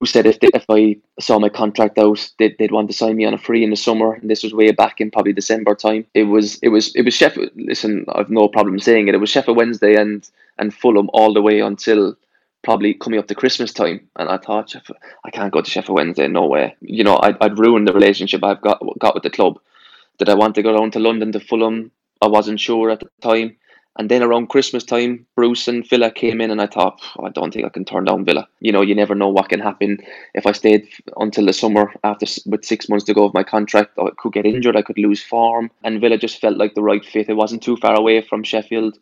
who 0.00 0.06
said 0.06 0.26
if 0.26 0.38
they, 0.38 0.48
if 0.54 0.64
I 0.68 0.96
saw 1.18 1.40
my 1.40 1.48
contract 1.48 1.98
out, 1.98 2.30
they'd, 2.38 2.56
they'd 2.58 2.70
want 2.70 2.88
to 2.88 2.96
sign 2.96 3.16
me 3.16 3.24
on 3.24 3.34
a 3.34 3.38
free 3.38 3.64
in 3.64 3.70
the 3.70 3.76
summer. 3.76 4.12
And 4.14 4.30
this 4.30 4.44
was 4.44 4.54
way 4.54 4.70
back 4.70 5.00
in 5.00 5.10
probably 5.10 5.32
December 5.32 5.74
time. 5.74 6.06
It 6.14 6.24
was 6.24 6.58
it 6.62 6.68
was 6.68 6.94
it 6.94 7.02
was 7.02 7.14
Sheffield. 7.14 7.50
Listen, 7.56 8.04
I've 8.14 8.30
no 8.30 8.48
problem 8.48 8.78
saying 8.78 9.08
it. 9.08 9.14
It 9.14 9.18
was 9.18 9.30
Sheffield 9.30 9.56
Wednesday 9.56 9.96
and 9.96 10.28
and 10.58 10.72
Fulham 10.72 11.10
all 11.12 11.34
the 11.34 11.42
way 11.42 11.60
until 11.60 12.16
probably 12.62 12.94
coming 12.94 13.18
up 13.18 13.26
to 13.28 13.34
Christmas 13.34 13.72
time. 13.72 14.08
And 14.16 14.28
I 14.28 14.38
thought, 14.38 14.74
I 15.24 15.30
can't 15.30 15.52
go 15.52 15.60
to 15.60 15.70
Sheffield 15.70 15.96
Wednesday. 15.96 16.28
No 16.28 16.46
way. 16.46 16.76
You 16.80 17.04
know, 17.04 17.18
I'd, 17.22 17.36
I'd 17.40 17.58
ruined 17.58 17.88
the 17.88 17.92
relationship 17.92 18.44
I've 18.44 18.60
got 18.60 18.80
got 18.98 19.14
with 19.14 19.22
the 19.22 19.30
club. 19.30 19.58
Did 20.18 20.28
I 20.28 20.34
want 20.34 20.54
to 20.56 20.62
go 20.62 20.76
down 20.76 20.90
to 20.92 20.98
London 20.98 21.32
to 21.32 21.40
Fulham? 21.40 21.90
I 22.20 22.26
wasn't 22.26 22.60
sure 22.60 22.90
at 22.90 23.00
the 23.00 23.08
time. 23.22 23.56
And 23.98 24.08
then 24.08 24.22
around 24.22 24.48
Christmas 24.48 24.84
time, 24.84 25.26
Bruce 25.34 25.66
and 25.66 25.88
Villa 25.88 26.12
came 26.12 26.40
in, 26.40 26.52
and 26.52 26.60
I 26.60 26.68
thought, 26.68 27.00
I 27.20 27.30
don't 27.30 27.52
think 27.52 27.66
I 27.66 27.68
can 27.68 27.84
turn 27.84 28.04
down 28.04 28.24
Villa. 28.24 28.46
You 28.60 28.70
know, 28.70 28.80
you 28.80 28.94
never 28.94 29.16
know 29.16 29.28
what 29.28 29.48
can 29.48 29.58
happen. 29.58 29.98
If 30.34 30.46
I 30.46 30.52
stayed 30.52 30.88
until 31.16 31.46
the 31.46 31.52
summer 31.52 31.92
after 32.04 32.26
with 32.46 32.64
six 32.64 32.88
months 32.88 33.04
to 33.06 33.14
go 33.14 33.24
of 33.24 33.34
my 33.34 33.42
contract, 33.42 33.98
I 33.98 34.10
could 34.16 34.34
get 34.34 34.46
injured, 34.46 34.76
I 34.76 34.82
could 34.82 34.98
lose 34.98 35.22
form. 35.22 35.72
And 35.82 36.00
Villa 36.00 36.16
just 36.16 36.40
felt 36.40 36.58
like 36.58 36.74
the 36.74 36.82
right 36.82 37.04
fit. 37.04 37.28
It 37.28 37.34
wasn't 37.34 37.64
too 37.64 37.76
far 37.76 37.96
away 37.96 38.22
from 38.22 38.44
Sheffield, 38.44 38.98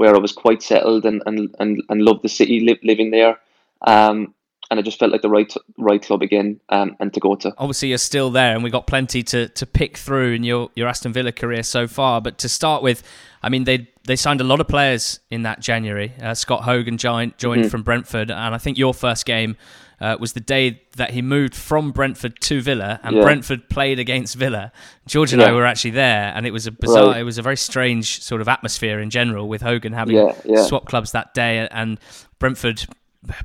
where 0.00 0.16
I 0.16 0.18
was 0.18 0.32
quite 0.32 0.62
settled 0.62 1.04
and 1.04 1.22
and 1.26 1.54
and, 1.60 1.82
and 1.90 2.02
loved 2.02 2.22
the 2.22 2.28
city, 2.30 2.60
li- 2.60 2.80
living 2.82 3.10
there. 3.10 3.38
Um, 3.86 4.34
and 4.70 4.78
I 4.80 4.82
just 4.82 4.98
felt 4.98 5.12
like 5.12 5.20
the 5.20 5.28
right 5.28 5.52
right 5.76 6.00
club 6.00 6.22
again, 6.22 6.58
um, 6.70 6.96
and 7.00 7.12
to 7.12 7.20
go 7.20 7.34
to. 7.34 7.52
Obviously, 7.58 7.88
you're 7.88 7.98
still 7.98 8.30
there, 8.30 8.54
and 8.54 8.62
we've 8.62 8.72
got 8.72 8.86
plenty 8.86 9.22
to, 9.24 9.48
to 9.48 9.66
pick 9.66 9.98
through 9.98 10.32
in 10.32 10.42
your, 10.42 10.70
your 10.74 10.88
Aston 10.88 11.12
Villa 11.12 11.32
career 11.32 11.62
so 11.62 11.86
far. 11.86 12.22
But 12.22 12.38
to 12.38 12.48
start 12.48 12.82
with, 12.82 13.02
I 13.42 13.50
mean, 13.50 13.64
they 13.64 13.88
they 14.04 14.16
signed 14.16 14.40
a 14.40 14.44
lot 14.44 14.60
of 14.60 14.68
players 14.68 15.20
in 15.30 15.42
that 15.42 15.60
January. 15.60 16.14
Uh, 16.22 16.32
Scott 16.32 16.62
Hogan 16.62 16.96
joined 16.96 17.36
joined 17.36 17.62
mm-hmm. 17.62 17.70
from 17.70 17.82
Brentford, 17.82 18.30
and 18.30 18.54
I 18.54 18.58
think 18.58 18.78
your 18.78 18.94
first 18.94 19.26
game 19.26 19.56
uh, 20.00 20.16
was 20.18 20.32
the 20.32 20.40
day 20.40 20.82
that 20.96 21.10
he 21.10 21.22
moved 21.22 21.54
from 21.54 21.92
Brentford 21.92 22.40
to 22.42 22.60
Villa, 22.60 23.00
and 23.02 23.16
yeah. 23.16 23.22
Brentford 23.22 23.68
played 23.68 23.98
against 23.98 24.36
Villa. 24.36 24.72
George 25.06 25.32
and 25.32 25.42
yeah. 25.42 25.48
I 25.48 25.52
were 25.52 25.66
actually 25.66 25.90
there, 25.92 26.32
and 26.34 26.46
it 26.46 26.52
was 26.52 26.66
a 26.66 26.72
bizarre, 26.72 27.08
right. 27.08 27.20
it 27.20 27.24
was 27.24 27.38
a 27.38 27.42
very 27.42 27.56
strange 27.56 28.22
sort 28.22 28.40
of 28.40 28.48
atmosphere 28.48 29.00
in 29.00 29.10
general 29.10 29.48
with 29.48 29.62
Hogan 29.62 29.92
having 29.92 30.16
yeah, 30.44 30.64
swap 30.64 30.86
clubs 30.86 31.12
that 31.12 31.34
day, 31.34 31.68
and 31.70 31.98
Brentford 32.38 32.86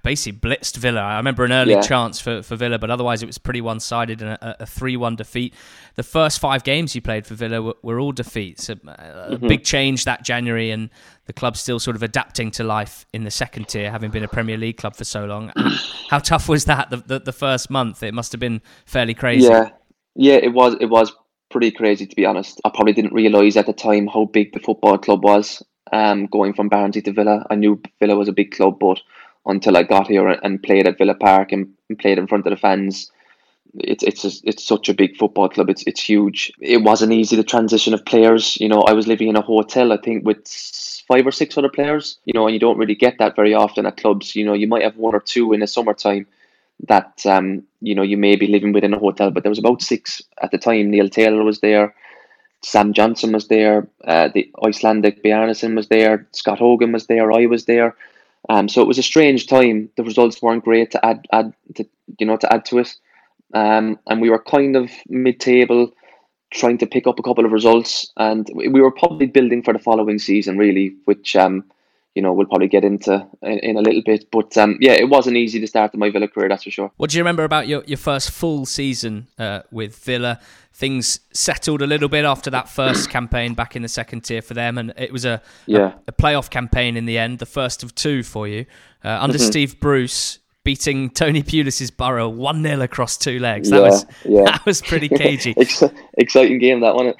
basically 0.03 0.39
blitzed 0.39 0.77
Villa. 0.77 1.01
I 1.01 1.17
remember 1.17 1.43
an 1.43 1.51
early 1.51 1.73
yeah. 1.73 1.81
chance 1.81 2.19
for, 2.19 2.41
for 2.41 2.55
Villa, 2.55 2.79
but 2.79 2.89
otherwise 2.89 3.21
it 3.21 3.25
was 3.25 3.37
pretty 3.37 3.59
one 3.59 3.79
sided 3.79 4.21
and 4.21 4.37
a 4.41 4.65
3 4.65 4.95
1 4.95 5.15
defeat. 5.17 5.53
The 5.95 6.03
first 6.03 6.39
five 6.39 6.63
games 6.63 6.95
you 6.95 7.01
played 7.01 7.25
for 7.25 7.35
Villa 7.35 7.61
were, 7.61 7.75
were 7.81 7.99
all 7.99 8.13
defeats. 8.13 8.69
A, 8.69 8.73
a 8.73 8.77
mm-hmm. 8.77 9.47
big 9.47 9.63
change 9.63 10.05
that 10.05 10.23
January, 10.23 10.71
and 10.71 10.89
the 11.25 11.33
club 11.33 11.57
still 11.57 11.79
sort 11.79 11.95
of 11.95 12.03
adapting 12.03 12.51
to 12.51 12.63
life 12.63 13.05
in 13.13 13.23
the 13.23 13.31
second 13.31 13.67
tier, 13.67 13.91
having 13.91 14.11
been 14.11 14.23
a 14.23 14.29
Premier 14.29 14.57
League 14.57 14.77
club 14.77 14.95
for 14.95 15.03
so 15.03 15.25
long. 15.25 15.51
How 16.09 16.19
tough 16.19 16.47
was 16.47 16.65
that 16.65 16.89
the, 16.89 16.97
the, 16.97 17.19
the, 17.19 17.33
first 17.33 17.69
month? 17.69 18.01
It 18.01 18.13
must 18.13 18.31
have 18.31 18.39
been 18.39 18.61
fairly 18.85 19.13
crazy. 19.13 19.47
Yeah, 19.47 19.71
yeah, 20.15 20.35
it 20.35 20.53
was. 20.53 20.75
It 20.79 20.87
was 20.87 21.13
pretty 21.49 21.71
crazy 21.71 22.05
to 22.05 22.15
be 22.15 22.25
honest. 22.25 22.61
I 22.63 22.69
probably 22.69 22.93
didn't 22.93 23.13
realise 23.13 23.57
at 23.57 23.65
the 23.65 23.73
time 23.73 24.07
how 24.07 24.25
big 24.25 24.53
the 24.53 24.59
football 24.59 24.97
club 24.97 25.23
was. 25.23 25.63
Um, 25.91 26.25
going 26.25 26.53
from 26.53 26.67
Barnsley 26.67 27.03
to 27.03 27.13
Villa, 27.13 27.45
I 27.49 27.55
knew 27.55 27.79
Villa 27.99 28.15
was 28.15 28.27
a 28.27 28.33
big 28.33 28.51
club, 28.51 28.79
but 28.79 28.99
until 29.45 29.77
I 29.77 29.83
got 29.83 30.07
here 30.07 30.27
and 30.27 30.61
played 30.61 30.87
at 30.87 30.97
Villa 30.97 31.15
Park 31.15 31.51
and, 31.51 31.73
played 31.99 32.17
in 32.17 32.27
front 32.27 32.47
of 32.47 32.51
the 32.51 32.57
fans. 32.57 33.11
It's 33.75 34.03
it's 34.03 34.25
a, 34.25 34.31
it's 34.43 34.63
such 34.65 34.89
a 34.89 34.93
big 34.93 35.15
football 35.17 35.49
club. 35.49 35.69
It's 35.69 35.83
it's 35.85 36.01
huge. 36.01 36.51
It 36.61 36.81
wasn't 36.81 37.11
easy 37.11 37.35
the 37.35 37.43
transition 37.43 37.93
of 37.93 38.05
players. 38.05 38.57
You 38.59 38.69
know, 38.69 38.81
I 38.81 38.93
was 38.93 39.05
living 39.07 39.27
in 39.27 39.35
a 39.35 39.41
hotel. 39.41 39.91
I 39.91 39.97
think 39.97 40.25
with 40.25 40.47
five 41.07 41.27
or 41.27 41.31
six 41.31 41.57
other 41.57 41.69
players. 41.69 42.17
You 42.25 42.33
know, 42.33 42.47
and 42.47 42.53
you 42.53 42.59
don't 42.59 42.77
really 42.77 42.95
get 42.95 43.17
that 43.19 43.35
very 43.35 43.53
often 43.53 43.85
at 43.85 43.97
clubs. 43.97 44.35
You 44.35 44.45
know, 44.45 44.53
you 44.53 44.67
might 44.67 44.83
have 44.83 44.97
one 44.97 45.13
or 45.13 45.19
two 45.19 45.53
in 45.53 45.59
the 45.59 45.67
summertime 45.67 46.25
that 46.87 47.25
um 47.25 47.63
you 47.81 47.95
know 47.95 48.01
you 48.01 48.17
may 48.17 48.35
be 48.35 48.47
living 48.47 48.73
within 48.73 48.93
a 48.93 48.99
hotel, 48.99 49.29
but 49.29 49.43
there 49.43 49.51
was 49.51 49.59
about 49.59 49.81
six 49.81 50.21
at 50.41 50.51
the 50.51 50.57
time. 50.57 50.89
Neil 50.89 51.09
Taylor 51.09 51.43
was 51.43 51.59
there. 51.59 51.93
Sam 52.65 52.93
Johnstone 52.93 53.33
was 53.33 53.47
there, 53.47 53.87
uh, 54.05 54.29
the 54.33 54.51
Icelandic 54.65 55.23
Bjarnason 55.23 55.75
was 55.75 55.87
there, 55.87 56.27
Scott 56.31 56.57
Hogan 56.57 56.91
was 56.91 57.05
there, 57.05 57.31
I 57.31 57.45
was 57.45 57.65
there. 57.65 57.95
Um, 58.49 58.69
so 58.69 58.81
it 58.81 58.87
was 58.87 58.97
a 58.97 59.03
strange 59.03 59.47
time. 59.47 59.89
The 59.97 60.03
results 60.03 60.41
weren't 60.41 60.63
great 60.63 60.91
to 60.91 61.05
add, 61.05 61.25
add 61.31 61.53
to, 61.75 61.87
you 62.19 62.25
know, 62.25 62.37
to 62.37 62.53
add 62.53 62.65
to 62.65 62.79
it. 62.79 62.95
Um, 63.53 63.99
and 64.07 64.21
we 64.21 64.29
were 64.29 64.41
kind 64.41 64.75
of 64.75 64.91
mid-table, 65.07 65.91
trying 66.51 66.77
to 66.79 66.87
pick 66.87 67.07
up 67.07 67.19
a 67.19 67.23
couple 67.23 67.45
of 67.45 67.51
results, 67.51 68.11
and 68.17 68.49
we 68.53 68.81
were 68.81 68.91
probably 68.91 69.27
building 69.27 69.63
for 69.63 69.73
the 69.73 69.79
following 69.79 70.19
season, 70.19 70.57
really, 70.57 70.95
which 71.05 71.35
um, 71.35 71.63
you 72.15 72.21
know, 72.21 72.31
we'll 72.33 72.47
probably 72.47 72.69
get 72.69 72.83
into 72.83 73.27
in, 73.41 73.59
in 73.59 73.77
a 73.77 73.81
little 73.81 74.01
bit. 74.03 74.31
But 74.31 74.57
um, 74.57 74.77
yeah, 74.79 74.93
it 74.93 75.09
wasn't 75.09 75.35
easy 75.35 75.59
to 75.59 75.67
start 75.67 75.95
my 75.95 76.09
Villa 76.09 76.27
career, 76.27 76.49
that's 76.49 76.63
for 76.63 76.71
sure. 76.71 76.91
What 76.97 77.11
do 77.11 77.17
you 77.17 77.23
remember 77.23 77.43
about 77.43 77.67
your, 77.67 77.83
your 77.85 77.97
first 77.97 78.31
full 78.31 78.65
season 78.65 79.27
uh, 79.37 79.61
with 79.69 79.95
Villa? 79.97 80.39
Things 80.73 81.19
settled 81.31 81.81
a 81.81 81.87
little 81.87 82.09
bit 82.09 82.25
after 82.25 82.49
that 82.49 82.67
first 82.69 83.09
campaign 83.17 83.53
back 83.53 83.75
in 83.75 83.81
the 83.81 83.87
second 83.87 84.21
tier 84.21 84.41
for 84.41 84.53
them, 84.53 84.77
and 84.77 84.93
it 84.97 85.11
was 85.11 85.25
a, 85.25 85.41
yeah. 85.65 85.93
a, 86.07 86.09
a 86.09 86.11
playoff 86.11 86.49
campaign 86.49 86.97
in 86.97 87.05
the 87.05 87.17
end, 87.17 87.39
the 87.39 87.45
first 87.45 87.83
of 87.83 87.93
two 87.93 88.23
for 88.23 88.47
you. 88.47 88.65
Uh, 89.03 89.17
under 89.21 89.37
mm-hmm. 89.37 89.47
Steve 89.47 89.79
Bruce, 89.79 90.39
beating 90.65 91.11
Tony 91.11 91.43
Pulis's 91.43 91.91
Boro 91.91 92.27
one 92.27 92.63
0 92.63 92.81
across 92.81 93.15
two 93.15 93.39
legs. 93.39 93.69
That 93.69 93.77
yeah, 93.77 93.81
was 93.83 94.05
yeah. 94.25 94.43
that 94.45 94.65
was 94.65 94.81
pretty 94.81 95.07
cagey. 95.23 95.55
Exciting 96.17 96.57
game 96.59 96.81
that 96.81 96.95
one. 96.95 97.13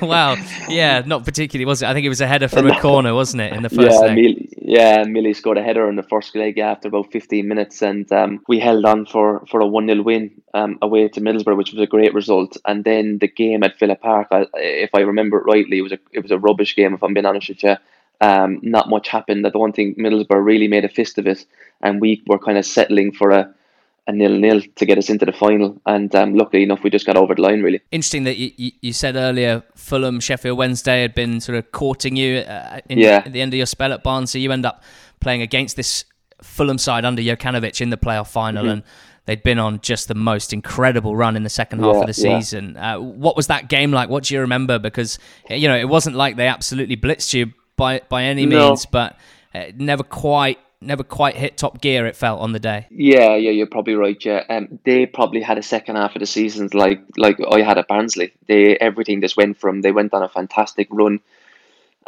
wow, 0.00 0.34
yeah, 0.68 1.02
not 1.06 1.24
particularly 1.24 1.66
was 1.66 1.82
it? 1.82 1.86
I 1.86 1.92
think 1.92 2.06
it 2.06 2.08
was 2.08 2.20
a 2.20 2.26
header 2.26 2.48
from 2.48 2.68
a 2.68 2.80
corner, 2.80 3.14
wasn't 3.14 3.42
it, 3.42 3.52
in 3.52 3.62
the 3.62 3.68
first 3.68 3.92
yeah, 3.92 4.06
leg? 4.06 4.16
Millie, 4.16 4.48
yeah, 4.56 5.04
Millie 5.04 5.34
scored 5.34 5.58
a 5.58 5.62
header 5.62 5.88
in 5.88 5.96
the 5.96 6.02
first 6.02 6.34
leg 6.34 6.58
after 6.58 6.88
about 6.88 7.12
15 7.12 7.46
minutes, 7.46 7.82
and 7.82 8.10
um, 8.10 8.42
we 8.48 8.58
held 8.58 8.84
on 8.84 9.06
for 9.06 9.44
for 9.46 9.60
a 9.60 9.66
one 9.66 9.86
0 9.86 10.02
win 10.02 10.30
um, 10.54 10.78
away 10.82 11.06
to 11.08 11.20
Middlesbrough, 11.20 11.56
which 11.56 11.72
was 11.72 11.80
a 11.80 11.86
great 11.86 12.14
result. 12.14 12.56
And 12.64 12.82
then 12.82 13.18
the 13.18 13.28
game 13.28 13.62
at 13.62 13.78
Villa 13.78 13.96
Park, 13.96 14.28
I, 14.30 14.46
if 14.54 14.90
I 14.94 15.00
remember 15.00 15.38
it 15.38 15.44
rightly, 15.44 15.78
it 15.78 15.82
was 15.82 15.92
a 15.92 15.98
it 16.12 16.20
was 16.20 16.32
a 16.32 16.38
rubbish 16.38 16.74
game. 16.74 16.94
If 16.94 17.02
I'm 17.02 17.14
being 17.14 17.26
honest 17.26 17.50
with 17.50 17.62
you. 17.62 17.76
Um, 18.20 18.60
not 18.62 18.88
much 18.88 19.08
happened. 19.08 19.46
I 19.46 19.50
don't 19.50 19.74
think 19.74 19.98
Middlesbrough 19.98 20.44
really 20.44 20.68
made 20.68 20.84
a 20.84 20.88
fist 20.88 21.18
of 21.18 21.26
it, 21.26 21.44
and 21.82 22.00
we 22.00 22.22
were 22.26 22.38
kind 22.38 22.56
of 22.56 22.64
settling 22.64 23.12
for 23.12 23.30
a 23.30 23.54
a 24.08 24.12
nil 24.12 24.38
nil 24.38 24.62
to 24.76 24.86
get 24.86 24.98
us 24.98 25.10
into 25.10 25.26
the 25.26 25.32
final. 25.32 25.80
And 25.86 26.14
um, 26.14 26.34
luckily 26.34 26.62
enough, 26.62 26.82
we 26.82 26.90
just 26.90 27.06
got 27.06 27.16
over 27.16 27.34
the 27.34 27.42
line. 27.42 27.62
Really 27.62 27.80
interesting 27.90 28.24
that 28.24 28.36
you, 28.36 28.72
you 28.80 28.92
said 28.92 29.16
earlier 29.16 29.62
Fulham, 29.74 30.20
Sheffield 30.20 30.56
Wednesday 30.56 31.02
had 31.02 31.14
been 31.14 31.40
sort 31.40 31.58
of 31.58 31.72
courting 31.72 32.16
you 32.16 32.38
uh, 32.38 32.80
in, 32.88 32.98
yeah. 32.98 33.22
at 33.24 33.32
the 33.32 33.40
end 33.40 33.52
of 33.52 33.58
your 33.58 33.66
spell 33.66 33.92
at 33.92 34.02
Barnsley. 34.02 34.40
You 34.40 34.52
end 34.52 34.64
up 34.64 34.82
playing 35.20 35.42
against 35.42 35.76
this 35.76 36.04
Fulham 36.42 36.78
side 36.78 37.04
under 37.04 37.22
Jokanovic 37.22 37.80
in 37.80 37.90
the 37.90 37.96
playoff 37.96 38.28
final, 38.28 38.62
mm-hmm. 38.62 38.72
and 38.72 38.82
they'd 39.24 39.42
been 39.42 39.58
on 39.58 39.80
just 39.80 40.06
the 40.08 40.14
most 40.14 40.52
incredible 40.52 41.16
run 41.16 41.36
in 41.36 41.42
the 41.42 41.50
second 41.50 41.80
half 41.80 41.96
yeah, 41.96 42.00
of 42.02 42.06
the 42.06 42.14
season. 42.14 42.74
Yeah. 42.76 42.96
Uh, 42.96 43.00
what 43.00 43.36
was 43.36 43.48
that 43.48 43.68
game 43.68 43.90
like? 43.90 44.08
What 44.08 44.24
do 44.24 44.34
you 44.34 44.40
remember? 44.40 44.78
Because 44.78 45.18
you 45.50 45.66
know 45.66 45.76
it 45.76 45.88
wasn't 45.88 46.14
like 46.14 46.36
they 46.36 46.46
absolutely 46.46 46.96
blitzed 46.96 47.34
you 47.34 47.52
by 47.76 48.00
by 48.08 48.24
any 48.24 48.46
no. 48.46 48.68
means, 48.68 48.86
but 48.86 49.18
uh, 49.54 49.66
never 49.76 50.02
quite 50.02 50.58
never 50.80 51.02
quite 51.02 51.36
hit 51.36 51.56
top 51.56 51.80
gear. 51.80 52.06
It 52.06 52.16
felt 52.16 52.40
on 52.40 52.52
the 52.52 52.60
day. 52.60 52.86
Yeah, 52.90 53.36
yeah, 53.36 53.50
you're 53.50 53.66
probably 53.66 53.94
right. 53.94 54.22
Yeah, 54.24 54.44
um, 54.48 54.78
they 54.84 55.06
probably 55.06 55.42
had 55.42 55.58
a 55.58 55.62
second 55.62 55.96
half 55.96 56.14
of 56.16 56.20
the 56.20 56.26
season 56.26 56.68
like 56.72 57.00
like 57.16 57.38
I 57.50 57.62
had 57.62 57.78
at 57.78 57.88
Barnsley. 57.88 58.32
They 58.48 58.76
everything 58.76 59.20
just 59.20 59.36
went 59.36 59.58
from 59.58 59.82
they 59.82 59.92
went 59.92 60.14
on 60.14 60.22
a 60.22 60.28
fantastic 60.28 60.88
run, 60.90 61.20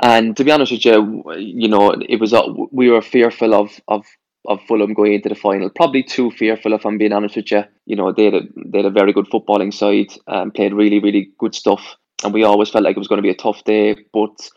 and 0.02 0.36
to 0.36 0.44
be 0.44 0.50
honest 0.50 0.72
with 0.72 0.84
you, 0.84 1.24
you 1.36 1.68
know 1.68 1.90
it 1.92 2.20
was 2.20 2.32
uh, 2.32 2.48
we 2.70 2.90
were 2.90 3.02
fearful 3.02 3.54
of 3.54 3.80
of 3.88 4.04
of 4.48 4.62
Fulham 4.62 4.94
going 4.94 5.12
into 5.12 5.28
the 5.28 5.34
final. 5.34 5.68
Probably 5.68 6.02
too 6.02 6.30
fearful, 6.30 6.72
if 6.72 6.86
I'm 6.86 6.98
being 6.98 7.12
honest 7.12 7.36
with 7.36 7.50
you. 7.50 7.64
You 7.86 7.96
know, 7.96 8.12
they 8.12 8.24
had 8.24 8.34
a, 8.34 8.40
they 8.56 8.78
had 8.78 8.86
a 8.86 8.90
very 8.90 9.12
good 9.12 9.26
footballing 9.26 9.72
side, 9.72 10.12
and 10.26 10.54
played 10.54 10.72
really, 10.72 10.98
really 10.98 11.30
good 11.38 11.54
stuff. 11.54 11.96
And 12.24 12.32
we 12.32 12.42
always 12.44 12.70
felt 12.70 12.84
like 12.84 12.96
it 12.96 12.98
was 12.98 13.08
going 13.08 13.18
to 13.18 13.22
be 13.22 13.30
a 13.30 13.34
tough 13.34 13.62
day. 13.64 13.96
But 14.12 14.50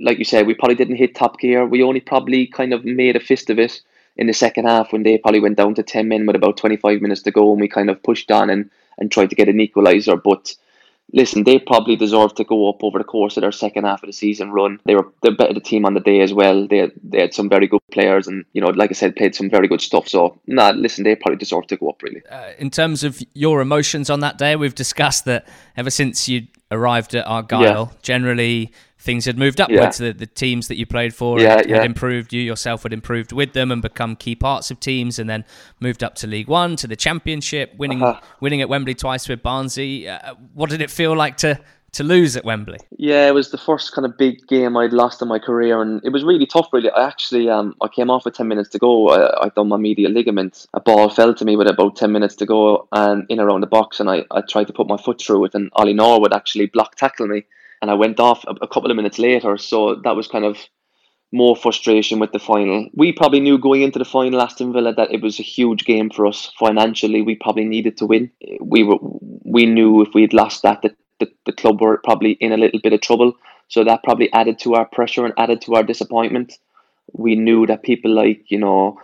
like 0.00 0.18
you 0.18 0.24
said, 0.24 0.46
we 0.46 0.54
probably 0.54 0.76
didn't 0.76 0.96
hit 0.96 1.14
top 1.14 1.38
gear. 1.38 1.66
We 1.66 1.82
only 1.82 2.00
probably 2.00 2.46
kind 2.46 2.72
of 2.72 2.84
made 2.84 3.16
a 3.16 3.20
fist 3.20 3.50
of 3.50 3.58
it 3.58 3.80
in 4.16 4.26
the 4.26 4.32
second 4.32 4.66
half 4.66 4.92
when 4.92 5.02
they 5.02 5.18
probably 5.18 5.40
went 5.40 5.56
down 5.56 5.74
to 5.74 5.82
10 5.82 6.08
men 6.08 6.26
with 6.26 6.36
about 6.36 6.56
25 6.56 7.00
minutes 7.00 7.22
to 7.22 7.30
go 7.30 7.50
and 7.50 7.60
we 7.60 7.68
kind 7.68 7.90
of 7.90 8.02
pushed 8.02 8.30
on 8.30 8.48
and, 8.50 8.70
and 8.98 9.10
tried 9.10 9.30
to 9.30 9.36
get 9.36 9.48
an 9.48 9.58
equaliser. 9.58 10.20
But 10.22 10.54
listen, 11.12 11.44
they 11.44 11.58
probably 11.58 11.96
deserved 11.96 12.36
to 12.36 12.44
go 12.44 12.68
up 12.68 12.82
over 12.82 12.98
the 12.98 13.04
course 13.04 13.36
of 13.36 13.42
their 13.42 13.52
second 13.52 13.84
half 13.84 14.02
of 14.02 14.06
the 14.06 14.12
season 14.12 14.52
run. 14.52 14.78
They 14.84 14.94
were 14.94 15.08
the 15.22 15.32
better 15.32 15.58
team 15.60 15.84
on 15.84 15.94
the 15.94 16.00
day 16.00 16.20
as 16.20 16.32
well. 16.32 16.66
They 16.66 16.90
they 17.02 17.20
had 17.20 17.34
some 17.34 17.48
very 17.48 17.66
good 17.66 17.80
players 17.90 18.26
and 18.26 18.44
you 18.52 18.60
know, 18.60 18.68
like 18.68 18.90
I 18.90 18.94
said, 18.94 19.16
played 19.16 19.34
some 19.34 19.50
very 19.50 19.68
good 19.68 19.80
stuff. 19.80 20.08
So 20.08 20.40
nah, 20.46 20.70
listen, 20.70 21.04
they 21.04 21.16
probably 21.16 21.38
deserved 21.38 21.68
to 21.70 21.76
go 21.76 21.90
up 21.90 22.02
really. 22.02 22.22
Uh, 22.30 22.52
in 22.58 22.70
terms 22.70 23.04
of 23.04 23.20
your 23.34 23.60
emotions 23.60 24.10
on 24.10 24.20
that 24.20 24.38
day, 24.38 24.56
we've 24.56 24.74
discussed 24.74 25.24
that 25.24 25.46
ever 25.76 25.90
since 25.90 26.28
you 26.28 26.46
arrived 26.70 27.14
at 27.14 27.26
Argyle, 27.26 27.90
yeah. 27.90 27.98
generally 28.02 28.72
things 29.04 29.26
had 29.26 29.38
moved 29.38 29.60
upwards. 29.60 30.00
Yeah. 30.00 30.08
The, 30.08 30.18
the 30.20 30.26
teams 30.26 30.68
that 30.68 30.76
you 30.76 30.86
played 30.86 31.14
for 31.14 31.38
yeah, 31.38 31.56
had, 31.56 31.68
yeah. 31.68 31.76
had, 31.76 31.86
improved. 31.86 32.32
You 32.32 32.40
yourself 32.40 32.82
had 32.82 32.92
improved 32.92 33.32
with 33.32 33.52
them 33.52 33.70
and 33.70 33.82
become 33.82 34.16
key 34.16 34.34
parts 34.34 34.70
of 34.70 34.80
teams, 34.80 35.18
and 35.18 35.28
then 35.28 35.44
moved 35.78 36.02
up 36.02 36.14
to 36.16 36.26
League 36.26 36.48
One, 36.48 36.74
to 36.76 36.86
the 36.86 36.96
Championship, 36.96 37.74
winning 37.76 38.02
uh-huh. 38.02 38.20
winning 38.40 38.62
at 38.62 38.68
Wembley 38.68 38.94
twice 38.94 39.28
with 39.28 39.42
Barnsley. 39.42 40.08
Uh, 40.08 40.34
what 40.54 40.70
did 40.70 40.80
it 40.80 40.90
feel 40.90 41.14
like 41.14 41.36
to 41.38 41.60
to 41.92 42.02
lose 42.02 42.36
at 42.36 42.44
Wembley? 42.44 42.78
Yeah, 42.96 43.28
it 43.28 43.34
was 43.34 43.50
the 43.50 43.58
first 43.58 43.92
kind 43.92 44.04
of 44.04 44.16
big 44.18 44.46
game 44.48 44.76
I'd 44.76 44.92
lost 44.92 45.22
in 45.22 45.28
my 45.28 45.38
career, 45.38 45.80
and 45.80 46.00
it 46.02 46.08
was 46.08 46.24
really 46.24 46.46
tough. 46.46 46.68
Really, 46.72 46.90
I 46.90 47.06
actually 47.06 47.50
um 47.50 47.74
I 47.82 47.88
came 47.88 48.10
off 48.10 48.24
with 48.24 48.34
ten 48.34 48.48
minutes 48.48 48.70
to 48.70 48.78
go. 48.78 49.10
I, 49.10 49.44
I 49.44 49.48
done 49.50 49.68
my 49.68 49.76
medial 49.76 50.12
ligament. 50.12 50.66
A 50.72 50.80
ball 50.80 51.10
fell 51.10 51.34
to 51.34 51.44
me 51.44 51.56
with 51.56 51.68
about 51.68 51.96
ten 51.96 52.10
minutes 52.10 52.34
to 52.36 52.46
go, 52.46 52.88
and 52.92 53.26
in 53.28 53.38
around 53.38 53.60
the 53.60 53.66
box, 53.66 54.00
and 54.00 54.08
I, 54.08 54.24
I 54.30 54.40
tried 54.40 54.66
to 54.68 54.72
put 54.72 54.88
my 54.88 54.96
foot 54.96 55.20
through 55.20 55.44
it, 55.44 55.54
and 55.54 55.70
Ollie 55.74 55.92
Norwood 55.92 56.32
actually 56.32 56.66
block 56.66 56.94
tackle 56.96 57.26
me 57.26 57.44
and 57.82 57.90
I 57.90 57.94
went 57.94 58.20
off 58.20 58.44
a, 58.46 58.54
a 58.62 58.68
couple 58.68 58.90
of 58.90 58.96
minutes 58.96 59.18
later. 59.18 59.56
So 59.58 59.96
that 60.04 60.16
was 60.16 60.28
kind 60.28 60.44
of 60.44 60.58
more 61.32 61.56
frustration 61.56 62.20
with 62.20 62.32
the 62.32 62.38
final. 62.38 62.88
We 62.94 63.12
probably 63.12 63.40
knew 63.40 63.58
going 63.58 63.82
into 63.82 63.98
the 63.98 64.04
final, 64.04 64.40
Aston 64.40 64.72
Villa, 64.72 64.94
that 64.94 65.12
it 65.12 65.20
was 65.20 65.40
a 65.40 65.42
huge 65.42 65.84
game 65.84 66.08
for 66.10 66.26
us 66.26 66.52
financially. 66.58 67.22
We 67.22 67.34
probably 67.34 67.64
needed 67.64 67.96
to 67.98 68.06
win. 68.06 68.30
We 68.60 68.84
were 68.84 68.98
we 69.00 69.66
knew 69.66 70.02
if 70.02 70.14
we 70.14 70.22
had 70.22 70.32
lost 70.32 70.62
that, 70.62 70.82
that 70.82 70.96
the, 71.18 71.30
the 71.46 71.52
club 71.52 71.80
were 71.80 72.00
probably 72.04 72.32
in 72.32 72.52
a 72.52 72.56
little 72.56 72.80
bit 72.80 72.92
of 72.92 73.00
trouble. 73.00 73.34
So 73.68 73.82
that 73.84 74.04
probably 74.04 74.32
added 74.32 74.58
to 74.60 74.74
our 74.74 74.84
pressure 74.86 75.24
and 75.24 75.34
added 75.36 75.60
to 75.62 75.74
our 75.74 75.82
disappointment. 75.82 76.52
We 77.12 77.34
knew 77.34 77.66
that 77.66 77.82
people 77.82 78.12
like 78.14 78.44
you 78.48 78.58
know 78.58 79.00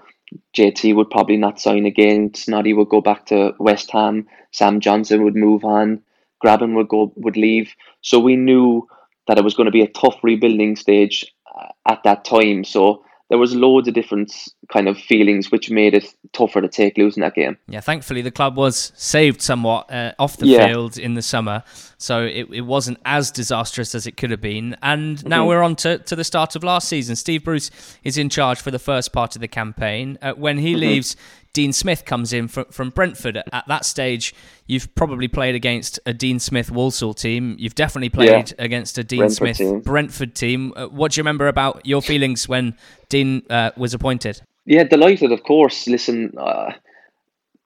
JT 0.57 0.95
would 0.95 1.11
probably 1.11 1.37
not 1.37 1.61
sign 1.61 1.85
again. 1.85 2.31
Snoddy 2.31 2.77
would 2.77 2.89
go 2.89 3.01
back 3.01 3.27
to 3.27 3.55
West 3.59 3.91
Ham. 3.91 4.29
Sam 4.53 4.81
Johnstone 4.81 5.25
would 5.25 5.37
move 5.37 5.65
on. 5.65 6.03
Grabban 6.45 6.75
would 6.75 6.89
go 6.89 7.13
would 7.17 7.37
leave. 7.37 7.75
So 8.03 8.19
we 8.19 8.37
knew 8.37 8.87
that 9.29 9.39
it 9.39 9.45
was 9.45 9.55
going 9.55 9.67
to 9.67 9.73
be 9.73 9.83
a 9.83 9.89
tough 9.89 10.17
rebuilding 10.23 10.77
stage 10.77 11.33
uh, 11.55 11.69
at 11.87 12.03
that 12.05 12.25
time. 12.25 12.65
So 12.65 13.05
there 13.31 13.39
was 13.39 13.55
loads 13.55 13.87
of 13.87 13.95
different 13.95 14.33
kind 14.73 14.89
of 14.89 14.99
feelings 14.99 15.53
which 15.53 15.71
made 15.71 15.95
it 15.95 16.05
tougher 16.33 16.61
to 16.61 16.69
take 16.69 16.99
losing 16.99 17.21
that 17.21 17.35
game. 17.35 17.57
Yeah, 17.69 17.81
thankfully 17.81 18.23
the 18.23 18.33
club 18.33 18.57
was 18.57 18.93
saved 18.97 19.41
somewhat 19.41 19.91
uh, 19.91 20.13
off 20.19 20.37
the 20.37 20.47
yeah. 20.47 20.67
field 20.67 20.99
in 20.99 21.15
the 21.15 21.23
summer, 21.23 21.63
so 21.97 22.25
it, 22.25 22.49
it 22.53 22.63
wasn't 22.63 22.99
as 23.05 23.31
disastrous 23.31 23.95
as 23.95 24.07
it 24.09 24.17
could 24.17 24.33
have 24.33 24.41
been. 24.41 24.77
And 24.83 25.25
now 25.25 25.43
mm-hmm. 25.43 25.49
we're 25.49 25.63
on 25.63 25.77
to, 25.77 25.99
to 25.99 26.17
the 26.17 26.25
start 26.25 26.57
of 26.57 26.65
last 26.65 26.89
season. 26.89 27.15
Steve 27.15 27.45
Bruce 27.45 27.71
is 28.03 28.19
in 28.19 28.29
charge 28.31 28.61
for 28.61 28.73
the 28.73 28.81
first 28.81 29.13
part 29.13 29.37
of 29.37 29.41
the 29.41 29.49
campaign. 29.49 30.19
Uh, 30.21 30.33
when 30.33 30.59
he 30.59 30.73
mm-hmm. 30.73 30.81
leaves, 30.81 31.17
Dean 31.53 31.73
Smith 31.73 32.05
comes 32.05 32.33
in 32.33 32.49
from, 32.49 32.67
from 32.67 32.91
Brentford. 32.91 33.43
At 33.53 33.67
that 33.67 33.85
stage, 33.85 34.35
you've 34.67 34.95
probably 34.95 35.29
played 35.29 35.55
against 35.55 35.99
a 36.07 36.13
Dean 36.13 36.39
Smith 36.39 36.71
Walsall 36.71 37.15
team. 37.15 37.57
You've 37.59 37.75
definitely 37.75 38.11
played 38.11 38.51
yeah. 38.51 38.65
against 38.65 38.99
a 38.99 39.05
Dean 39.05 39.19
Brentford 39.19 39.37
Smith 39.37 39.57
team. 39.57 39.81
Brentford 39.81 40.35
team. 40.35 40.73
Uh, 40.77 40.87
what 40.87 41.13
do 41.13 41.19
you 41.19 41.23
remember 41.23 41.49
about 41.49 41.85
your 41.85 42.03
feelings 42.03 42.49
when 42.49 42.77
Dean 43.09 43.43
uh, 43.51 43.71
was 43.77 43.95
appointed? 43.95 44.43
Yeah, 44.65 44.85
delighted, 44.85 45.33
of 45.33 45.43
course. 45.43 45.89
Listen, 45.89 46.33
uh, 46.39 46.73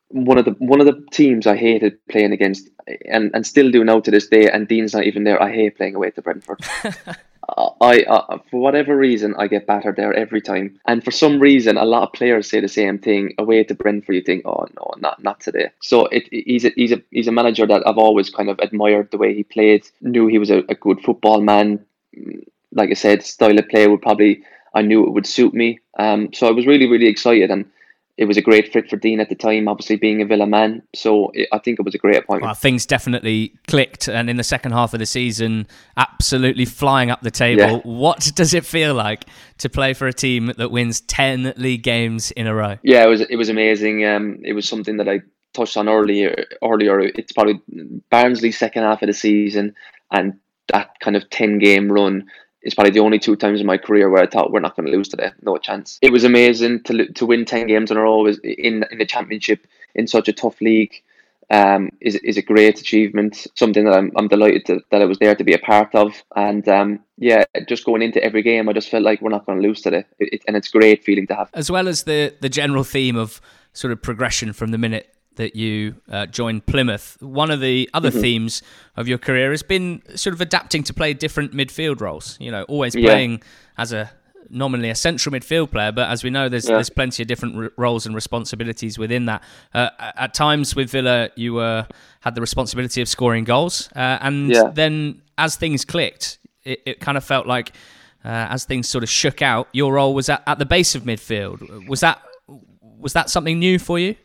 one 0.09 0.39
of 0.39 0.45
the 0.47 0.53
one 0.53 0.81
of 0.81 0.87
the 0.87 1.05
teams 1.13 1.47
I 1.47 1.57
hated 1.57 1.99
playing 2.09 2.33
against, 2.33 2.71
and, 3.07 3.31
and 3.35 3.47
still 3.47 3.71
do 3.71 3.85
now 3.85 4.01
to 4.01 4.11
this 4.11 4.29
day. 4.29 4.49
And 4.49 4.67
Dean's 4.67 4.95
not 4.95 5.05
even 5.05 5.25
there. 5.25 5.43
I 5.43 5.53
hate 5.53 5.77
playing 5.77 5.97
away 5.97 6.11
to 6.13 6.23
Brentford. 6.23 6.61
I, 7.81 8.05
for 8.51 8.61
whatever 8.61 8.97
reason, 8.97 9.35
I 9.39 9.47
get 9.49 9.67
battered 9.67 9.97
there 9.97 10.15
every 10.15 10.41
time. 10.41 10.81
And 10.87 11.05
for 11.05 11.11
some 11.11 11.39
reason, 11.39 11.77
a 11.77 11.85
lot 11.85 12.03
of 12.03 12.13
players 12.13 12.49
say 12.49 12.61
the 12.61 12.69
same 12.69 12.99
thing. 12.99 13.35
Away 13.39 13.65
to 13.65 13.75
Brentford, 13.75 14.15
you 14.15 14.23
think, 14.23 14.47
oh 14.47 14.67
no, 14.77 14.91
not 14.99 15.23
not 15.23 15.41
today. 15.41 15.71
So 15.81 16.07
it, 16.07 16.29
he's 16.31 16.65
a 16.65 16.73
he's 16.77 16.93
a 16.93 17.03
he's 17.11 17.29
a 17.29 17.33
manager 17.33 17.67
that 17.67 17.87
I've 17.87 17.99
always 17.99 18.31
kind 18.31 18.49
of 18.49 18.59
admired 18.61 19.11
the 19.11 19.19
way 19.19 19.35
he 19.35 19.45
played. 19.45 19.87
Knew 20.01 20.27
he 20.27 20.39
was 20.39 20.51
a, 20.51 20.59
a 20.69 20.75
good 20.75 21.01
football 21.03 21.41
man. 21.41 21.85
Like 22.73 22.91
I 22.91 22.95
said, 22.95 23.23
style 23.23 23.59
of 23.59 23.69
play 23.69 23.87
would 23.87 24.03
probably 24.03 24.43
I 24.75 24.83
knew 24.83 25.07
it 25.07 25.13
would 25.13 25.27
suit 25.27 25.55
me. 25.55 25.81
Um, 25.99 26.33
so 26.33 26.49
I 26.49 26.53
was 26.53 26.67
really 26.67 26.87
really 26.87 27.07
excited 27.07 27.51
and 27.51 27.65
it 28.17 28.27
was 28.27 28.37
a 28.37 28.43
great 28.43 28.73
fit 28.73 28.89
for 28.89 28.97
Dean 28.97 29.19
at 29.19 29.29
the 29.29 29.35
time, 29.35 29.67
obviously 29.67 29.97
being 29.97 30.23
a 30.23 30.25
Villa 30.25 30.47
man. 30.47 30.83
So 30.95 31.31
it, 31.35 31.49
I 31.51 31.59
think 31.59 31.81
it 31.81 31.85
was 31.85 31.95
a 31.95 31.99
great 31.99 32.17
appointment. 32.17 32.45
Well, 32.45 32.55
things 32.55 32.87
definitely 32.87 33.55
clicked, 33.67 34.09
and 34.09 34.31
in 34.31 34.37
the 34.37 34.45
second 34.45 34.73
half 34.73 34.95
of 34.95 35.01
the 35.01 35.07
season, 35.07 35.67
absolutely 35.97 36.65
flying 36.65 37.11
up 37.11 37.23
the 37.23 37.33
table. 37.33 37.63
Yeah. 37.63 37.81
What 37.83 38.31
does 38.37 38.55
it 38.55 38.65
feel 38.65 38.95
like 38.95 39.25
to 39.59 39.69
play 39.69 39.95
for 39.95 40.07
a 40.07 40.13
team 40.13 40.53
that 40.57 40.71
wins 40.71 41.01
ten 41.01 41.55
league 41.57 41.83
games 41.83 42.31
in 42.31 42.47
a 42.47 42.55
row? 42.55 42.77
Yeah, 42.83 43.05
it 43.05 43.09
was 43.09 43.21
it 43.23 43.37
was 43.37 43.49
amazing. 43.49 44.05
Um, 44.05 44.41
it 44.45 44.53
was 44.53 44.69
something 44.69 44.99
that 44.99 45.09
I 45.09 45.21
touched 45.53 45.77
on 45.77 45.89
earlier. 45.89 46.47
Earlier, 46.63 47.01
it's 47.01 47.33
probably 47.33 47.61
Barnsley's 48.11 48.59
second 48.59 48.85
half 48.85 49.03
of 49.03 49.09
the 49.09 49.13
season, 49.13 49.75
and 50.13 50.39
that 50.69 51.01
kind 51.01 51.17
of 51.17 51.29
ten 51.31 51.59
game 51.59 51.91
run 51.91 52.29
it's 52.65 52.75
probably 52.75 52.91
the 52.91 53.01
only 53.01 53.19
two 53.19 53.37
times 53.37 53.61
in 53.61 53.67
my 53.67 53.77
career 53.77 54.11
where 54.11 54.23
I 54.23 54.27
thought 54.27 54.51
we're 54.51 54.61
not 54.61 54.75
going 54.75 54.87
to 54.87 54.93
lose 54.93 55.09
today. 55.09 55.31
No 55.43 55.59
chance. 55.59 55.99
It 56.03 56.11
was 56.11 56.25
amazing 56.25 56.83
to 56.85 57.07
to 57.13 57.27
win 57.27 57.45
ten 57.45 57.67
games 57.67 57.91
in 57.91 57.97
a 57.97 58.01
row 58.01 58.27
in 58.27 58.85
in 58.91 58.99
the 58.99 59.07
championship 59.07 59.67
in 59.95 60.07
such 60.07 60.29
a 60.29 60.33
tough 60.33 60.61
league. 60.61 61.03
Um, 61.51 61.91
is 62.01 62.15
is 62.17 62.39
a 62.39 62.43
great 62.43 62.81
achievement. 62.81 63.47
Something 63.55 63.85
that 63.85 63.95
I'm 63.95 64.11
I'm 64.17 64.29
delighted 64.29 64.65
to, 64.67 64.81
that 64.91 65.03
I 65.03 65.05
was 65.05 65.19
there 65.19 65.35
to 65.35 65.45
be 65.45 65.53
a 65.53 65.59
part 65.59 65.95
of. 65.95 66.23
And 66.35 66.67
um, 66.69 67.01
yeah, 67.19 67.45
just 67.69 67.85
going 67.85 68.01
into 68.01 68.23
every 68.25 68.43
game, 68.43 68.69
I 68.69 68.73
just 68.73 68.89
felt 68.89 69.05
like 69.05 69.21
we're 69.21 69.29
not 69.29 69.45
going 69.45 69.61
to 69.61 69.69
lose 69.69 69.83
today, 69.83 70.05
it, 70.19 70.43
and 70.49 70.57
it's 70.57 70.69
great 70.69 71.05
feeling 71.05 71.27
to 71.27 71.35
have. 71.35 71.51
As 71.53 71.71
well 71.71 71.87
as 71.87 72.05
the 72.05 72.35
the 72.41 72.49
general 72.49 72.83
theme 72.83 73.15
of 73.15 73.43
sort 73.75 73.93
of 73.93 74.01
progression 74.01 74.55
from 74.55 74.71
the 74.71 74.79
minute 74.79 75.14
that 75.37 75.57
you 75.57 75.97
uh, 76.11 76.27
joined 76.27 76.67
Plymouth. 76.67 77.17
One 77.21 77.51
of 77.51 77.61
the 77.61 77.91
other 77.95 78.11
mm-hmm. 78.11 78.21
themes 78.21 78.63
of 78.97 79.09
your 79.09 79.19
career 79.19 79.51
has 79.51 79.63
been 79.63 80.03
sort 80.15 80.35
of 80.35 80.41
adapting 80.41 80.83
to 80.85 80.95
play 80.95 81.15
different 81.15 81.53
midfield 81.53 82.01
roles. 82.01 82.37
You 82.41 82.51
know, 82.51 82.63
always 82.65 82.95
playing 82.95 83.33
yeah. 83.33 83.39
as 83.79 83.93
a 83.93 84.11
nominally 84.51 84.91
a 84.91 84.95
central 84.95 85.35
midfield 85.35 85.71
player, 85.71 85.93
but 85.93 86.09
as 86.09 86.23
we 86.23 86.31
know, 86.31 86.49
there's 86.49 86.69
yeah. 86.69 86.77
there's 86.77 86.91
plenty 86.91 87.23
of 87.23 87.29
different 87.29 87.57
r- 87.57 87.73
roles 87.77 88.07
and 88.07 88.15
responsibilities 88.15 88.99
within 88.99 89.27
that. 89.27 89.43
Uh, 89.73 89.91
at 89.99 90.35
times 90.35 90.77
with 90.77 90.91
Villa, 90.91 91.31
you 91.37 91.55
were 91.55 91.87
had 92.21 92.35
the 92.35 92.41
responsibility 92.41 93.01
of 93.03 93.09
scoring 93.09 93.45
goals, 93.45 93.89
uh, 93.97 94.19
and 94.21 94.51
yeah. 94.51 94.71
then 94.73 95.23
as 95.39 95.57
things 95.57 95.85
clicked, 95.85 96.39
it, 96.65 96.81
it 96.87 97.01
kind 97.01 97.17
of 97.17 97.25
felt 97.25 97.47
like 97.47 97.71
uh, 98.25 98.49
as 98.51 98.65
things 98.65 98.89
sort 98.89 99.05
of 99.05 99.11
shook 99.11 99.43
out, 99.43 99.69
your 99.73 99.95
role 99.95 100.15
was 100.15 100.29
at, 100.29 100.43
at 100.47 100.59
the 100.59 100.67
base 100.67 100.95
of 100.95 101.03
midfield. 101.03 101.89
Was 101.89 102.01
that 102.01 102.23
was 102.99 103.13
that 103.13 103.29
something 103.29 103.59
new 103.59 103.79
for 103.79 103.99
you? 103.99 104.17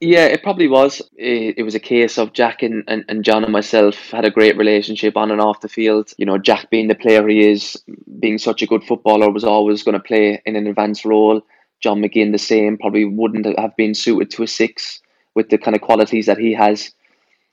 Yeah, 0.00 0.26
it 0.26 0.44
probably 0.44 0.68
was. 0.68 1.02
It, 1.16 1.58
it 1.58 1.62
was 1.64 1.74
a 1.74 1.80
case 1.80 2.18
of 2.18 2.32
Jack 2.32 2.62
and, 2.62 2.84
and, 2.86 3.04
and 3.08 3.24
John 3.24 3.42
and 3.42 3.52
myself 3.52 3.96
had 4.10 4.24
a 4.24 4.30
great 4.30 4.56
relationship 4.56 5.16
on 5.16 5.32
and 5.32 5.40
off 5.40 5.60
the 5.60 5.68
field. 5.68 6.12
You 6.18 6.26
know, 6.26 6.38
Jack 6.38 6.70
being 6.70 6.86
the 6.86 6.94
player 6.94 7.26
he 7.26 7.50
is, 7.50 7.76
being 8.20 8.38
such 8.38 8.62
a 8.62 8.66
good 8.66 8.84
footballer, 8.84 9.30
was 9.30 9.42
always 9.42 9.82
going 9.82 9.94
to 9.94 10.00
play 10.00 10.40
in 10.46 10.54
an 10.54 10.68
advanced 10.68 11.04
role. 11.04 11.42
John 11.80 12.00
McGinn, 12.00 12.30
the 12.30 12.38
same, 12.38 12.78
probably 12.78 13.04
wouldn't 13.04 13.46
have 13.58 13.76
been 13.76 13.94
suited 13.94 14.30
to 14.32 14.44
a 14.44 14.46
six 14.46 15.00
with 15.34 15.48
the 15.48 15.58
kind 15.58 15.74
of 15.74 15.82
qualities 15.82 16.26
that 16.26 16.38
he 16.38 16.52
has. 16.52 16.92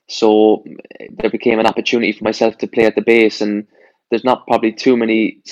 So 0.08 0.64
there 1.18 1.30
became 1.30 1.58
an 1.58 1.66
opportunity 1.66 2.12
for 2.12 2.22
myself 2.22 2.58
to 2.58 2.68
play 2.68 2.84
at 2.84 2.94
the 2.94 3.02
base, 3.02 3.40
and 3.40 3.66
there's 4.10 4.24
not 4.24 4.46
probably 4.46 4.70
too 4.70 4.96
many 4.96 5.42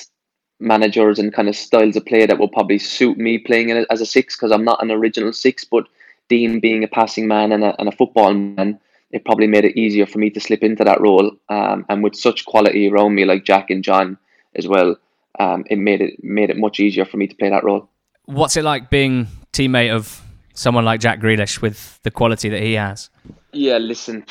managers 0.61 1.19
and 1.19 1.33
kind 1.33 1.49
of 1.49 1.57
styles 1.57 1.97
of 1.97 2.05
play 2.05 2.25
that 2.25 2.39
will 2.39 2.47
probably 2.47 2.79
suit 2.79 3.17
me 3.17 3.37
playing 3.37 3.67
in 3.67 3.85
as 3.89 3.99
a 3.99 4.05
six 4.05 4.37
because 4.37 4.51
I'm 4.53 4.63
not 4.63 4.81
an 4.81 4.91
original 4.91 5.33
six, 5.33 5.65
but 5.65 5.85
Dean 6.29 6.59
being 6.59 6.83
a 6.83 6.87
passing 6.87 7.27
man 7.27 7.51
and 7.51 7.63
a, 7.63 7.75
and 7.79 7.87
a 7.87 7.91
football 7.91 8.33
man, 8.33 8.79
it 9.11 9.25
probably 9.25 9.47
made 9.47 9.65
it 9.65 9.77
easier 9.77 10.05
for 10.05 10.17
me 10.17 10.29
to 10.31 10.39
slip 10.39 10.63
into 10.63 10.83
that 10.83 10.99
role. 10.99 11.31
Um, 11.49 11.85
and 11.89 12.03
with 12.03 12.15
such 12.15 12.45
quality 12.45 12.89
around 12.89 13.15
me, 13.15 13.25
like 13.25 13.45
Jack 13.45 13.69
and 13.69 13.83
John 13.83 14.17
as 14.55 14.67
well, 14.67 14.95
um, 15.39 15.65
it 15.69 15.77
made 15.77 16.01
it 16.01 16.23
made 16.23 16.49
it 16.49 16.57
much 16.57 16.79
easier 16.79 17.05
for 17.05 17.17
me 17.17 17.27
to 17.27 17.35
play 17.35 17.49
that 17.49 17.63
role. 17.63 17.89
What's 18.25 18.57
it 18.57 18.63
like 18.63 18.89
being 18.89 19.27
teammate 19.53 19.93
of 19.93 20.21
someone 20.53 20.85
like 20.85 20.99
Jack 20.99 21.19
Grealish 21.19 21.61
with 21.61 21.99
the 22.03 22.11
quality 22.11 22.49
that 22.49 22.61
he 22.61 22.73
has? 22.73 23.09
Yeah, 23.51 23.77
listen, 23.77 24.25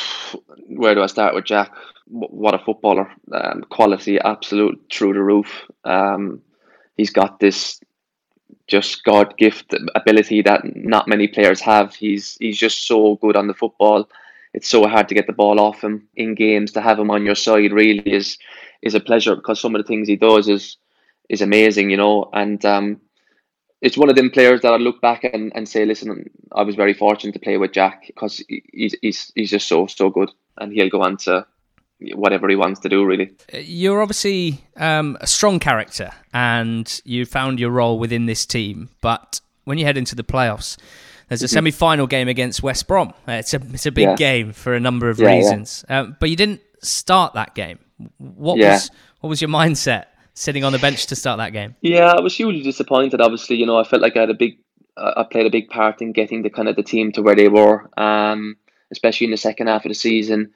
where 0.69 0.95
do 0.95 1.03
I 1.03 1.07
start 1.07 1.35
with 1.35 1.45
Jack? 1.45 1.73
What 2.09 2.55
a 2.55 2.59
footballer! 2.59 3.11
Um, 3.33 3.63
quality, 3.71 4.19
absolute 4.19 4.83
through 4.93 5.15
the 5.15 5.23
roof. 5.23 5.65
Um, 5.85 6.43
he's 6.97 7.11
got 7.11 7.41
this 7.41 7.81
just 8.67 9.05
God 9.05 9.37
gift 9.37 9.75
ability 9.95 10.43
that 10.43 10.63
not 10.77 11.09
many 11.09 11.29
players 11.29 11.61
have. 11.61 11.95
He's 11.95 12.37
he's 12.41 12.59
just 12.59 12.87
so 12.87 13.17
good 13.17 13.37
on 13.37 13.47
the 13.47 13.55
football. 13.55 14.09
It's 14.55 14.69
so 14.69 14.87
hard 14.87 15.09
to 15.09 15.15
get 15.15 15.27
the 15.27 15.33
ball 15.33 15.61
off 15.61 15.83
him 15.83 16.09
in 16.15 16.35
games. 16.35 16.73
To 16.73 16.81
have 16.81 16.99
him 16.99 17.11
on 17.11 17.25
your 17.25 17.35
side 17.35 17.73
really 17.73 18.01
is 18.01 18.39
is 18.83 18.95
a 18.95 19.01
pleasure 19.01 19.37
because 19.37 19.61
some 19.61 19.75
of 19.75 19.83
the 19.83 19.87
things 19.87 20.09
he 20.09 20.17
does 20.17 20.49
is 20.49 20.77
is 21.29 21.43
amazing, 21.43 21.91
you 21.91 21.97
know. 21.97 22.31
And 22.33 22.65
um, 22.65 23.01
it's 23.81 23.99
one 23.99 24.09
of 24.09 24.17
them 24.17 24.31
players 24.31 24.63
that 24.63 24.73
I 24.73 24.77
look 24.77 25.01
back 25.01 25.25
and, 25.25 25.53
and 25.55 25.69
say, 25.69 25.85
listen, 25.85 26.31
I 26.53 26.63
was 26.63 26.75
very 26.75 26.95
fortunate 26.95 27.33
to 27.33 27.39
play 27.39 27.59
with 27.59 27.73
Jack 27.73 28.05
because 28.07 28.43
he's 28.73 28.95
he's 29.03 29.33
he's 29.35 29.51
just 29.51 29.69
so 29.69 29.87
so 29.87 30.09
good, 30.09 30.31
and 30.59 30.73
he'll 30.73 30.89
go 30.91 31.03
on 31.03 31.17
to 31.19 31.47
whatever 32.15 32.49
he 32.49 32.57
wants 32.57 32.81
to 32.81 32.89
do, 32.89 33.05
really. 33.05 33.33
You're 33.53 34.03
obviously 34.03 34.65
um, 34.77 35.17
a 35.21 35.27
strong 35.27 35.59
character 35.59 36.11
and 36.33 37.01
you 37.05 37.25
found 37.27 37.61
your 37.61 37.71
role 37.71 37.99
within 37.99 38.27
this 38.27 38.47
team, 38.47 38.91
but 39.01 39.41
when 39.65 39.79
you 39.79 39.85
head 39.85 39.97
into 39.97 40.15
the 40.15 40.25
playoffs, 40.25 40.77
there's 41.29 41.43
a 41.43 41.47
mm-hmm. 41.47 41.55
semi 41.55 41.71
final 41.71 42.07
game 42.07 42.29
against 42.29 42.63
West 42.63 42.87
Brom. 42.87 43.15
Uh, 43.27 43.33
it's 43.33 43.55
a, 43.55 43.61
it's 43.73 43.87
a 43.87 43.93
big 43.93 44.09
yeah. 44.09 44.17
game 44.17 44.53
for 44.53 44.75
a 44.75 44.81
number 44.81 45.09
of 45.09 45.19
yeah, 45.19 45.35
reasons, 45.35 45.85
yeah. 45.89 46.01
Um, 46.01 46.17
but 46.21 46.31
you 46.31 46.37
didn't 46.37 46.61
start 46.83 47.35
that 47.35 47.55
game. 47.55 47.79
What 48.19 48.59
was 48.59 48.91
what 49.21 49.31
was 49.31 49.41
your 49.41 49.49
mindset 49.49 50.07
sitting 50.35 50.65
on 50.65 50.73
the 50.73 50.79
bench 50.79 51.07
to 51.07 51.17
start 51.17 51.39
that 51.39 51.53
game? 51.53 51.75
Yeah, 51.81 52.13
I 52.13 52.21
was 52.21 52.37
hugely 52.37 52.63
disappointed. 52.63 53.21
Obviously, 53.21 53.57
you 53.57 53.67
know, 53.67 53.79
I 53.79 53.85
felt 53.85 54.03
like 54.03 54.17
I 54.17 54.21
had 54.21 54.31
a 54.31 54.35
big, 54.35 54.59
uh, 54.97 55.13
I 55.17 55.23
played 55.23 55.47
a 55.47 55.51
big 55.51 55.69
part 55.71 56.03
in 56.03 56.13
getting 56.13 56.43
the 56.43 56.51
kind 56.51 56.69
of 56.69 56.77
the 56.77 56.83
team 56.83 57.13
to 57.13 57.23
where 57.23 57.35
they 57.35 57.49
were, 57.49 57.89
um, 57.97 58.57
especially 58.91 59.27
in 59.27 59.31
the 59.31 59.37
second 59.37 59.69
half 59.69 59.85
of 59.85 59.91
the 59.91 59.95
season. 59.95 60.53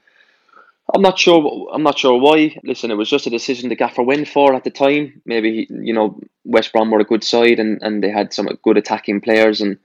I'm 0.95 1.03
not 1.03 1.19
sure. 1.19 1.69
I'm 1.73 1.83
not 1.83 1.99
sure 1.99 2.19
why. 2.19 2.57
Listen, 2.65 2.91
it 2.91 2.95
was 2.95 3.11
just 3.11 3.27
a 3.27 3.31
decision 3.31 3.69
the 3.69 3.77
gaffer 3.77 4.03
went 4.03 4.27
for 4.29 4.55
at 4.55 4.65
the 4.65 4.71
time. 4.71 5.21
Maybe 5.27 5.67
you 5.69 5.93
know 5.93 6.19
West 6.45 6.73
Brom 6.73 6.91
were 6.91 7.01
a 7.01 7.05
good 7.05 7.23
side 7.23 7.59
and, 7.59 7.79
and 7.83 8.03
they 8.03 8.11
had 8.11 8.33
some 8.33 8.49
good 8.63 8.79
attacking 8.79 9.21
players, 9.21 9.61
and 9.61 9.79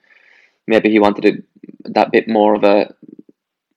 maybe 0.65 0.89
he 0.89 0.99
wanted 0.99 1.25
a, 1.25 1.89
that 1.89 2.11
bit 2.11 2.27
more 2.27 2.55
of 2.55 2.63
a 2.63 2.93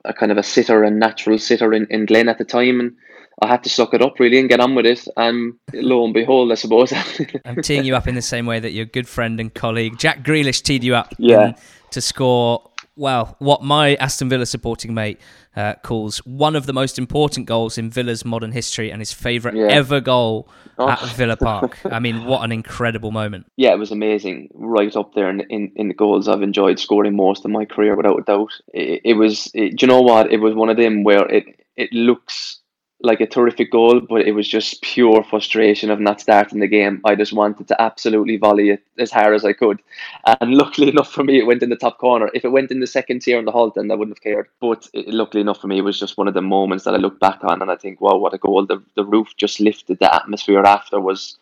a 0.05 0.15
kind 0.15 0.31
of 0.31 0.39
a 0.39 0.43
sitter 0.43 0.85
and 0.85 1.01
natural 1.01 1.37
sitter 1.37 1.75
in, 1.75 1.87
in 1.91 2.07
Glenn 2.07 2.29
at 2.29 2.39
the 2.39 2.45
time, 2.45 2.79
and 2.79 2.97
I 3.43 3.49
had 3.49 3.65
to 3.65 3.69
suck 3.69 3.93
it 3.93 4.03
up 4.03 4.21
really 4.21 4.39
and 4.39 4.49
get 4.49 4.61
on 4.61 4.75
with 4.75 4.87
it. 4.87 5.07
And 5.17 5.55
lo 5.75 6.05
and 6.05 6.15
behold, 6.15 6.53
I 6.53 6.55
suppose. 6.55 6.93
I'm 7.45 7.61
teeing 7.61 7.85
you 7.85 7.97
up 7.97 8.07
in 8.07 8.15
the 8.15 8.23
same 8.23 8.47
way 8.47 8.61
that 8.61 8.71
your 8.71 8.87
good 8.87 9.09
friend 9.09 9.41
and 9.41 9.53
colleague 9.53 9.99
Jack 9.99 10.23
Grealish 10.23 10.63
teed 10.63 10.85
you 10.85 10.95
up. 10.95 11.15
Yeah. 11.19 11.55
To 11.91 12.01
score 12.01 12.71
well, 12.97 13.37
what 13.39 13.63
my 13.63 13.95
Aston 13.97 14.29
Villa 14.29 14.47
supporting 14.47 14.95
mate 14.95 15.21
uh, 15.55 15.75
calls 15.83 16.19
one 16.19 16.57
of 16.57 16.67
the 16.67 16.73
most 16.73 16.99
important 16.99 17.47
goals 17.47 17.77
in 17.77 17.91
Villa's 17.91 18.25
modern 18.25 18.53
history 18.53 18.91
and 18.91 19.01
his 19.01 19.13
favourite 19.13 19.57
yeah. 19.57 19.67
ever 19.67 20.01
goal 20.01 20.49
oh. 20.79 20.89
at 20.89 21.01
Villa 21.11 21.37
Park. 21.41 21.79
I 21.85 21.99
mean, 21.99 22.25
what 22.25 22.43
an 22.43 22.53
incredible 22.53 23.11
moment. 23.11 23.47
Yeah, 23.57 23.73
it 23.73 23.79
was 23.79 23.93
amazing. 23.93 24.49
Right 24.55 24.95
up 24.97 25.15
there 25.15 25.29
in, 25.29 25.41
in, 25.51 25.73
in 25.77 25.89
the 25.89 25.95
goals 25.95 26.27
I've 26.27 26.43
enjoyed 26.43 26.79
scoring 26.79 27.15
most 27.15 27.45
in 27.45 27.53
my 27.53 27.67
career, 27.67 27.97
without 27.97 28.19
a 28.19 28.23
doubt. 28.23 28.53
It, 28.73 29.03
it 29.05 29.15
was, 29.15 29.51
it, 29.55 29.77
do 29.77 29.87
you 29.87 29.89
know 29.89 30.03
what? 30.03 30.33
It 30.33 30.39
was 30.39 30.55
one 30.55 30.71
of 30.71 30.79
them 30.79 31.05
where 31.05 31.27
it, 31.29 31.45
it 31.77 31.93
looks 31.93 32.61
like 33.01 33.21
a 33.21 33.27
terrific 33.27 33.71
goal, 33.71 34.01
but 34.01 34.23
it 34.23 34.33
was 34.33 34.49
just 34.49 34.81
pure 34.83 35.23
frustration 35.23 35.91
of 35.91 36.01
not 36.01 36.21
starting 36.21 36.61
the 36.61 36.67
game. 36.67 37.01
I 37.05 37.15
just 37.15 37.33
wanted 37.33 37.69
to 37.69 37.81
absolutely 37.81 38.37
volley 38.39 38.71
it 38.71 38.83
as 38.99 39.11
hard 39.11 39.35
as 39.35 39.45
I 39.45 39.53
could. 39.53 39.83
And 40.25 40.55
luckily 40.55 40.89
enough 40.89 41.13
for 41.13 41.23
me, 41.23 41.39
it 41.39 41.47
went 41.47 41.63
in 41.63 41.69
the 41.71 41.77
top 41.77 41.99
corner. 41.99 42.31
If 42.33 42.45
it 42.45 42.53
went 42.53 42.71
in 42.71 42.81
the 42.81 42.87
second 42.87 43.21
tier 43.21 43.39
on 43.39 43.45
the 43.45 43.53
halt, 43.53 43.75
then 43.75 43.91
I 43.91 43.95
wouldn't 43.95 44.17
have 44.17 44.23
cared. 44.23 44.49
But 44.61 44.89
it, 44.95 45.09
luckily 45.09 45.43
enough 45.43 45.61
for 45.61 45.67
me, 45.67 45.79
it 45.79 45.83
was 45.83 46.01
just 46.01 46.17
one 46.17 46.29
of 46.29 46.35
the 46.35 46.43
moments 46.43 46.85
that 46.85 46.95
I 46.95 46.99
look 46.99 47.21
back 47.21 47.45
on 47.45 47.61
and 47.61 47.71
I 47.71 47.77
think, 47.77 48.01
wow, 48.01 48.17
what 48.17 48.35
a 48.35 48.39
goal. 48.39 48.65
The, 48.65 48.83
the 48.95 49.05
roof 49.05 49.37
just 49.37 49.61
lifted. 49.61 49.99
The 49.99 50.15
atmosphere 50.15 50.63
after 50.63 50.99
was 50.99 51.37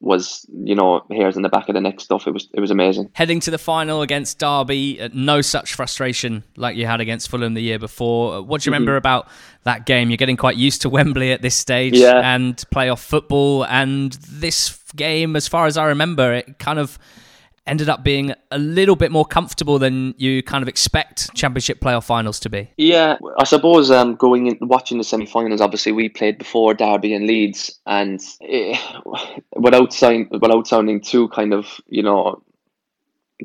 was 0.00 0.46
you 0.64 0.74
know 0.74 1.04
hairs 1.10 1.36
in 1.36 1.42
the 1.42 1.48
back 1.48 1.68
of 1.68 1.74
the 1.74 1.80
neck 1.80 2.00
stuff. 2.00 2.26
It 2.26 2.32
was 2.32 2.48
it 2.54 2.60
was 2.60 2.70
amazing. 2.70 3.10
Heading 3.14 3.40
to 3.40 3.50
the 3.50 3.58
final 3.58 4.02
against 4.02 4.38
Derby, 4.38 5.00
uh, 5.00 5.08
no 5.12 5.40
such 5.40 5.74
frustration 5.74 6.44
like 6.56 6.76
you 6.76 6.86
had 6.86 7.00
against 7.00 7.28
Fulham 7.28 7.54
the 7.54 7.62
year 7.62 7.78
before. 7.78 8.34
Uh, 8.34 8.40
what 8.42 8.60
do 8.60 8.70
you 8.70 8.72
mm-hmm. 8.72 8.74
remember 8.74 8.96
about 8.96 9.28
that 9.64 9.86
game? 9.86 10.10
You're 10.10 10.16
getting 10.16 10.36
quite 10.36 10.56
used 10.56 10.82
to 10.82 10.88
Wembley 10.90 11.32
at 11.32 11.42
this 11.42 11.54
stage 11.54 11.94
yeah. 11.94 12.20
and 12.34 12.56
playoff 12.72 13.00
football, 13.00 13.64
and 13.66 14.12
this 14.12 14.78
game, 14.94 15.36
as 15.36 15.48
far 15.48 15.66
as 15.66 15.76
I 15.76 15.86
remember, 15.86 16.32
it 16.32 16.58
kind 16.58 16.78
of 16.78 16.98
ended 17.68 17.88
up 17.88 18.02
being 18.02 18.32
a 18.50 18.58
little 18.58 18.96
bit 18.96 19.12
more 19.12 19.24
comfortable 19.24 19.78
than 19.78 20.14
you 20.16 20.42
kind 20.42 20.62
of 20.62 20.68
expect 20.68 21.32
championship 21.34 21.80
playoff 21.80 22.04
finals 22.04 22.40
to 22.40 22.50
be. 22.50 22.70
Yeah, 22.76 23.18
I 23.38 23.44
suppose 23.44 23.90
um, 23.90 24.16
going 24.16 24.46
in 24.46 24.58
watching 24.62 24.98
the 24.98 25.04
semi-finals, 25.04 25.60
obviously 25.60 25.92
we 25.92 26.08
played 26.08 26.38
before 26.38 26.74
Derby 26.74 27.14
and 27.14 27.26
Leeds, 27.26 27.78
and 27.86 28.20
it, 28.40 28.78
without 29.56 29.94
without 30.30 30.66
sounding 30.66 31.00
too 31.00 31.28
kind 31.28 31.52
of 31.52 31.80
you 31.88 32.02
know 32.02 32.42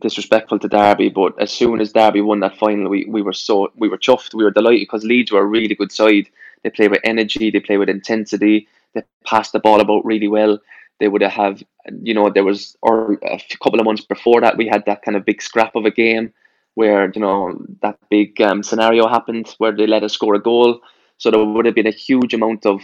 disrespectful 0.01 0.57
to 0.59 0.67
Derby, 0.67 1.09
but 1.09 1.39
as 1.39 1.51
soon 1.51 1.80
as 1.80 1.91
Derby 1.91 2.21
won 2.21 2.39
that 2.39 2.57
final, 2.57 2.89
we, 2.89 3.05
we 3.05 3.21
were 3.21 3.34
so 3.34 3.71
we 3.76 3.89
were 3.89 3.97
chuffed, 3.97 4.34
we 4.34 4.43
were 4.43 4.51
delighted 4.51 4.82
because 4.82 5.03
Leeds 5.03 5.32
were 5.32 5.41
a 5.41 5.45
really 5.45 5.76
good 5.76 5.91
side. 5.91 6.30
They 6.63 6.69
play 6.69 6.88
with 6.88 7.01
energy, 7.03 7.51
they 7.51 7.59
play 7.59 7.78
with 7.78 7.89
intensity, 7.89 8.67
they 8.93 9.03
pass 9.26 9.51
the 9.51 9.59
ball 9.59 9.82
about 9.82 10.05
really 10.05 10.30
well 10.30 10.59
they 10.99 11.09
would 11.09 11.21
have 11.21 11.61
you 12.01 12.13
know 12.13 12.29
there 12.29 12.43
was 12.43 12.77
or 12.81 13.13
a 13.23 13.39
couple 13.61 13.79
of 13.79 13.86
months 13.86 14.05
before 14.05 14.41
that 14.41 14.57
we 14.57 14.67
had 14.67 14.84
that 14.86 15.01
kind 15.01 15.17
of 15.17 15.25
big 15.25 15.41
scrap 15.41 15.75
of 15.75 15.86
a 15.86 15.91
game 15.91 16.34
where 16.75 17.11
you 17.13 17.21
know 17.21 17.57
that 17.81 17.97
big 18.09 18.39
um, 18.41 18.63
scenario 18.63 19.07
happened 19.07 19.53
where 19.57 19.71
they 19.71 19.88
let 19.88 20.03
us 20.03 20.13
score 20.13 20.36
a 20.36 20.41
goal. 20.41 20.79
So 21.17 21.29
there 21.31 21.43
would 21.43 21.65
have 21.65 21.75
been 21.75 21.88
a 21.88 21.91
huge 21.91 22.34
amount 22.34 22.65
of 22.65 22.81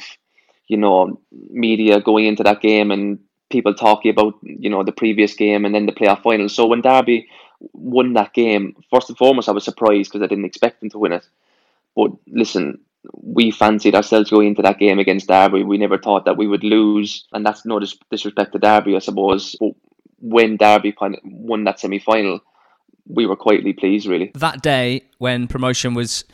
you 0.67 0.77
know 0.77 1.19
media 1.31 1.99
going 1.99 2.25
into 2.25 2.43
that 2.43 2.61
game 2.61 2.91
and 2.91 3.19
people 3.49 3.73
talking 3.73 4.11
about 4.11 4.35
you 4.43 4.69
know 4.69 4.83
the 4.83 4.91
previous 4.91 5.33
game 5.33 5.65
and 5.65 5.73
then 5.73 5.85
the 5.85 5.91
playoff 5.91 6.21
final. 6.21 6.49
So 6.49 6.67
when 6.67 6.81
derby 6.81 7.27
won 7.73 8.13
that 8.13 8.33
game 8.33 8.73
first 8.89 9.09
and 9.09 9.17
foremost 9.17 9.49
i 9.49 9.51
was 9.51 9.65
surprised 9.65 10.09
because 10.09 10.23
i 10.23 10.27
didn't 10.27 10.45
expect 10.45 10.79
them 10.79 10.89
to 10.91 10.99
win 10.99 11.13
it. 11.13 11.27
But 11.95 12.11
listen 12.27 12.79
we 13.13 13.51
fancied 13.51 13.95
ourselves 13.95 14.29
going 14.29 14.47
into 14.47 14.61
that 14.61 14.79
game 14.79 14.99
against 14.99 15.27
Derby. 15.27 15.63
We 15.63 15.77
never 15.77 15.97
thought 15.97 16.25
that 16.25 16.37
we 16.37 16.47
would 16.47 16.63
lose, 16.63 17.25
and 17.31 17.45
that's 17.45 17.65
no 17.65 17.79
dis- 17.79 17.97
disrespect 18.11 18.53
to 18.53 18.59
Derby, 18.59 18.95
I 18.95 18.99
suppose. 18.99 19.55
But 19.59 19.71
when 20.19 20.57
Derby 20.57 20.95
won 21.23 21.63
that 21.63 21.79
semi 21.79 21.99
final, 21.99 22.41
we 23.07 23.25
were 23.25 23.35
quietly 23.35 23.73
pleased, 23.73 24.07
really. 24.07 24.31
That 24.35 24.61
day 24.61 25.03
when 25.17 25.47
promotion 25.47 25.93
was 25.93 26.25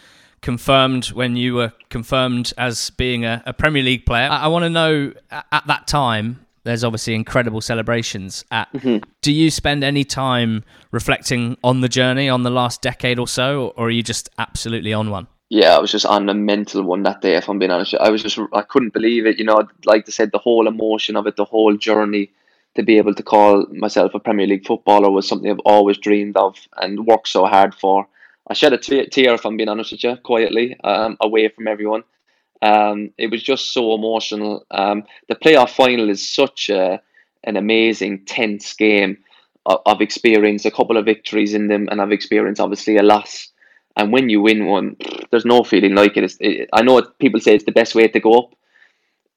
confirmed, 0.41 1.07
when 1.07 1.35
you 1.35 1.55
were 1.55 1.73
confirmed 1.89 2.53
as 2.57 2.89
being 2.91 3.25
a, 3.25 3.43
a 3.45 3.53
Premier 3.53 3.83
League 3.83 4.05
player, 4.05 4.29
I, 4.29 4.41
I 4.41 4.47
want 4.47 4.63
to 4.63 4.69
know 4.69 5.13
at 5.31 5.67
that 5.67 5.87
time. 5.87 6.41
There's 6.63 6.83
obviously 6.83 7.13
incredible 7.13 7.61
celebrations. 7.61 8.43
At 8.49 8.73
mm-hmm. 8.73 9.07
do 9.21 9.31
you 9.31 9.51
spend 9.51 9.83
any 9.83 10.03
time 10.03 10.63
reflecting 10.89 11.57
on 11.63 11.81
the 11.81 11.87
journey, 11.87 12.27
on 12.27 12.41
the 12.41 12.49
last 12.49 12.81
decade 12.81 13.19
or 13.19 13.27
so, 13.27 13.67
or 13.77 13.85
are 13.85 13.91
you 13.91 14.01
just 14.01 14.29
absolutely 14.39 14.91
on 14.91 15.11
one? 15.11 15.27
Yeah, 15.55 15.73
I 15.73 15.79
was 15.79 15.91
just 15.91 16.05
on 16.05 16.27
a 16.27 16.33
mental 16.33 16.83
one 16.83 17.03
that 17.03 17.21
day. 17.21 17.35
If 17.35 17.47
I'm 17.47 17.59
being 17.59 17.71
honest, 17.71 17.95
I 17.95 18.09
was 18.09 18.21
just 18.21 18.37
I 18.51 18.61
couldn't 18.61 18.93
believe 18.93 19.25
it. 19.25 19.39
You 19.39 19.45
know, 19.45 19.65
like 19.85 20.03
I 20.05 20.11
said, 20.11 20.31
the 20.33 20.37
whole 20.37 20.67
emotion 20.67 21.15
of 21.15 21.27
it, 21.27 21.37
the 21.37 21.45
whole 21.45 21.77
journey 21.77 22.31
to 22.75 22.83
be 22.83 22.97
able 22.97 23.15
to 23.15 23.23
call 23.23 23.65
myself 23.71 24.13
a 24.13 24.19
Premier 24.19 24.47
League 24.47 24.67
footballer 24.67 25.09
was 25.09 25.25
something 25.25 25.49
I've 25.49 25.59
always 25.59 25.97
dreamed 25.97 26.35
of 26.35 26.57
and 26.75 27.05
worked 27.05 27.29
so 27.29 27.45
hard 27.45 27.73
for. 27.73 28.05
I 28.49 28.53
shed 28.53 28.73
a 28.73 28.77
tear, 28.77 29.33
if 29.33 29.45
I'm 29.45 29.55
being 29.55 29.69
honest 29.69 29.93
with 29.93 30.03
you, 30.03 30.17
quietly, 30.17 30.75
um, 30.83 31.15
away 31.21 31.47
from 31.47 31.69
everyone. 31.69 32.03
Um, 32.61 33.11
it 33.17 33.31
was 33.31 33.41
just 33.41 33.71
so 33.71 33.93
emotional. 33.95 34.65
Um, 34.71 35.05
the 35.29 35.35
playoff 35.35 35.69
final 35.69 36.09
is 36.09 36.29
such 36.29 36.69
a, 36.69 37.01
an 37.45 37.55
amazing, 37.55 38.25
tense 38.25 38.73
game. 38.73 39.19
I've 39.65 40.01
experienced 40.01 40.65
a 40.65 40.71
couple 40.71 40.97
of 40.97 41.05
victories 41.05 41.53
in 41.53 41.69
them, 41.69 41.87
and 41.89 42.01
I've 42.01 42.11
experienced 42.11 42.59
obviously 42.59 42.97
a 42.97 43.03
loss. 43.03 43.53
And 43.97 44.11
when 44.11 44.29
you 44.29 44.41
win 44.41 44.65
one, 44.65 44.97
there's 45.31 45.45
no 45.45 45.63
feeling 45.63 45.95
like 45.95 46.17
it. 46.17 46.35
it 46.39 46.69
I 46.73 46.81
know 46.81 47.01
people 47.19 47.39
say 47.39 47.55
it's 47.55 47.65
the 47.65 47.71
best 47.71 47.95
way 47.95 48.07
to 48.07 48.19
go 48.19 48.33
up. 48.33 48.55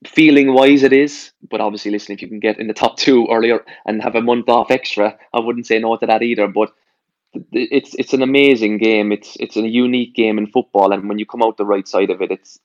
Feeling 0.06 0.54
wise, 0.54 0.82
it 0.82 0.92
is. 0.92 1.32
But 1.50 1.60
obviously, 1.60 1.90
listen, 1.90 2.14
if 2.14 2.22
you 2.22 2.28
can 2.28 2.40
get 2.40 2.60
in 2.60 2.68
the 2.68 2.74
top 2.74 2.96
two 2.96 3.26
earlier 3.30 3.64
and 3.86 4.02
have 4.02 4.14
a 4.14 4.22
month 4.22 4.48
off 4.48 4.70
extra, 4.70 5.18
I 5.34 5.40
wouldn't 5.40 5.66
say 5.66 5.78
no 5.78 5.96
to 5.96 6.06
that 6.06 6.22
either. 6.22 6.46
But 6.46 6.72
it's 7.52 7.94
it's 7.94 8.12
an 8.12 8.22
amazing 8.22 8.78
game. 8.78 9.12
It's 9.12 9.36
it's 9.40 9.56
a 9.56 9.66
unique 9.66 10.14
game 10.14 10.38
in 10.38 10.46
football, 10.46 10.92
and 10.92 11.08
when 11.08 11.18
you 11.18 11.26
come 11.26 11.42
out 11.42 11.56
the 11.56 11.64
right 11.64 11.86
side 11.86 12.10
of 12.10 12.22
it, 12.22 12.30
it's 12.30 12.60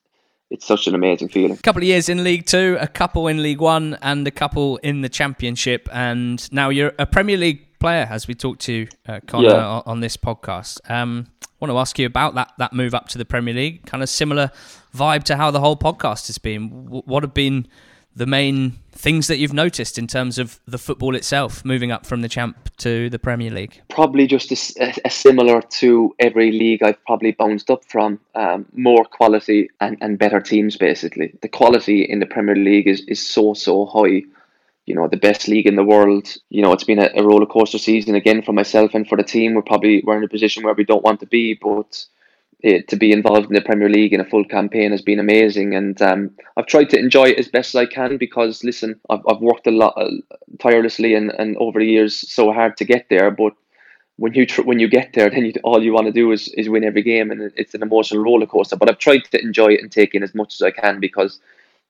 it's 0.50 0.66
such 0.66 0.86
an 0.86 0.94
amazing 0.94 1.28
feeling. 1.28 1.52
A 1.52 1.62
couple 1.62 1.82
of 1.82 1.88
years 1.88 2.08
in 2.08 2.22
League 2.22 2.46
Two, 2.46 2.76
a 2.80 2.86
couple 2.86 3.28
in 3.28 3.42
League 3.42 3.60
One, 3.60 3.98
and 4.02 4.26
a 4.26 4.30
couple 4.30 4.76
in 4.78 5.00
the 5.00 5.08
Championship, 5.08 5.88
and 5.92 6.50
now 6.52 6.68
you're 6.68 6.92
a 6.98 7.06
Premier 7.06 7.36
League 7.36 7.78
player, 7.84 8.06
as 8.08 8.26
we 8.26 8.34
talked 8.34 8.62
to 8.62 8.86
uh, 9.06 9.20
Conor 9.26 9.48
yeah. 9.48 9.82
on, 9.84 10.00
this 10.00 10.16
podcast. 10.16 10.78
Um, 10.90 11.26
want 11.68 11.76
to 11.76 11.80
ask 11.80 11.98
you 11.98 12.06
about 12.06 12.34
that 12.34 12.52
that 12.58 12.72
move 12.72 12.94
up 12.94 13.08
to 13.08 13.18
the 13.18 13.24
Premier 13.24 13.54
League. 13.54 13.86
Kind 13.86 14.02
of 14.02 14.08
similar 14.08 14.50
vibe 14.94 15.24
to 15.24 15.36
how 15.36 15.50
the 15.50 15.60
whole 15.60 15.76
podcast 15.76 16.26
has 16.26 16.38
been. 16.38 16.68
What 16.68 17.22
have 17.22 17.34
been 17.34 17.66
the 18.16 18.26
main 18.26 18.78
things 18.92 19.26
that 19.26 19.38
you've 19.38 19.52
noticed 19.52 19.98
in 19.98 20.06
terms 20.06 20.38
of 20.38 20.60
the 20.66 20.78
football 20.78 21.16
itself, 21.16 21.64
moving 21.64 21.90
up 21.90 22.06
from 22.06 22.20
the 22.20 22.28
champ 22.28 22.70
to 22.76 23.10
the 23.10 23.18
Premier 23.18 23.50
League? 23.50 23.80
Probably 23.88 24.26
just 24.26 24.52
a, 24.52 24.94
a 25.04 25.10
similar 25.10 25.62
to 25.62 26.14
every 26.20 26.52
league 26.52 26.82
I've 26.82 27.02
probably 27.04 27.32
bounced 27.32 27.70
up 27.70 27.84
from. 27.86 28.20
Um, 28.34 28.66
more 28.74 29.04
quality 29.04 29.68
and, 29.80 29.98
and 30.00 30.18
better 30.18 30.40
teams, 30.40 30.76
basically. 30.76 31.34
The 31.40 31.48
quality 31.48 32.02
in 32.02 32.20
the 32.20 32.26
Premier 32.26 32.56
League 32.56 32.86
is, 32.86 33.00
is 33.08 33.24
so, 33.24 33.54
so 33.54 33.86
high 33.86 34.22
you 34.86 34.94
know 34.94 35.08
the 35.08 35.16
best 35.16 35.48
league 35.48 35.66
in 35.66 35.76
the 35.76 35.84
world. 35.84 36.28
You 36.50 36.62
know 36.62 36.72
it's 36.72 36.84
been 36.84 36.98
a, 36.98 37.10
a 37.16 37.22
roller 37.22 37.46
coaster 37.46 37.78
season 37.78 38.14
again 38.14 38.42
for 38.42 38.52
myself 38.52 38.94
and 38.94 39.06
for 39.06 39.16
the 39.16 39.24
team. 39.24 39.54
We're 39.54 39.62
probably 39.62 40.02
we're 40.04 40.18
in 40.18 40.24
a 40.24 40.28
position 40.28 40.62
where 40.62 40.74
we 40.74 40.84
don't 40.84 41.04
want 41.04 41.20
to 41.20 41.26
be, 41.26 41.54
but 41.54 42.04
it, 42.60 42.88
to 42.88 42.96
be 42.96 43.12
involved 43.12 43.48
in 43.48 43.54
the 43.54 43.60
Premier 43.60 43.90
League 43.90 44.14
in 44.14 44.20
a 44.20 44.24
full 44.24 44.44
campaign 44.44 44.90
has 44.90 45.02
been 45.02 45.18
amazing. 45.18 45.74
And 45.74 46.00
um, 46.00 46.30
I've 46.56 46.66
tried 46.66 46.88
to 46.90 46.98
enjoy 46.98 47.24
it 47.24 47.38
as 47.38 47.48
best 47.48 47.74
as 47.74 47.78
I 47.78 47.86
can 47.86 48.16
because 48.16 48.64
listen, 48.64 48.98
I've, 49.10 49.20
I've 49.28 49.40
worked 49.40 49.66
a 49.66 49.70
lot 49.70 49.92
uh, 49.98 50.08
tirelessly 50.60 51.14
and, 51.14 51.30
and 51.32 51.58
over 51.58 51.78
the 51.78 51.86
years 51.86 52.16
so 52.32 52.52
hard 52.52 52.78
to 52.78 52.86
get 52.86 53.06
there, 53.10 53.30
but 53.30 53.52
when 54.16 54.32
you 54.34 54.46
tr- 54.46 54.62
when 54.62 54.78
you 54.78 54.88
get 54.88 55.12
there, 55.12 55.28
then 55.28 55.44
you, 55.44 55.52
all 55.64 55.82
you 55.82 55.92
want 55.92 56.06
to 56.06 56.12
do 56.12 56.30
is, 56.32 56.48
is 56.56 56.68
win 56.68 56.84
every 56.84 57.02
game, 57.02 57.30
and 57.30 57.52
it's 57.56 57.74
an 57.74 57.82
emotional 57.82 58.22
roller 58.22 58.46
coaster. 58.46 58.76
But 58.76 58.88
I've 58.88 58.98
tried 58.98 59.24
to 59.24 59.40
enjoy 59.40 59.68
it 59.68 59.82
and 59.82 59.90
take 59.90 60.14
in 60.14 60.22
as 60.22 60.34
much 60.34 60.54
as 60.54 60.62
I 60.62 60.70
can 60.70 61.00
because 61.00 61.40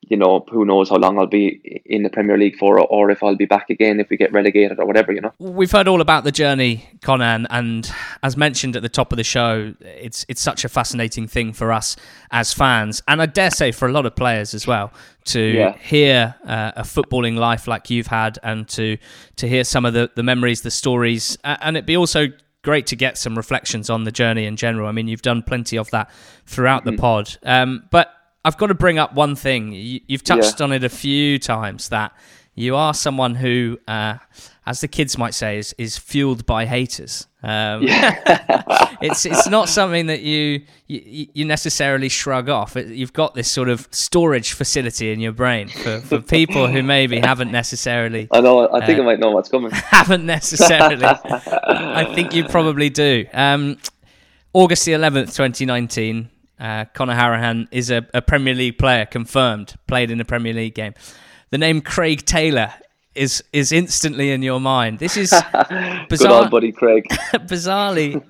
you 0.09 0.16
know, 0.16 0.44
who 0.50 0.64
knows 0.64 0.90
how 0.90 0.96
long 0.96 1.18
I'll 1.18 1.26
be 1.26 1.82
in 1.84 2.02
the 2.02 2.11
Premier 2.11 2.36
League 2.36 2.57
for, 2.59 2.80
or 2.80 3.11
if 3.11 3.22
I'll 3.22 3.36
be 3.36 3.46
back 3.46 3.70
again 3.70 4.00
if 4.00 4.11
we 4.11 4.16
get 4.16 4.32
relegated 4.32 4.78
or 4.78 4.86
whatever, 4.86 5.12
you 5.12 5.20
know. 5.20 5.32
We've 5.38 5.70
heard 5.70 5.88
all 5.88 6.00
about 6.00 6.24
the 6.24 6.32
journey, 6.32 6.88
Conan, 7.02 7.46
and 7.50 7.90
as 8.22 8.36
mentioned 8.36 8.76
at 8.76 8.82
the 8.82 8.88
top 8.88 9.12
of 9.12 9.16
the 9.16 9.24
show, 9.24 9.74
it's 9.80 10.24
it's 10.28 10.40
such 10.40 10.64
a 10.64 10.68
fascinating 10.68 11.28
thing 11.28 11.52
for 11.52 11.72
us 11.72 11.96
as 12.30 12.52
fans, 12.52 13.02
and 13.09 13.22
I 13.22 13.26
dare 13.26 13.50
say 13.50 13.72
for 13.72 13.88
a 13.88 13.92
lot 13.92 14.07
of 14.07 14.16
players 14.16 14.55
as 14.55 14.66
well, 14.66 14.92
to 15.26 15.40
yeah. 15.40 15.76
hear 15.78 16.34
uh, 16.46 16.72
a 16.76 16.82
footballing 16.82 17.36
life 17.36 17.66
like 17.66 17.90
you've 17.90 18.09
had, 18.09 18.38
and 18.42 18.68
to 18.70 18.96
to 19.36 19.48
hear 19.48 19.64
some 19.64 19.84
of 19.84 19.94
the, 19.94 20.11
the 20.14 20.22
memories, 20.22 20.62
the 20.62 20.70
stories, 20.70 21.38
and 21.44 21.76
it'd 21.76 21.86
be 21.86 21.96
also 21.96 22.28
great 22.62 22.86
to 22.86 22.96
get 22.96 23.18
some 23.18 23.36
reflections 23.36 23.90
on 23.90 24.05
the 24.05 24.11
journey 24.11 24.46
in 24.46 24.57
general. 24.57 24.88
I 24.88 24.92
mean, 24.92 25.07
you've 25.07 25.22
done 25.22 25.42
plenty 25.42 25.76
of 25.76 25.90
that 25.90 26.11
throughout 26.46 26.84
mm-hmm. 26.84 26.96
the 26.96 27.00
pod, 27.00 27.36
um, 27.42 27.84
but 27.90 28.11
I've 28.45 28.59
got 28.59 28.66
to 28.66 28.74
bring 28.74 28.99
up 28.99 29.14
one 29.14 29.36
thing. 29.36 29.72
You, 29.72 30.01
have 30.11 30.22
touched 30.22 30.61
yeah. 30.61 30.64
on 30.64 30.72
it 30.72 30.84
a 30.84 30.88
few 30.88 31.38
times 31.38 31.88
that 31.88 32.12
you 32.55 32.76
are 32.76 32.95
someone 32.95 33.34
who, 33.34 33.78
uh, 33.88 34.18
as 34.66 34.80
the 34.80 34.88
kids 34.88 35.18
might 35.18 35.34
say, 35.34 35.59
is, 35.59 35.74
is 35.78 35.97
fueled 35.99 36.47
by 36.47 36.66
haters. 36.66 37.26
Um, 37.42 37.82
yeah. 37.82 38.97
it's 39.03 39.26
it's 39.26 39.49
not 39.49 39.68
something 39.68 40.07
that 40.07 40.22
you 40.22 40.62
you, 40.86 41.26
you 41.34 41.45
necessarily 41.45 42.09
shrug 42.09 42.49
off. 42.49 42.76
It, 42.76 42.88
you've 42.88 43.12
got 43.12 43.34
this 43.34 43.51
sort 43.51 43.68
of 43.68 43.86
storage 43.90 44.53
facility 44.53 45.12
in 45.12 45.20
your 45.20 45.32
brain 45.32 45.68
for, 45.68 46.01
for 46.01 46.20
people 46.20 46.68
who 46.68 46.82
maybe 46.82 47.18
haven't 47.20 47.53
necessarily. 47.53 48.28
I 48.30 48.40
know. 48.40 48.72
I 48.72 48.86
think 48.86 48.99
uh, 48.99 49.03
I 49.03 49.05
might 49.05 49.20
know 49.20 49.30
what's 49.30 49.51
coming. 49.51 49.70
Haven't 49.72 50.24
necessarily. 50.24 51.05
I 51.05 52.14
think 52.14 52.34
you 52.34 52.45
probably 52.45 52.88
do. 52.88 53.26
Um, 53.34 53.76
August 54.55 54.86
the 54.86 54.92
eleventh, 54.92 55.34
twenty 55.34 55.66
nineteen. 55.66 56.30
Uh, 56.59 56.84
Conor 56.94 57.14
Hourihane 57.14 57.68
is 57.70 57.90
a, 57.90 58.07
a, 58.14 58.22
Premier 58.22 58.55
League 58.55 58.78
player, 58.78 59.07
confirmed, 59.07 59.74
played 59.86 60.11
in 60.11 60.20
a 60.20 60.24
Premier 60.24 60.52
League 60.52 60.74
game. 60.74 60.94
The 61.50 61.59
name 61.59 61.80
Craig 61.80 62.24
Taylor 62.24 62.72
is 63.14 63.44
is 63.52 63.72
instantly 63.72 64.30
in 64.30 64.42
your 64.42 64.61
mind. 64.61 64.98
This 64.98 65.16
is 65.16 65.30
bizarre. 65.61 66.07
Good 66.09 66.26
old 66.26 66.50
buddy 66.50 66.72
Craig. 66.72 67.05
bizarrely, 67.34 68.22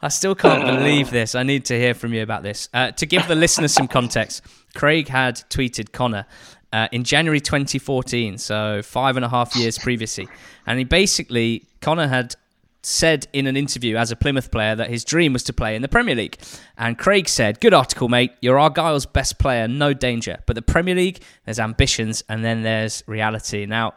I 0.00 0.08
still 0.08 0.34
can't 0.34 0.64
believe 0.78 1.10
this. 1.10 1.34
I 1.34 1.42
need 1.42 1.64
to 1.66 1.78
hear 1.78 1.94
from 1.94 2.14
you 2.14 2.22
about 2.22 2.42
this. 2.42 2.68
Uh, 2.72 2.90
to 2.92 3.06
give 3.06 3.26
the 3.28 3.34
listeners 3.34 3.72
some 3.72 3.88
context, 3.88 4.42
Craig 4.74 5.08
had 5.08 5.36
tweeted 5.50 5.92
Conor 5.92 6.26
uh, 6.72 6.88
in 6.92 7.04
January 7.04 7.40
2014, 7.40 8.38
so 8.38 8.82
five 8.82 9.16
and 9.16 9.24
a 9.24 9.28
half 9.28 9.56
years 9.56 9.78
previously. 9.78 10.28
And 10.66 10.78
he 10.78 10.84
basically, 10.84 11.66
Conor 11.80 12.08
had 12.08 12.34
said 12.82 13.26
in 13.32 13.46
an 13.46 13.56
interview 13.56 13.96
as 13.96 14.10
a 14.10 14.16
Plymouth 14.16 14.50
player 14.50 14.74
that 14.74 14.88
his 14.88 15.04
dream 15.04 15.32
was 15.32 15.42
to 15.44 15.52
play 15.52 15.76
in 15.76 15.82
the 15.82 15.88
Premier 15.88 16.14
League. 16.14 16.38
And 16.78 16.98
Craig 16.98 17.28
said, 17.28 17.60
Good 17.60 17.74
article, 17.74 18.08
mate. 18.08 18.32
You're 18.40 18.58
Argyle's 18.58 19.06
best 19.06 19.38
player, 19.38 19.68
no 19.68 19.92
danger. 19.92 20.38
But 20.46 20.56
the 20.56 20.62
Premier 20.62 20.94
League, 20.94 21.20
there's 21.44 21.58
ambitions 21.58 22.24
and 22.28 22.44
then 22.44 22.62
there's 22.62 23.02
reality. 23.06 23.66
Now, 23.66 23.94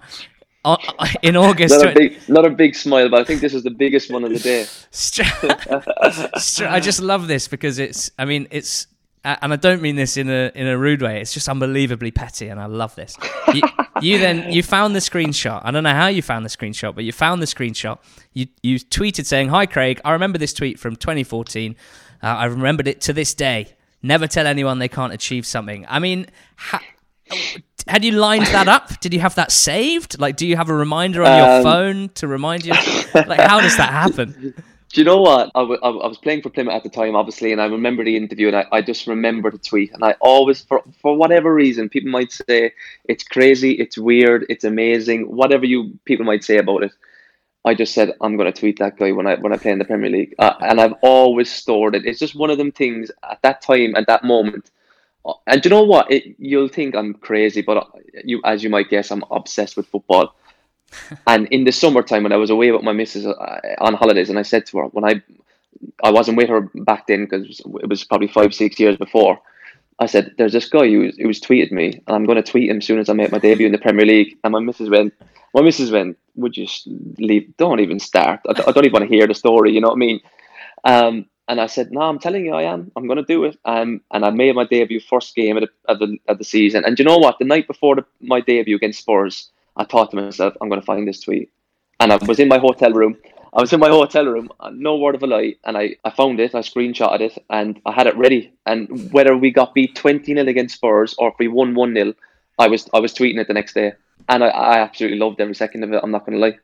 uh, 0.66 0.78
in 1.22 1.36
August. 1.36 1.82
Not 1.82 1.92
a, 1.92 1.94
big, 1.94 2.18
not 2.28 2.46
a 2.46 2.50
big 2.50 2.76
smile, 2.76 3.10
but 3.10 3.22
I 3.22 3.24
think 3.24 3.42
this 3.42 3.54
is 3.54 3.64
the 3.64 3.72
biggest 3.72 4.12
one 4.12 4.24
of 4.24 4.32
the 4.32 4.40
day. 4.40 4.66
I 6.70 6.80
just 6.80 7.02
love 7.02 7.28
this 7.28 7.48
because 7.48 7.80
it's, 7.80 8.12
I 8.18 8.26
mean, 8.26 8.48
it's 8.52 8.88
and 9.26 9.54
I 9.54 9.56
don't 9.56 9.82
mean 9.82 9.96
this 9.96 10.18
in 10.18 10.30
a 10.30 10.52
in 10.54 10.68
a 10.68 10.78
rude 10.78 11.02
way. 11.02 11.22
It's 11.22 11.34
just 11.34 11.48
unbelievably 11.48 12.12
petty, 12.12 12.50
and 12.50 12.60
I 12.60 12.66
love 12.66 12.94
this. 12.96 13.16
You, 13.54 13.62
you, 14.04 14.18
then 14.20 14.52
you 14.52 14.64
found 14.64 14.96
the 14.96 15.00
screenshot. 15.00 15.62
I 15.64 15.72
don't 15.72 15.84
know 15.84 15.94
how 15.94 16.08
you 16.08 16.22
found 16.22 16.46
the 16.46 16.50
screenshot, 16.50 16.96
but 16.96 17.04
you 17.04 17.12
found 17.12 17.42
the 17.42 17.46
screenshot. 17.46 18.00
You 18.34 18.48
you 18.62 18.80
tweeted 18.80 19.26
saying, 19.26 19.50
"Hi 19.50 19.66
Craig, 19.66 20.02
I 20.04 20.12
remember 20.12 20.38
this 20.38 20.54
tweet 20.54 20.80
from 20.80 20.96
2014. 20.96 21.76
Uh, 22.22 22.26
I 22.28 22.46
remembered 22.46 22.88
it 22.88 23.02
to 23.02 23.14
this 23.14 23.34
day. 23.34 23.76
Never 24.02 24.28
tell 24.28 24.48
anyone 24.48 24.80
they 24.80 24.90
can't 24.90 25.14
achieve 25.14 25.46
something." 25.46 25.86
I 25.88 26.00
mean, 26.00 26.28
ha- 26.56 26.82
had 27.88 28.04
you 28.06 28.12
lined 28.12 28.46
that 28.48 28.68
up? 28.68 29.00
Did 29.00 29.14
you 29.14 29.20
have 29.20 29.36
that 29.36 29.52
saved? 29.52 30.20
Like, 30.20 30.36
do 30.36 30.48
you 30.48 30.56
have 30.56 30.70
a 30.70 30.76
reminder 30.76 31.24
on 31.24 31.38
your 31.38 31.58
um, 31.58 31.64
phone 31.64 32.10
to 32.16 32.28
remind 32.28 32.66
you? 32.66 32.74
Like, 33.14 33.40
how 33.40 33.60
does 33.60 33.78
that 33.78 33.92
happen? 33.92 34.54
Do 34.94 35.02
you 35.02 35.06
know 35.06 35.22
what? 35.22 35.52
I, 35.56 35.62
w- 35.62 35.80
I 35.82 35.90
was 35.90 36.20
playing 36.20 36.44
for 36.44 36.52
Plymouth 36.52 36.76
at 36.76 36.84
the 36.84 36.90
time, 36.90 37.16
obviously, 37.16 37.52
and 37.52 37.60
I 37.60 37.66
remember 37.66 38.04
the 38.04 38.16
interview, 38.16 38.48
and 38.48 38.56
I, 38.56 38.66
I 38.72 38.82
just 38.84 39.08
remember 39.08 39.50
the 39.50 39.58
tweet. 39.58 39.92
And 39.92 40.04
I 40.06 40.16
always, 40.22 40.62
for 40.62 40.84
for 41.02 41.18
whatever 41.18 41.54
reason, 41.54 41.90
people 41.90 42.12
might 42.12 42.32
say 42.32 42.74
it's 43.06 43.24
crazy, 43.24 43.72
it's 43.72 43.98
weird, 43.98 44.46
it's 44.50 44.64
amazing, 44.64 45.24
whatever 45.36 45.66
you 45.66 45.98
people 46.06 46.26
might 46.28 46.44
say 46.44 46.58
about 46.58 46.84
it. 46.84 46.92
I 47.66 47.74
just 47.76 47.94
said 47.96 48.14
I'm 48.22 48.38
going 48.38 48.52
to 48.54 48.60
tweet 48.60 48.80
that 48.80 48.98
guy 48.98 49.12
when 49.14 49.28
I 49.28 49.36
when 49.36 49.52
I 49.54 49.58
play 49.58 49.72
in 49.72 49.80
the 49.80 49.86
Premier 49.86 50.12
League, 50.12 50.36
uh, 50.38 50.54
and 50.62 50.80
I've 50.80 50.96
always 51.02 51.52
stored 51.52 51.96
it. 51.96 52.06
It's 52.06 52.20
just 52.20 52.36
one 52.36 52.52
of 52.52 52.60
them 52.60 52.72
things 52.72 53.12
at 53.30 53.42
that 53.42 53.62
time, 53.62 53.96
at 53.96 54.08
that 54.08 54.24
moment. 54.24 54.70
Uh, 55.26 55.34
and 55.48 55.66
you 55.66 55.70
know 55.70 55.84
what? 55.84 56.12
It, 56.12 56.36
you'll 56.38 56.68
think 56.68 56.96
I'm 56.96 57.16
crazy, 57.16 57.64
but 57.64 57.78
uh, 57.78 57.86
you, 58.24 58.42
as 58.46 58.64
you 58.64 58.70
might 58.70 58.90
guess, 58.90 59.12
I'm 59.12 59.24
obsessed 59.32 59.76
with 59.78 59.88
football 59.88 60.36
and 61.28 61.48
in 61.48 61.64
the 61.64 61.72
summertime 61.72 62.24
when 62.24 62.34
I 62.34 62.38
was 62.38 62.50
away 62.50 62.72
with 62.72 62.84
my 62.84 62.94
missus 62.94 63.26
uh, 63.26 63.60
on 63.80 63.94
holidays, 63.94 64.30
and 64.30 64.40
I 64.40 64.44
said 64.44 64.66
to 64.68 64.78
her 64.80 64.86
when 64.86 65.06
I 65.06 65.22
I 66.04 66.12
wasn't 66.12 66.38
with 66.38 66.50
her 66.50 66.62
back 66.62 67.08
then 67.08 67.26
because 67.26 67.60
it 67.60 67.90
was 67.90 68.04
probably 68.04 68.28
five 68.28 68.54
six 68.54 68.80
years 68.80 68.98
before. 68.98 69.40
I 70.00 70.06
said, 70.08 70.34
"There's 70.38 70.54
this 70.54 70.70
guy 70.70 70.88
who 70.88 71.12
who 71.18 71.28
was 71.28 71.40
tweeted 71.40 71.72
me, 71.72 72.02
and 72.08 72.16
I'm 72.16 72.26
going 72.26 72.42
to 72.42 72.52
tweet 72.52 72.70
him 72.70 72.78
as 72.78 72.86
soon 72.86 73.00
as 73.00 73.10
I 73.10 73.14
make 73.14 73.32
my 73.32 73.40
debut 73.40 73.66
in 73.66 73.72
the 73.72 73.78
Premier 73.78 74.06
League." 74.06 74.38
And 74.44 74.52
my 74.52 74.60
missus 74.60 74.90
went, 74.90 75.14
"My 75.54 75.62
missus 75.62 75.92
went, 75.92 76.18
would 76.36 76.58
you 76.58 76.68
leave? 77.18 77.56
Don't 77.58 77.80
even 77.80 78.00
start. 78.00 78.40
I, 78.48 78.52
I 78.68 78.72
don't 78.72 78.86
even 78.86 78.94
want 78.94 79.10
to 79.10 79.16
hear 79.16 79.28
the 79.28 79.36
story. 79.36 79.72
You 79.72 79.82
know 79.82 79.90
what 79.90 79.96
I 79.96 80.06
mean?" 80.08 80.20
Um, 80.84 81.26
and 81.48 81.60
I 81.62 81.68
said, 81.68 81.92
"No, 81.92 82.02
I'm 82.02 82.20
telling 82.20 82.46
you, 82.46 82.54
I 82.54 82.64
am. 82.64 82.92
I'm 82.96 83.08
going 83.08 83.18
to 83.18 83.24
do 83.24 83.44
it." 83.46 83.58
Um, 83.66 84.02
and 84.12 84.26
I 84.26 84.30
made 84.30 84.56
my 84.56 84.66
debut 84.66 85.00
first 85.00 85.36
game 85.36 85.58
of 85.58 85.64
the, 85.64 85.70
of 85.92 86.00
the, 86.00 86.18
of 86.28 86.38
the 86.38 86.44
season. 86.44 86.86
And 86.86 86.98
you 86.98 87.06
know 87.06 87.18
what? 87.18 87.38
The 87.40 87.46
night 87.46 87.68
before 87.68 87.96
the, 87.96 88.06
my 88.22 88.42
debut 88.42 88.76
against 88.76 89.00
Spurs, 89.00 89.52
I 89.76 89.86
thought 89.86 90.12
to 90.12 90.18
myself, 90.18 90.56
I'm 90.62 90.70
going 90.70 90.82
to 90.82 90.86
find 90.86 91.08
this 91.08 91.22
tweet. 91.22 91.52
And 92.00 92.12
I 92.12 92.18
was 92.18 92.40
in 92.40 92.48
my 92.48 92.58
hotel 92.58 92.92
room. 92.92 93.18
I 93.54 93.62
was 93.62 93.72
in 93.72 93.80
my 93.80 93.90
hotel 93.90 94.26
room, 94.26 94.50
no 94.72 94.98
word 94.98 95.14
of 95.14 95.22
a 95.22 95.28
lie, 95.28 95.56
and 95.64 95.78
I, 95.78 95.96
I 96.04 96.10
found 96.10 96.40
it, 96.40 96.56
I 96.56 96.60
screenshotted 96.60 97.22
it, 97.22 97.38
and 97.52 97.80
I 97.86 97.92
had 97.92 98.08
it 98.08 98.18
ready. 98.18 98.52
And 98.66 99.14
whether 99.14 99.38
we 99.38 99.52
got 99.52 99.76
beat 99.76 99.96
20 99.96 100.34
0 100.34 100.48
against 100.48 100.76
Spurs 100.76 101.14
or 101.20 101.30
if 101.30 101.36
we 101.38 101.48
won 101.48 101.76
1 101.76 101.94
0, 101.94 102.14
I 102.58 102.68
was 102.68 102.90
I 102.94 103.00
was 103.00 103.14
tweeting 103.14 103.40
it 103.40 103.48
the 103.48 103.54
next 103.54 103.74
day. 103.74 103.94
And 104.28 104.44
I, 104.44 104.48
I 104.48 104.80
absolutely 104.80 105.20
loved 105.20 105.40
every 105.40 105.54
second 105.54 105.84
of 105.84 105.94
it, 105.94 106.00
I'm 106.02 106.12
not 106.12 106.26
going 106.26 106.40
to 106.40 106.48
lie. 106.48 106.58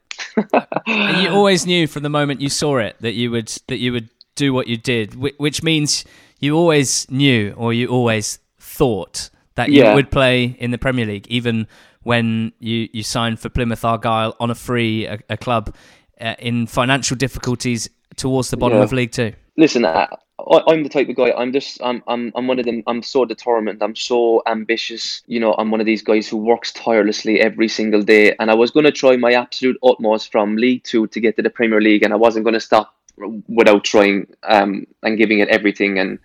you 1.22 1.30
always 1.30 1.66
knew 1.66 1.88
from 1.88 2.04
the 2.04 2.10
moment 2.10 2.42
you 2.42 2.50
saw 2.50 2.78
it 2.78 2.96
that 3.02 3.14
you 3.14 3.32
would 3.32 3.48
that 3.68 3.78
you 3.78 3.92
would 3.92 4.10
do 4.36 4.54
what 4.54 4.68
you 4.68 4.78
did, 4.78 5.16
which 5.16 5.62
means 5.62 6.06
you 6.40 6.56
always 6.56 7.10
knew 7.12 7.54
or 7.58 7.74
you 7.74 7.88
always 7.88 8.40
thought 8.58 9.30
that 9.56 9.70
you 9.70 9.84
yeah. 9.84 9.94
would 9.94 10.10
play 10.10 10.56
in 10.60 10.72
the 10.72 10.78
Premier 10.78 11.06
League, 11.06 11.28
even 11.28 11.68
when 12.10 12.52
you, 12.58 12.90
you 12.92 13.04
signed 13.04 13.40
for 13.40 13.50
Plymouth 13.50 13.86
Argyle 13.86 14.36
on 14.40 14.50
a 14.50 14.56
free, 14.56 15.06
a, 15.06 15.20
a 15.30 15.38
club 15.38 15.76
uh, 16.20 16.34
in 16.40 16.66
financial 16.66 17.16
difficulties 17.16 17.88
towards 18.16 18.50
the 18.50 18.58
bottom 18.58 18.80
yeah. 18.80 18.84
of 18.84 18.92
League 18.92 19.12
Two? 19.12 19.32
Listen, 19.58 19.86
I, 19.86 20.08
I'm 20.70 20.82
the 20.82 20.90
type 20.90 21.08
of 21.08 21.16
guy. 21.16 21.32
I'm 21.38 21.54
just, 21.54 21.80
I'm, 21.84 22.02
I'm, 22.08 22.32
I'm 22.34 22.48
one 22.48 22.58
of 22.58 22.66
them. 22.66 22.82
I'm 22.88 23.04
so 23.04 23.26
determined. 23.26 23.84
I'm 23.84 23.96
so 23.96 24.42
ambitious. 24.48 25.22
You 25.28 25.40
know, 25.40 25.54
I'm 25.60 25.70
one 25.70 25.82
of 25.82 25.86
these 25.86 26.02
guys 26.02 26.28
who 26.28 26.38
works 26.38 26.74
tirelessly 26.74 27.42
every 27.42 27.68
single 27.68 28.02
day. 28.02 28.36
And 28.40 28.50
I 28.50 28.56
was 28.56 28.72
going 28.72 28.86
to 28.86 28.92
try 28.92 29.16
my 29.16 29.34
absolute 29.34 29.78
utmost 29.84 30.32
from 30.32 30.56
League 30.56 30.84
Two 30.86 31.06
to 31.14 31.20
get 31.20 31.36
to 31.36 31.44
the 31.44 31.52
Premier 31.52 31.80
League, 31.80 32.02
and 32.04 32.12
I 32.12 32.16
wasn't 32.16 32.44
going 32.44 32.56
to 32.56 32.60
stop 32.60 32.96
without 33.48 33.84
trying 33.84 34.26
um, 34.56 34.88
and 35.04 35.16
giving 35.16 35.40
it 35.44 35.50
everything. 35.50 36.00
And 36.00 36.18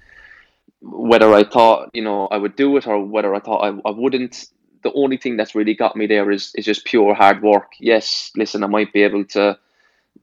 whether 0.80 1.34
I 1.34 1.44
thought, 1.44 1.90
you 1.92 2.04
know, 2.08 2.26
I 2.28 2.38
would 2.38 2.56
do 2.56 2.74
it 2.78 2.86
or 2.86 3.04
whether 3.04 3.34
I 3.34 3.40
thought 3.40 3.60
I, 3.68 3.70
I 3.86 3.92
wouldn't, 3.92 4.46
the 4.84 4.92
only 4.92 5.16
thing 5.16 5.36
that's 5.36 5.54
really 5.54 5.74
got 5.74 5.96
me 5.96 6.06
there 6.06 6.30
is 6.30 6.52
is 6.54 6.64
just 6.64 6.84
pure 6.84 7.14
hard 7.14 7.42
work. 7.42 7.72
Yes, 7.80 8.30
listen, 8.36 8.62
I 8.62 8.68
might 8.68 8.92
be 8.92 9.02
able 9.02 9.24
to, 9.36 9.58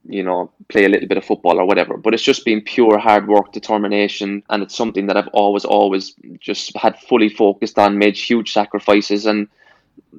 you 0.04 0.22
know, 0.22 0.50
play 0.68 0.84
a 0.84 0.88
little 0.88 1.08
bit 1.08 1.18
of 1.18 1.24
football 1.24 1.58
or 1.60 1.66
whatever, 1.66 1.96
but 1.98 2.14
it's 2.14 2.22
just 2.22 2.44
been 2.44 2.62
pure 2.62 2.98
hard 2.98 3.28
work, 3.28 3.52
determination, 3.52 4.42
and 4.48 4.62
it's 4.62 4.76
something 4.76 5.06
that 5.08 5.16
I've 5.16 5.28
always, 5.34 5.64
always 5.64 6.14
just 6.38 6.74
had 6.76 6.98
fully 6.98 7.28
focused 7.28 7.78
on, 7.78 7.98
made 7.98 8.16
huge 8.16 8.52
sacrifices, 8.52 9.26
and 9.26 9.48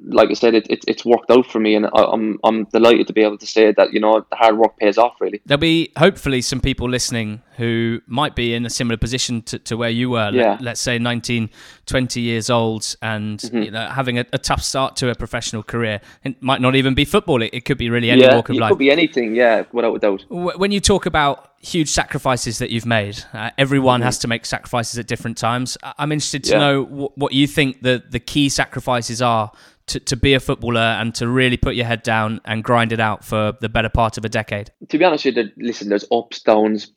like 0.05 0.29
I 0.29 0.33
said, 0.33 0.53
it, 0.53 0.67
it, 0.69 0.83
it's 0.87 1.05
worked 1.05 1.29
out 1.31 1.45
for 1.45 1.59
me, 1.59 1.75
and 1.75 1.87
I'm 1.93 2.39
I'm 2.43 2.65
delighted 2.65 3.07
to 3.07 3.13
be 3.13 3.21
able 3.21 3.37
to 3.37 3.47
say 3.47 3.71
that 3.71 3.93
you 3.93 3.99
know 3.99 4.25
the 4.29 4.35
hard 4.35 4.57
work 4.57 4.77
pays 4.77 4.97
off. 4.97 5.15
Really, 5.19 5.41
there'll 5.45 5.59
be 5.59 5.91
hopefully 5.97 6.41
some 6.41 6.59
people 6.59 6.89
listening 6.89 7.41
who 7.57 8.01
might 8.07 8.35
be 8.35 8.53
in 8.53 8.65
a 8.65 8.69
similar 8.69 8.97
position 8.97 9.41
to, 9.43 9.59
to 9.59 9.77
where 9.77 9.89
you 9.89 10.09
were. 10.09 10.31
Yeah. 10.33 10.57
Let, 10.59 10.73
us 10.73 10.79
say 10.79 10.97
19, 10.97 11.51
20 11.85 12.21
years 12.21 12.49
old, 12.49 12.95
and 13.01 13.39
mm-hmm. 13.39 13.61
you 13.61 13.71
know 13.71 13.87
having 13.87 14.17
a, 14.17 14.25
a, 14.33 14.39
tough 14.39 14.63
start 14.63 14.95
to 14.97 15.09
a 15.09 15.15
professional 15.15 15.63
career. 15.63 16.01
It 16.23 16.41
might 16.41 16.61
not 16.61 16.75
even 16.75 16.95
be 16.95 17.05
football. 17.05 17.41
It, 17.41 17.51
it 17.53 17.65
could 17.65 17.77
be 17.77 17.89
really 17.89 18.09
any 18.09 18.21
yeah, 18.21 18.35
walk 18.35 18.49
of 18.49 18.55
life. 18.55 18.69
It 18.69 18.73
could 18.73 18.79
be 18.79 18.91
anything. 18.91 19.35
Yeah, 19.35 19.63
without 19.71 19.95
a 19.95 19.99
doubt. 19.99 20.25
When 20.29 20.71
you 20.71 20.79
talk 20.79 21.05
about 21.05 21.52
huge 21.63 21.89
sacrifices 21.89 22.59
that 22.59 22.69
you've 22.69 22.85
made. 22.85 23.23
Uh, 23.33 23.49
everyone 23.57 24.01
mm-hmm. 24.01 24.05
has 24.05 24.19
to 24.19 24.27
make 24.27 24.45
sacrifices 24.45 24.99
at 24.99 25.07
different 25.07 25.37
times. 25.37 25.77
I'm 25.97 26.11
interested 26.11 26.43
to 26.45 26.51
yeah. 26.51 26.59
know 26.59 26.85
w- 26.85 27.09
what 27.15 27.33
you 27.33 27.47
think 27.47 27.81
the, 27.81 28.03
the 28.09 28.19
key 28.19 28.49
sacrifices 28.49 29.21
are 29.21 29.51
to, 29.87 29.99
to 30.01 30.15
be 30.17 30.33
a 30.33 30.39
footballer 30.39 30.81
and 30.81 31.15
to 31.15 31.27
really 31.27 31.57
put 31.57 31.75
your 31.75 31.85
head 31.85 32.03
down 32.03 32.41
and 32.45 32.63
grind 32.63 32.91
it 32.91 32.99
out 32.99 33.23
for 33.23 33.53
the 33.61 33.69
better 33.69 33.89
part 33.89 34.17
of 34.17 34.25
a 34.25 34.29
decade? 34.29 34.71
To 34.89 34.97
be 34.97 35.05
honest 35.05 35.25
with 35.25 35.37
you, 35.37 35.49
listen, 35.57 35.89
there's 35.89 36.05
ups, 36.11 36.41
downs, 36.41 36.91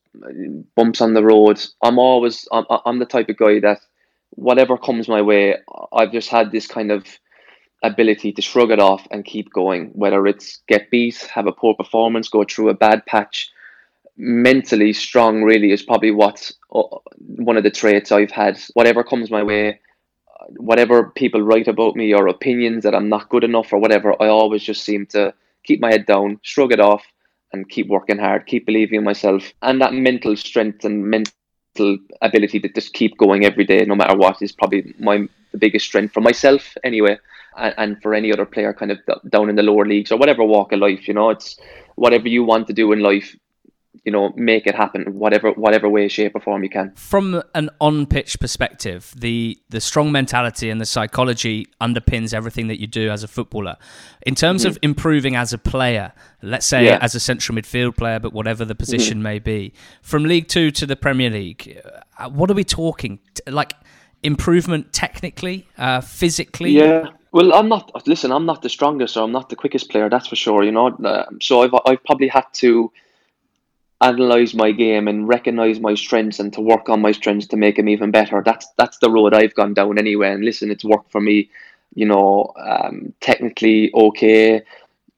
bumps 0.74 1.00
on 1.00 1.14
the 1.14 1.22
road. 1.22 1.64
I'm 1.82 1.98
always, 1.98 2.48
I'm, 2.52 2.64
I'm 2.84 2.98
the 2.98 3.06
type 3.06 3.28
of 3.28 3.36
guy 3.36 3.60
that 3.60 3.80
whatever 4.30 4.76
comes 4.76 5.08
my 5.08 5.22
way, 5.22 5.56
I've 5.92 6.12
just 6.12 6.28
had 6.28 6.50
this 6.50 6.66
kind 6.66 6.90
of 6.90 7.06
ability 7.82 8.32
to 8.32 8.42
shrug 8.42 8.72
it 8.72 8.80
off 8.80 9.06
and 9.10 9.24
keep 9.24 9.52
going, 9.52 9.90
whether 9.94 10.26
it's 10.26 10.60
get 10.66 10.90
beat, 10.90 11.18
have 11.32 11.46
a 11.46 11.52
poor 11.52 11.74
performance, 11.74 12.28
go 12.28 12.44
through 12.44 12.70
a 12.70 12.74
bad 12.74 13.06
patch. 13.06 13.50
Mentally 14.16 14.92
strong, 14.92 15.42
really, 15.42 15.72
is 15.72 15.82
probably 15.82 16.10
what 16.10 16.50
uh, 16.74 16.82
one 17.18 17.56
of 17.56 17.64
the 17.64 17.70
traits 17.70 18.10
I've 18.12 18.30
had. 18.30 18.58
Whatever 18.74 19.04
comes 19.04 19.30
my 19.30 19.42
way, 19.42 19.80
whatever 20.56 21.10
people 21.10 21.42
write 21.42 21.68
about 21.68 21.96
me 21.96 22.14
or 22.14 22.28
opinions 22.28 22.84
that 22.84 22.94
I'm 22.94 23.08
not 23.08 23.28
good 23.28 23.44
enough 23.44 23.72
or 23.72 23.78
whatever, 23.78 24.14
I 24.20 24.28
always 24.28 24.62
just 24.62 24.84
seem 24.84 25.06
to 25.06 25.34
keep 25.64 25.80
my 25.80 25.90
head 25.90 26.06
down, 26.06 26.38
shrug 26.42 26.72
it 26.72 26.80
off, 26.80 27.04
and 27.52 27.68
keep 27.68 27.88
working 27.88 28.18
hard, 28.18 28.46
keep 28.46 28.66
believing 28.66 28.98
in 28.98 29.04
myself. 29.04 29.52
And 29.62 29.80
that 29.80 29.92
mental 29.92 30.36
strength 30.36 30.84
and 30.84 31.04
mental 31.04 31.98
ability 32.22 32.60
to 32.60 32.68
just 32.68 32.94
keep 32.94 33.18
going 33.18 33.44
every 33.44 33.64
day, 33.64 33.84
no 33.84 33.94
matter 33.94 34.16
what, 34.16 34.40
is 34.40 34.52
probably 34.52 34.94
my 34.98 35.28
the 35.52 35.58
biggest 35.58 35.86
strength 35.86 36.12
for 36.12 36.20
myself 36.20 36.74
anyway, 36.84 37.18
and, 37.56 37.74
and 37.78 38.02
for 38.02 38.14
any 38.14 38.32
other 38.32 38.44
player 38.44 38.72
kind 38.72 38.92
of 38.92 38.98
down 39.30 39.48
in 39.48 39.56
the 39.56 39.62
lower 39.62 39.86
leagues 39.86 40.10
or 40.12 40.18
whatever 40.18 40.44
walk 40.44 40.72
of 40.72 40.80
life. 40.80 41.06
You 41.06 41.14
know, 41.14 41.30
it's 41.30 41.58
whatever 41.96 42.28
you 42.28 42.44
want 42.44 42.66
to 42.66 42.72
do 42.72 42.92
in 42.92 43.00
life 43.00 43.36
you 44.04 44.12
know 44.12 44.32
make 44.36 44.66
it 44.66 44.74
happen 44.74 45.02
whatever 45.18 45.50
whatever 45.52 45.88
way 45.88 46.08
shape 46.08 46.32
or 46.34 46.40
form 46.40 46.62
you 46.62 46.70
can 46.70 46.92
from 46.94 47.42
an 47.54 47.70
on 47.80 48.06
pitch 48.06 48.38
perspective 48.40 49.12
the 49.16 49.58
the 49.68 49.80
strong 49.80 50.12
mentality 50.12 50.70
and 50.70 50.80
the 50.80 50.86
psychology 50.86 51.66
underpins 51.80 52.32
everything 52.32 52.68
that 52.68 52.80
you 52.80 52.86
do 52.86 53.10
as 53.10 53.22
a 53.22 53.28
footballer 53.28 53.76
in 54.22 54.34
terms 54.34 54.62
mm-hmm. 54.62 54.70
of 54.70 54.78
improving 54.82 55.36
as 55.36 55.52
a 55.52 55.58
player 55.58 56.12
let's 56.42 56.66
say 56.66 56.86
yeah. 56.86 56.98
as 57.00 57.14
a 57.14 57.20
central 57.20 57.56
midfield 57.56 57.96
player 57.96 58.18
but 58.18 58.32
whatever 58.32 58.64
the 58.64 58.74
position 58.74 59.18
mm-hmm. 59.18 59.24
may 59.24 59.38
be 59.38 59.72
from 60.02 60.24
league 60.24 60.48
2 60.48 60.70
to 60.70 60.86
the 60.86 60.96
premier 60.96 61.30
league 61.30 61.80
uh, 62.18 62.28
what 62.28 62.50
are 62.50 62.54
we 62.54 62.64
talking 62.64 63.18
like 63.46 63.72
improvement 64.22 64.92
technically 64.92 65.68
uh, 65.78 66.00
physically 66.00 66.70
yeah 66.70 67.10
well, 67.36 67.52
I'm 67.52 67.68
not. 67.68 67.92
Listen, 68.06 68.32
I'm 68.32 68.46
not 68.46 68.62
the 68.62 68.70
strongest 68.70 69.14
or 69.14 69.24
I'm 69.24 69.32
not 69.32 69.50
the 69.50 69.56
quickest 69.56 69.90
player. 69.90 70.08
That's 70.08 70.26
for 70.26 70.36
sure. 70.36 70.62
You 70.62 70.72
know, 70.72 70.88
uh, 70.88 71.26
so 71.38 71.60
I've 71.60 71.74
I've 71.84 72.02
probably 72.02 72.28
had 72.28 72.46
to 72.54 72.90
analyze 74.00 74.54
my 74.54 74.72
game 74.72 75.08
and 75.08 75.28
recognize 75.28 75.80
my 75.80 75.94
strengths 75.94 76.38
and 76.38 76.52
to 76.52 76.60
work 76.60 76.88
on 76.88 77.00
my 77.00 77.12
strengths 77.12 77.46
to 77.48 77.56
make 77.56 77.76
them 77.76 77.88
even 77.88 78.10
better. 78.10 78.42
That's 78.44 78.66
that's 78.76 78.98
the 78.98 79.10
road 79.10 79.34
I've 79.34 79.54
gone 79.54 79.74
down 79.74 79.98
anyway. 79.98 80.32
And 80.32 80.44
listen, 80.44 80.70
it's 80.70 80.84
worked 80.84 81.10
for 81.10 81.20
me. 81.20 81.50
You 81.94 82.06
know, 82.06 82.52
um, 82.56 83.14
technically 83.20 83.90
okay, 83.94 84.62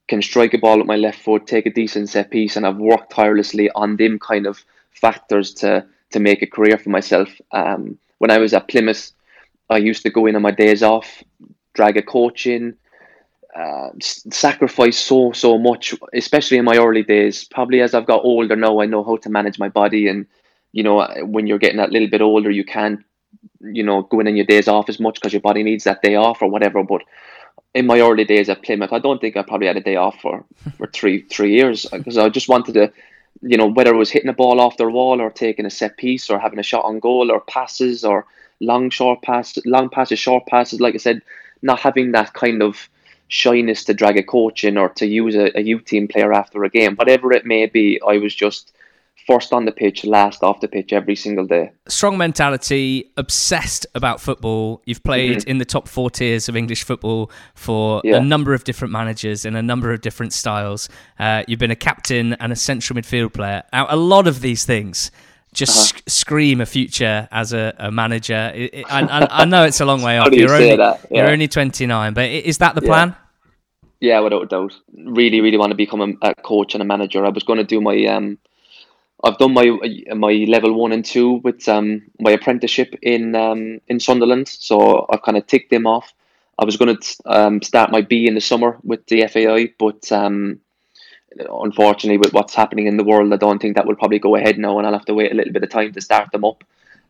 can 0.06 0.22
strike 0.22 0.54
a 0.54 0.58
ball 0.58 0.78
with 0.78 0.86
my 0.86 0.96
left 0.96 1.20
foot, 1.20 1.46
take 1.46 1.66
a 1.66 1.72
decent 1.72 2.08
set 2.08 2.30
piece, 2.30 2.56
and 2.56 2.66
I've 2.66 2.76
worked 2.78 3.10
tirelessly 3.12 3.70
on 3.70 3.96
them 3.96 4.18
kind 4.18 4.46
of 4.46 4.64
factors 4.92 5.54
to 5.54 5.86
to 6.10 6.20
make 6.20 6.42
a 6.42 6.46
career 6.46 6.78
for 6.78 6.90
myself. 6.90 7.28
Um, 7.52 7.98
when 8.18 8.30
I 8.30 8.38
was 8.38 8.54
at 8.54 8.68
Plymouth, 8.68 9.12
I 9.70 9.78
used 9.78 10.02
to 10.04 10.10
go 10.10 10.26
in 10.26 10.36
on 10.36 10.42
my 10.42 10.50
days 10.50 10.82
off, 10.82 11.22
drag 11.74 11.96
a 11.96 12.02
coach 12.02 12.46
in, 12.46 12.76
uh, 13.56 13.90
sacrifice 14.00 14.98
so 14.98 15.32
so 15.32 15.58
much, 15.58 15.94
especially 16.12 16.58
in 16.58 16.64
my 16.64 16.76
early 16.76 17.02
days. 17.02 17.44
Probably 17.44 17.80
as 17.80 17.94
I've 17.94 18.06
got 18.06 18.24
older 18.24 18.56
now, 18.56 18.80
I 18.80 18.86
know 18.86 19.02
how 19.02 19.16
to 19.16 19.30
manage 19.30 19.58
my 19.58 19.68
body, 19.68 20.08
and 20.08 20.26
you 20.72 20.82
know 20.82 21.06
when 21.24 21.46
you're 21.46 21.58
getting 21.58 21.78
that 21.78 21.90
little 21.90 22.08
bit 22.08 22.20
older, 22.20 22.50
you 22.50 22.64
can't 22.64 23.00
you 23.60 23.82
know 23.82 24.02
go 24.02 24.20
in 24.20 24.28
on 24.28 24.36
your 24.36 24.46
days 24.46 24.68
off 24.68 24.88
as 24.88 25.00
much 25.00 25.14
because 25.14 25.32
your 25.32 25.42
body 25.42 25.62
needs 25.62 25.84
that 25.84 26.02
day 26.02 26.14
off 26.14 26.42
or 26.42 26.48
whatever. 26.48 26.82
But 26.82 27.02
in 27.74 27.86
my 27.86 28.00
early 28.00 28.24
days 28.24 28.48
at 28.48 28.62
Plymouth, 28.62 28.92
I 28.92 28.98
don't 28.98 29.20
think 29.20 29.36
I 29.36 29.42
probably 29.42 29.66
had 29.66 29.76
a 29.76 29.82
day 29.82 29.96
off 29.96 30.20
for 30.20 30.44
for 30.76 30.86
three 30.92 31.22
three 31.22 31.54
years 31.54 31.86
because 31.90 32.18
I 32.18 32.28
just 32.28 32.48
wanted 32.48 32.74
to. 32.74 32.92
You 33.40 33.56
know, 33.56 33.66
whether 33.66 33.94
it 33.94 33.96
was 33.96 34.10
hitting 34.10 34.30
a 34.30 34.32
ball 34.32 34.58
off 34.58 34.78
their 34.78 34.90
wall 34.90 35.20
or 35.20 35.30
taking 35.30 35.64
a 35.64 35.70
set 35.70 35.96
piece 35.96 36.28
or 36.28 36.40
having 36.40 36.58
a 36.58 36.62
shot 36.64 36.84
on 36.84 36.98
goal 36.98 37.30
or 37.30 37.40
passes 37.42 38.04
or 38.04 38.26
long 38.58 38.90
short 38.90 39.22
passes, 39.22 39.64
long 39.64 39.88
passes, 39.88 40.18
short 40.18 40.44
passes. 40.46 40.80
Like 40.80 40.94
I 40.94 40.98
said, 40.98 41.22
not 41.62 41.78
having 41.78 42.10
that 42.12 42.34
kind 42.34 42.64
of 42.64 42.88
shyness 43.28 43.84
to 43.84 43.94
drag 43.94 44.16
a 44.16 44.22
coach 44.22 44.64
in 44.64 44.76
or 44.76 44.88
to 44.88 45.06
use 45.06 45.34
a, 45.34 45.56
a 45.56 45.62
youth 45.62 45.84
team 45.84 46.08
player 46.08 46.32
after 46.32 46.64
a 46.64 46.70
game, 46.70 46.96
whatever 46.96 47.32
it 47.32 47.46
may 47.46 47.66
be, 47.66 48.00
I 48.06 48.18
was 48.18 48.34
just 48.34 48.72
first 49.28 49.52
on 49.52 49.66
the 49.66 49.72
pitch, 49.72 50.06
last 50.06 50.42
off 50.42 50.60
the 50.60 50.68
pitch 50.68 50.90
every 50.90 51.14
single 51.14 51.46
day. 51.46 51.70
Strong 51.86 52.16
mentality, 52.16 53.12
obsessed 53.18 53.86
about 53.94 54.22
football. 54.22 54.82
You've 54.86 55.04
played 55.04 55.38
mm-hmm. 55.38 55.50
in 55.50 55.58
the 55.58 55.66
top 55.66 55.86
four 55.86 56.10
tiers 56.10 56.48
of 56.48 56.56
English 56.56 56.82
football 56.82 57.30
for 57.54 58.00
yeah. 58.04 58.16
a 58.16 58.20
number 58.22 58.54
of 58.54 58.64
different 58.64 58.90
managers 58.90 59.44
in 59.44 59.54
a 59.54 59.62
number 59.62 59.92
of 59.92 60.00
different 60.00 60.32
styles. 60.32 60.88
Uh, 61.18 61.44
you've 61.46 61.58
been 61.58 61.70
a 61.70 61.76
captain 61.76 62.32
and 62.34 62.52
a 62.52 62.56
central 62.56 62.98
midfield 62.98 63.34
player. 63.34 63.62
Now, 63.70 63.86
a 63.90 63.96
lot 63.96 64.26
of 64.26 64.40
these 64.40 64.64
things 64.64 65.10
just 65.52 65.72
uh-huh. 65.72 66.00
sc- 66.00 66.10
scream 66.10 66.60
a 66.60 66.66
future 66.66 67.28
as 67.30 67.52
a, 67.52 67.74
a 67.78 67.90
manager. 67.90 68.52
It, 68.54 68.74
it, 68.74 68.92
I, 68.92 69.02
I, 69.02 69.42
I, 69.42 69.44
know 69.44 69.64
it's 69.64 69.80
a 69.80 69.84
long 69.84 70.02
way 70.02 70.18
off. 70.18 70.32
you're, 70.32 70.52
only, 70.52 70.76
yeah. 70.76 70.96
you're 71.10 71.28
only 71.28 71.48
29, 71.48 72.14
but 72.14 72.28
is 72.28 72.58
that 72.58 72.74
the 72.74 72.82
yeah. 72.82 72.86
plan? 72.86 73.16
Yeah, 74.00 74.20
without 74.20 74.42
a 74.42 74.46
doubt. 74.46 74.74
Really, 74.94 75.40
really 75.40 75.56
want 75.56 75.70
to 75.70 75.76
become 75.76 76.00
a, 76.00 76.28
a, 76.28 76.34
coach 76.34 76.74
and 76.74 76.82
a 76.82 76.84
manager. 76.84 77.24
I 77.24 77.30
was 77.30 77.42
going 77.42 77.58
to 77.58 77.64
do 77.64 77.80
my 77.80 78.04
um, 78.06 78.38
I've 79.24 79.38
done 79.38 79.52
my 79.52 79.76
my 80.14 80.32
level 80.48 80.74
one 80.74 80.92
and 80.92 81.04
two 81.04 81.40
with 81.42 81.68
um 81.68 82.02
my 82.20 82.30
apprenticeship 82.30 82.94
in 83.02 83.34
um 83.34 83.80
in 83.88 83.98
Sunderland, 83.98 84.46
so 84.46 85.06
I've 85.10 85.22
kind 85.22 85.36
of 85.36 85.46
ticked 85.46 85.70
them 85.70 85.86
off. 85.86 86.12
I 86.58 86.64
was 86.64 86.76
going 86.76 86.96
to 86.96 87.16
um 87.26 87.60
start 87.62 87.90
my 87.90 88.02
B 88.02 88.28
in 88.28 88.34
the 88.34 88.40
summer 88.40 88.78
with 88.84 89.04
the 89.06 89.26
FAI, 89.26 89.74
but 89.78 90.12
um 90.12 90.60
unfortunately, 91.36 92.18
with 92.18 92.32
what's 92.32 92.54
happening 92.54 92.86
in 92.86 92.96
the 92.96 93.04
world, 93.04 93.32
I 93.32 93.36
don't 93.36 93.60
think 93.60 93.76
that 93.76 93.86
will 93.86 93.96
probably 93.96 94.18
go 94.18 94.36
ahead 94.36 94.58
now, 94.58 94.78
and 94.78 94.86
I'll 94.86 94.92
have 94.92 95.04
to 95.06 95.14
wait 95.14 95.32
a 95.32 95.34
little 95.34 95.52
bit 95.52 95.62
of 95.62 95.70
time 95.70 95.92
to 95.92 96.00
start 96.00 96.30
them 96.32 96.44
up. 96.44 96.64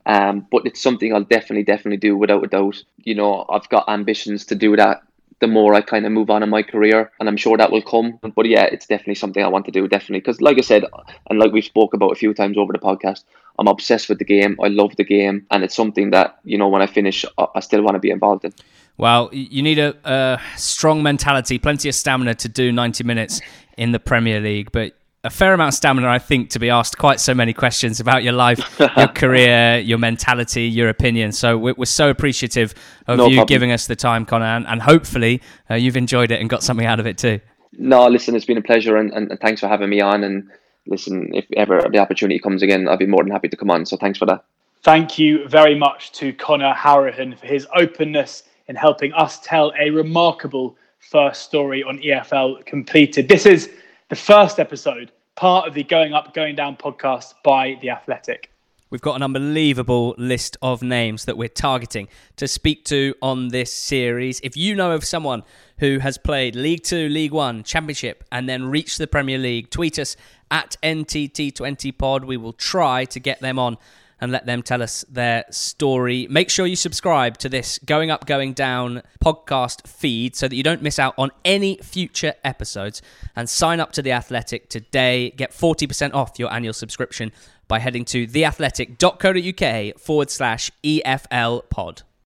Um, 0.06 0.46
but 0.50 0.62
it's 0.64 0.80
something 0.80 1.12
I'll 1.12 1.24
definitely, 1.24 1.64
definitely 1.64 1.98
do 1.98 2.16
without 2.16 2.44
a 2.44 2.48
doubt. 2.48 2.82
You 3.04 3.14
know, 3.14 3.44
I've 3.48 3.68
got 3.68 3.88
ambitions 3.88 4.46
to 4.46 4.54
do 4.54 4.74
that 4.76 5.02
the 5.40 5.46
more 5.46 5.74
I 5.74 5.80
kind 5.80 6.04
of 6.04 6.12
move 6.12 6.30
on 6.30 6.42
in 6.42 6.48
my 6.48 6.62
career, 6.62 7.12
and 7.20 7.28
I'm 7.28 7.36
sure 7.36 7.56
that 7.56 7.70
will 7.70 7.82
come. 7.82 8.18
But 8.34 8.46
yeah, 8.46 8.64
it's 8.64 8.86
definitely 8.86 9.14
something 9.14 9.42
I 9.42 9.48
want 9.48 9.66
to 9.66 9.70
do, 9.70 9.86
definitely, 9.86 10.20
because 10.20 10.40
like 10.40 10.58
I 10.58 10.62
said, 10.62 10.84
and 11.30 11.38
like 11.38 11.52
we've 11.52 11.64
spoke 11.64 11.94
about 11.94 12.12
a 12.12 12.16
few 12.16 12.34
times 12.34 12.58
over 12.58 12.72
the 12.72 12.78
podcast, 12.78 13.24
I'm 13.58 13.68
obsessed 13.68 14.08
with 14.08 14.18
the 14.18 14.24
game. 14.24 14.58
I 14.62 14.68
love 14.68 14.96
the 14.96 15.04
game, 15.04 15.46
and 15.50 15.62
it's 15.62 15.76
something 15.76 16.10
that 16.10 16.38
you 16.44 16.58
know 16.58 16.68
when 16.68 16.82
I 16.82 16.86
finish, 16.86 17.24
I 17.54 17.60
still 17.60 17.82
want 17.82 17.94
to 17.94 18.00
be 18.00 18.10
involved 18.10 18.44
in. 18.44 18.52
Well, 18.98 19.30
you 19.32 19.62
need 19.62 19.78
a, 19.78 19.94
a 20.04 20.40
strong 20.56 21.02
mentality, 21.02 21.58
plenty 21.58 21.88
of 21.88 21.94
stamina 21.94 22.34
to 22.34 22.48
do 22.48 22.72
90 22.72 23.04
minutes 23.04 23.40
in 23.76 23.92
the 23.92 24.00
Premier 24.00 24.40
League, 24.40 24.72
but 24.72 24.94
a 25.24 25.30
fair 25.30 25.54
amount 25.54 25.68
of 25.68 25.74
stamina, 25.74 26.08
I 26.08 26.18
think, 26.18 26.50
to 26.50 26.58
be 26.58 26.68
asked 26.68 26.98
quite 26.98 27.20
so 27.20 27.34
many 27.34 27.52
questions 27.52 28.00
about 28.00 28.24
your 28.24 28.32
life, 28.32 28.80
your 28.96 29.08
career, 29.08 29.78
your 29.78 29.98
mentality, 29.98 30.64
your 30.64 30.88
opinion. 30.88 31.32
So 31.32 31.56
we're, 31.56 31.74
we're 31.76 31.84
so 31.84 32.10
appreciative 32.10 32.74
of 33.06 33.18
no 33.18 33.26
you 33.26 33.36
problem. 33.36 33.46
giving 33.46 33.72
us 33.72 33.86
the 33.86 33.96
time, 33.96 34.24
Conor, 34.24 34.44
and, 34.44 34.66
and 34.66 34.82
hopefully 34.82 35.42
uh, 35.70 35.74
you've 35.74 35.96
enjoyed 35.96 36.30
it 36.30 36.40
and 36.40 36.50
got 36.50 36.62
something 36.62 36.86
out 36.86 36.98
of 36.98 37.06
it 37.06 37.18
too. 37.18 37.40
No, 37.72 38.06
listen, 38.08 38.34
it's 38.34 38.46
been 38.46 38.58
a 38.58 38.62
pleasure, 38.62 38.96
and, 38.96 39.12
and, 39.12 39.30
and 39.30 39.38
thanks 39.40 39.60
for 39.60 39.68
having 39.68 39.90
me 39.90 40.00
on. 40.00 40.24
And 40.24 40.50
listen, 40.86 41.30
if 41.34 41.46
ever 41.56 41.86
the 41.90 41.98
opportunity 41.98 42.40
comes 42.40 42.62
again, 42.62 42.88
I'd 42.88 42.98
be 42.98 43.06
more 43.06 43.22
than 43.22 43.30
happy 43.30 43.48
to 43.48 43.56
come 43.56 43.70
on. 43.70 43.86
So 43.86 43.96
thanks 43.96 44.18
for 44.18 44.26
that. 44.26 44.44
Thank 44.82 45.18
you 45.18 45.46
very 45.48 45.76
much 45.76 46.12
to 46.12 46.32
Conor 46.32 46.74
Hourihane 46.74 47.38
for 47.38 47.46
his 47.46 47.66
openness 47.74 48.44
in 48.68 48.76
helping 48.76 49.12
us 49.14 49.40
tell 49.40 49.72
a 49.78 49.90
remarkable 49.90 50.76
first 50.98 51.42
story 51.42 51.82
on 51.82 51.98
EFL 51.98 52.64
completed. 52.66 53.28
This 53.28 53.46
is 53.46 53.70
the 54.10 54.16
first 54.16 54.58
episode, 54.58 55.10
part 55.36 55.66
of 55.66 55.74
the 55.74 55.84
Going 55.84 56.12
Up, 56.12 56.34
Going 56.34 56.54
Down 56.54 56.76
podcast 56.76 57.34
by 57.42 57.78
The 57.80 57.90
Athletic. 57.90 58.50
We've 58.90 59.02
got 59.02 59.16
an 59.16 59.22
unbelievable 59.22 60.14
list 60.16 60.56
of 60.62 60.82
names 60.82 61.26
that 61.26 61.36
we're 61.36 61.48
targeting 61.48 62.08
to 62.36 62.48
speak 62.48 62.86
to 62.86 63.14
on 63.20 63.48
this 63.48 63.70
series. 63.70 64.40
If 64.40 64.56
you 64.56 64.74
know 64.74 64.92
of 64.92 65.04
someone 65.04 65.42
who 65.78 65.98
has 65.98 66.16
played 66.16 66.56
League 66.56 66.84
Two, 66.84 67.08
League 67.10 67.32
One, 67.32 67.62
Championship, 67.62 68.24
and 68.32 68.48
then 68.48 68.64
reached 68.64 68.96
the 68.96 69.06
Premier 69.06 69.36
League, 69.36 69.68
tweet 69.68 69.98
us 69.98 70.16
at 70.50 70.76
NTT20pod. 70.82 72.24
We 72.24 72.38
will 72.38 72.54
try 72.54 73.04
to 73.06 73.20
get 73.20 73.40
them 73.40 73.58
on 73.58 73.76
and 74.20 74.32
let 74.32 74.46
them 74.46 74.62
tell 74.62 74.82
us 74.82 75.04
their 75.08 75.44
story. 75.50 76.26
Make 76.28 76.50
sure 76.50 76.66
you 76.66 76.76
subscribe 76.76 77.38
to 77.38 77.48
this 77.48 77.78
Going 77.84 78.10
Up, 78.10 78.26
Going 78.26 78.52
Down 78.52 79.02
podcast 79.24 79.86
feed 79.86 80.36
so 80.36 80.48
that 80.48 80.56
you 80.56 80.62
don't 80.62 80.82
miss 80.82 80.98
out 80.98 81.14
on 81.16 81.30
any 81.44 81.76
future 81.82 82.34
episodes. 82.44 83.02
And 83.36 83.48
sign 83.48 83.80
up 83.80 83.92
to 83.92 84.02
The 84.02 84.12
Athletic 84.12 84.68
today. 84.68 85.30
Get 85.30 85.52
40% 85.52 86.14
off 86.14 86.38
your 86.38 86.52
annual 86.52 86.72
subscription 86.72 87.32
by 87.68 87.78
heading 87.78 88.04
to 88.06 88.26
theathletic.co.uk 88.26 89.98
forward 90.00 90.30
slash 90.30 90.70
EFL 90.82 91.68
pod. 91.70 92.02